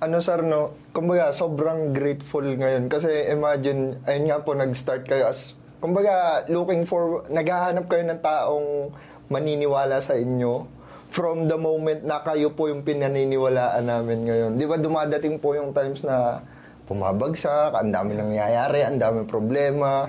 [0.01, 0.72] Ano sir, no?
[0.96, 2.88] Kumbaga, sobrang grateful ngayon.
[2.88, 8.96] Kasi imagine, ayun nga po, nag-start kayo as, kumbaga, looking for, naghahanap kayo ng taong
[9.28, 10.64] maniniwala sa inyo
[11.12, 14.51] from the moment na kayo po yung pinaniniwalaan namin ngayon.
[14.57, 16.40] Di ba dumadating po yung times na
[16.88, 20.09] pumabagsak, ang dami nangyayari, ang dami problema,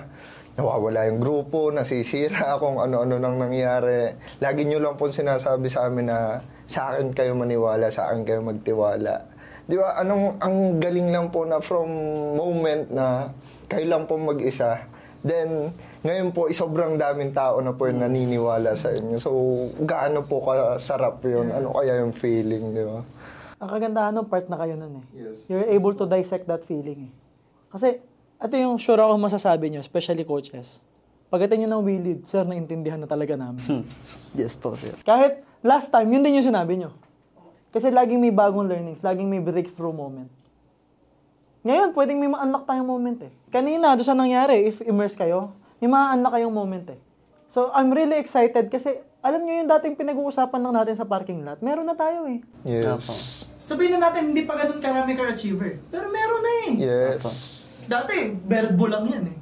[0.55, 4.15] nawawala yung grupo, nasisira kung ano-ano nang nangyari.
[4.39, 8.39] Lagi nyo lang po sinasabi sa amin na sa akin kayo maniwala, sa akin kayo
[8.39, 9.30] magtiwala.
[9.65, 11.87] Di ba, anong, ang galing lang po na from
[12.35, 13.29] moment na
[13.69, 14.83] kayo lang po mag-isa,
[15.21, 15.69] then,
[16.01, 19.21] ngayon po, sobrang daming tao na po yung naniniwala sa inyo.
[19.21, 19.29] So,
[19.85, 21.53] gaano po kasarap yun?
[21.53, 23.05] Ano kaya yung feeling, di ba?
[23.61, 25.05] Ang kagandahan ng part na kayo nun eh.
[25.13, 25.45] Yes.
[25.45, 27.11] You're able to dissect that feeling eh.
[27.69, 28.01] Kasi,
[28.41, 30.81] ito yung sure ako masasabi nyo, especially coaches.
[31.29, 33.85] Pagdating nyo ng willid, sir, naintindihan na talaga namin.
[34.39, 34.97] Yes po, sir.
[35.05, 36.91] Kahit last time, yun din yung sinabi nyo.
[37.71, 40.27] Kasi laging may bagong learnings, laging may breakthrough moment.
[41.63, 43.31] Ngayon, pwedeng may ma-unlock tayong moment eh.
[43.47, 46.99] Kanina, doon sa nangyari, if immerse kayo, may ma-unlock kayong moment eh.
[47.47, 51.61] So, I'm really excited kasi alam nyo yung dating pinag-uusapan lang natin sa parking lot,
[51.61, 52.41] meron na tayo eh.
[52.65, 52.89] Yes.
[52.89, 53.13] Opo.
[53.61, 55.79] Sabihin na natin, hindi pa ganun karami ka-achiever.
[55.93, 56.71] Pero meron na eh.
[56.81, 57.21] Yes.
[57.85, 59.37] Dati, verbo lang yan eh.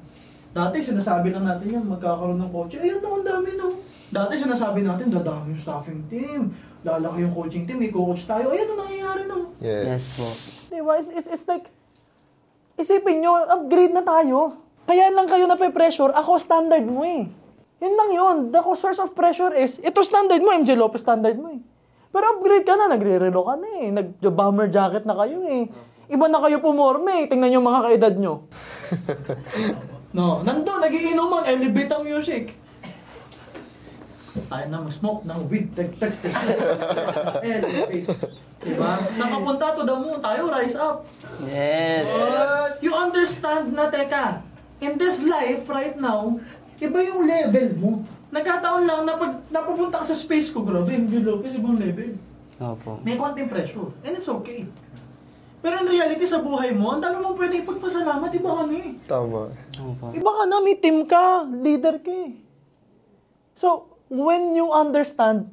[0.52, 2.76] Dati, sinasabi lang natin yan, magkakaroon ng coach.
[2.76, 3.80] Ayun na, ang dami no.
[4.12, 6.52] Dati, sinasabi natin, dadami yung staffing team.
[6.84, 8.56] Lalaki yung coaching team, may coach tayo.
[8.56, 9.52] Ayun ang nangyayari no.
[9.60, 9.84] Yes.
[9.86, 10.26] Yes po.
[10.72, 10.94] Di ba?
[10.96, 11.68] It's, it's, it's like,
[12.80, 14.56] isipin nyo, upgrade na tayo.
[14.88, 17.28] Kaya lang kayo nape-pressure, ako standard mo eh.
[17.84, 18.38] Yun lang yun.
[18.50, 21.60] The source of pressure is, ito standard mo, MJ Lopez standard mo eh.
[22.10, 23.88] Pero upgrade ka na, nagre-relo ka na eh.
[23.94, 25.70] Nag-bomber jacket na kayo eh.
[26.10, 27.26] Iba na kayo pumorme eh.
[27.30, 28.34] Tingnan nyo mga kaedad nyo.
[30.10, 32.58] No, nandun, nagiinuman, elevate ang music.
[34.30, 36.34] Tayo na mag-smoke ng weed, tag tag tag
[37.42, 38.06] Elevate.
[38.60, 38.92] Diba?
[39.16, 40.20] Saan ka punta to the moon?
[40.20, 41.08] Tayo, rise up.
[41.48, 42.06] Yes.
[42.06, 44.44] But you understand na, teka,
[44.84, 46.38] in this life right now,
[46.78, 47.92] iba yung level mo.
[48.30, 52.14] Nagkataon lang na pag napupunta ka sa space ko, grabe, MJ Lopez, ibang level.
[52.60, 53.02] Opo.
[53.02, 53.90] May konting pressure.
[54.04, 54.68] And it's okay.
[55.60, 58.90] Pero in reality, sa buhay mo, ang dami mong pwede ipagpasalamat, iba ka na eh.
[59.10, 59.44] Tama.
[59.82, 60.06] Opo.
[60.14, 62.38] Iba ka na, may team ka, leader ka eh.
[63.58, 65.48] So, when you understand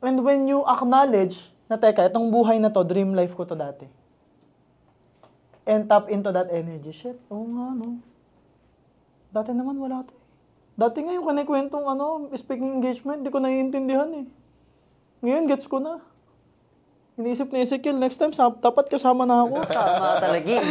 [0.00, 1.36] and when you acknowledge
[1.68, 3.84] na teka, itong buhay na to, dream life ko to dati.
[5.68, 6.96] And tap into that energy.
[6.96, 8.00] Shit, oo nga, no.
[9.28, 10.24] Dati naman wala to eh.
[10.78, 14.26] Dati nga yung kanikwentong ano, speaking engagement, di ko naiintindihan eh.
[15.20, 16.00] Ngayon, gets ko na.
[17.18, 19.66] Iniisip ni Ezekiel, next time, sa, dapat kasama na ako.
[19.74, 20.70] Tama talaga eh.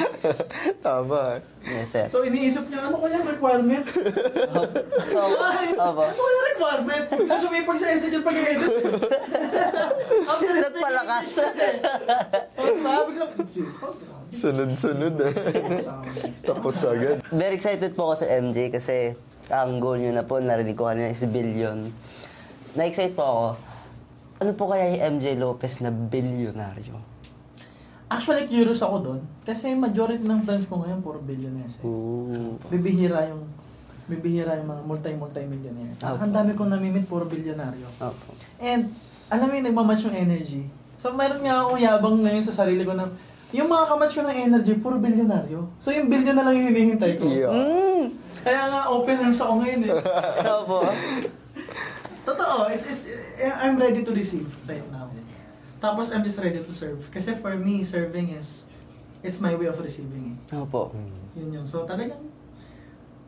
[0.80, 1.22] Tama.
[1.68, 2.08] Yes, sir.
[2.08, 3.84] So iniisip niya, ano kaya requirement?
[3.84, 6.08] Ay, Opo.
[6.08, 7.06] ano kaya requirement?
[7.36, 8.72] Sumipag sa SQL pag-edit.
[10.24, 11.30] After Nagpalakas.
[12.56, 12.96] Oh, diba?
[14.32, 15.34] Sunod-sunod eh.
[16.48, 17.28] Tapos agad.
[17.28, 19.20] Very excited po ako sa MJ kasi
[19.52, 21.92] ang goal nyo na po, narinig ko kanina is billion.
[22.72, 23.48] Na-excite po ako.
[24.38, 26.94] Ano po kaya yung MJ Lopez na bilyonaryo?
[28.08, 29.22] Actually, curious ako doon.
[29.44, 31.82] Kasi majority ng friends ko ngayon, puro billionaires.
[31.82, 31.90] Eh.
[31.90, 32.56] Ooh.
[32.70, 33.44] Bibihira yung
[34.08, 36.00] bibihira yung mga multi-multi-millionaire.
[36.00, 36.24] Opo.
[36.24, 37.92] Ang dami kong namimit, puro bilyonaryo.
[38.00, 38.32] Opo.
[38.62, 38.96] And,
[39.28, 40.64] alam mo yung nagmamatch yung energy.
[40.96, 43.12] So, meron nga akong yabang ngayon sa sarili ko na,
[43.52, 45.68] yung mga kamatch ko ng energy, puro bilyonaryo.
[45.84, 47.28] So, yung billion na lang yung hinihintay ko.
[47.28, 47.52] Yeah.
[47.52, 48.16] Mm.
[48.48, 49.94] Kaya nga, open arms ako ngayon eh.
[50.64, 50.78] Opo.
[52.28, 53.08] Totoo, it's, it's,
[53.56, 55.08] I'm ready to receive right now.
[55.80, 57.08] Tapos, I'm just ready to serve.
[57.08, 58.68] Kasi for me, serving is,
[59.24, 60.56] it's my way of receiving eh.
[60.60, 60.92] Opo.
[61.40, 61.64] Yun yun.
[61.64, 62.28] So, talagang,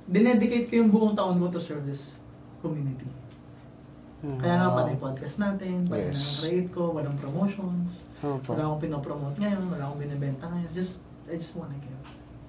[0.04, 2.18] dinedicate ko yung buong taon ko to serve this
[2.60, 3.08] community.
[4.20, 6.20] Kaya nga pala yung podcast natin, pala Yes.
[6.20, 8.52] na create ko, walang promotions, Opo.
[8.52, 10.68] wala akong pinopromote ngayon, wala akong binibenta ngayon.
[10.68, 11.00] It's just,
[11.32, 11.96] I just wanna give.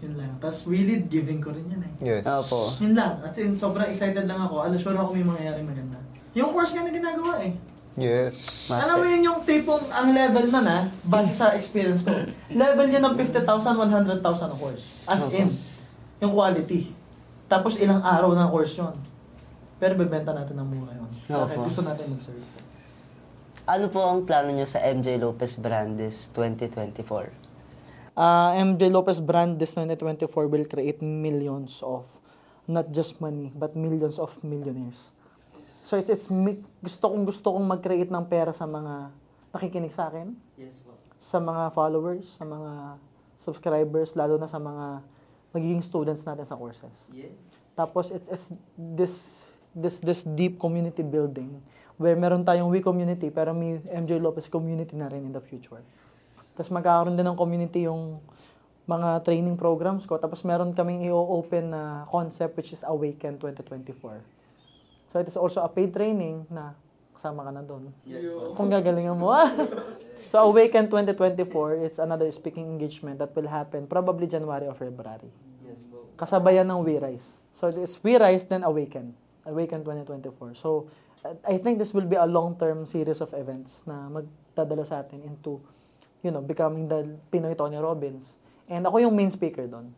[0.01, 0.32] Yun lang.
[0.40, 1.93] Tapos, really, giving ko rin yun eh.
[2.01, 2.24] Yes.
[2.27, 2.72] Opo.
[2.81, 3.20] Yun lang.
[3.22, 4.64] At in, sobrang excited lang ako.
[4.64, 5.99] Alam, sure ako may mangyayari maganda.
[6.35, 7.52] Yung course nga na ginagawa eh.
[7.98, 8.70] Yes.
[8.70, 8.86] Master.
[8.86, 12.15] Alam mo yun yung tipong, ang level na na, base sa experience ko,
[12.55, 15.02] level yun ng 50,000, 100,000 ang course.
[15.05, 15.43] As Okay.
[15.43, 15.51] in,
[16.23, 16.94] yung quality.
[17.51, 18.94] Tapos ilang araw na course yun.
[19.82, 21.11] Pero bebenta natin ng mura yun.
[21.27, 21.66] Kaya Opo.
[21.66, 22.47] gusto natin mag-serve.
[23.66, 27.51] Ano po ang plano nyo sa MJ Lopez Brandes 2024?
[28.16, 32.20] uh, MJ Lopez brand this 2024 will create millions of
[32.69, 35.11] not just money but millions of millionaires.
[35.91, 36.31] So it's, it's
[36.79, 39.11] gusto kong gusto kong mag-create ng pera sa mga
[39.51, 40.95] nakikinig sa akin, Yes po.
[41.19, 42.95] sa mga followers, sa mga
[43.35, 45.03] subscribers, lalo na sa mga
[45.51, 46.95] magiging students natin sa courses.
[47.11, 47.35] Yes.
[47.75, 49.43] Tapos it's, it's this
[49.75, 51.59] this this deep community building
[51.99, 55.83] where meron tayong we community pero may MJ Lopez community na rin in the future.
[56.55, 58.23] Tapos magkakaroon din ng community yung
[58.87, 60.23] mga training programs ko.
[60.23, 64.39] Tapos meron kaming i-open na concept which is Awaken 2024.
[65.11, 66.73] So it is also a paid training na
[67.19, 67.91] kasama ka na doon.
[68.07, 68.55] Yes po.
[68.55, 69.35] Kung gagalingan mo.
[70.31, 75.28] so Awaken 2024, it's another speaking engagement that will happen probably January or February
[75.66, 76.07] Yes po.
[76.15, 77.43] kasabayan ng We Rise.
[77.51, 79.12] So it's We Rise then Awaken.
[79.45, 80.55] Awaken 2024.
[80.55, 80.87] So
[81.45, 85.61] I think this will be a long-term series of events na magdadala sa atin into
[86.23, 88.39] you know, becoming the Pinoy Tony Robbins.
[88.69, 89.91] And ako yung main speaker doon.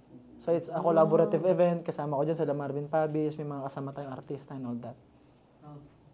[0.42, 1.86] So it's a collaborative event.
[1.86, 3.38] Kasama ko dyan sa Marvin Pabis.
[3.38, 4.98] May mga kasama tayong artista and all that.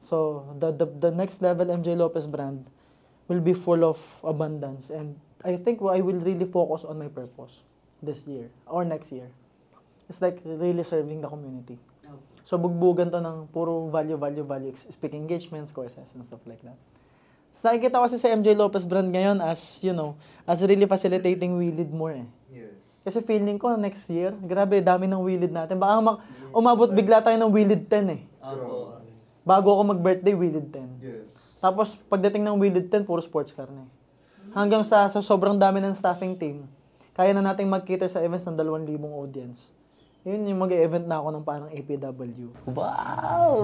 [0.05, 2.69] So the, the the next level MJ Lopez brand
[3.25, 5.17] will be full of abundance and
[5.49, 7.65] I think I will really focus on my purpose
[8.05, 9.33] this year or next year.
[10.13, 11.81] It's like really serving the community.
[12.49, 16.77] So bugbugan to ng puro value, value, value, speaking engagements, courses, and stuff like that.
[17.53, 20.17] So nakikita ko kasi sa MJ Lopez brand ngayon as, you know,
[20.49, 22.29] as really facilitating We Lead More eh.
[23.09, 25.81] Kasi feeling ko next year, grabe, dami ng We Lead natin.
[25.81, 26.21] Baka mag,
[26.53, 28.21] umabot bigla tayo ng We Lead 10 eh.
[29.49, 31.01] Bago ako mag-birthday, We Lead 10.
[31.01, 31.25] Yes.
[31.57, 33.91] Tapos pagdating ng We Lead 10, puro sports car na eh.
[34.53, 36.69] hanggang sa, sa sobrang dami ng staffing team,
[37.17, 39.73] kaya na nating mag-cater sa events ng 2,000 audience.
[40.27, 42.51] Yun yung mag-event na ako ng parang APW.
[42.67, 43.63] Wow!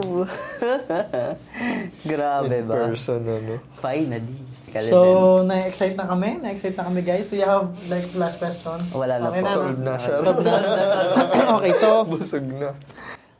[2.11, 2.75] Grabe In ba?
[2.89, 3.59] person, ano.
[3.83, 4.39] Finally.
[4.71, 4.91] Kalibin.
[4.91, 4.99] So,
[5.43, 6.39] na-excite na kami.
[6.39, 7.27] Na-excite na kami, guys.
[7.31, 8.91] Do you have, like, last questions?
[8.91, 9.51] Wala na Okay po.
[9.51, 10.19] Solved na, sir.
[11.59, 12.71] okay, so, Busog na.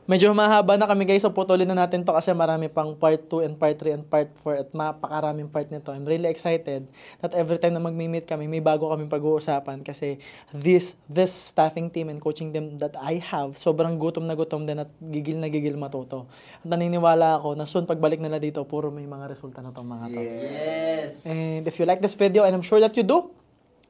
[0.05, 1.25] Medyo mahaba na kami, guys.
[1.25, 4.29] So, putulin na natin to kasi marami pang part 2 and part 3 and part
[4.37, 5.89] 4 at mapakaraming part nito.
[5.89, 6.85] I'm really excited
[7.21, 10.21] that every time na mag-meet kami, may bago kaming pag-uusapan kasi
[10.53, 14.81] this this staffing team and coaching team that I have, sobrang gutom na gutom din
[14.81, 16.29] at gigil na gigil matuto.
[16.61, 20.05] At naniniwala ako na soon pagbalik nila dito, puro may mga resulta na tong mga
[20.13, 20.21] to.
[20.21, 21.25] Yes!
[21.25, 23.33] And if you like this video, and I'm sure that you do,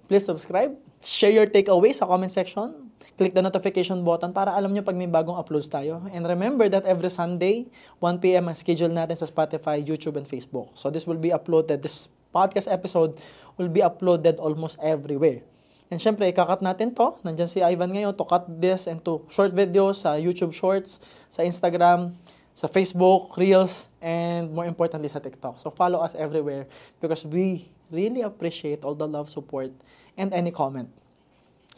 [0.07, 0.71] please subscribe.
[1.03, 2.84] Share your takeaways sa comment section.
[3.15, 6.03] Click the notification button para alam nyo pag may bagong uploads tayo.
[6.11, 7.63] And remember that every Sunday,
[8.03, 10.75] 1pm ang schedule natin sa Spotify, YouTube, and Facebook.
[10.75, 11.79] So this will be uploaded.
[11.79, 13.15] This podcast episode
[13.55, 15.39] will be uploaded almost everywhere.
[15.87, 17.15] And syempre, ikakat natin to.
[17.23, 20.99] Nandyan si Ivan ngayon to cut this into short videos sa YouTube Shorts,
[21.31, 22.11] sa Instagram,
[22.51, 25.55] sa Facebook, Reels, and more importantly sa TikTok.
[25.55, 26.67] So follow us everywhere
[26.99, 29.71] because we really appreciate all the love, support,
[30.19, 30.91] and any comment.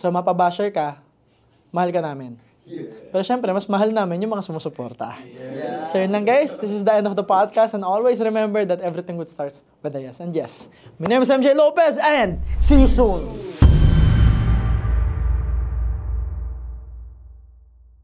[0.02, 1.02] So mapabasher ka,
[1.72, 2.38] mahal ka namin.
[3.11, 5.15] Pero syempre, mas mahal namin yung mga sumusuporta.
[5.88, 8.84] So yun lang guys, this is the end of the podcast and always remember that
[8.84, 10.68] everything good starts with a yes and yes.
[10.99, 13.66] My name is MJ Lopez and see you soon!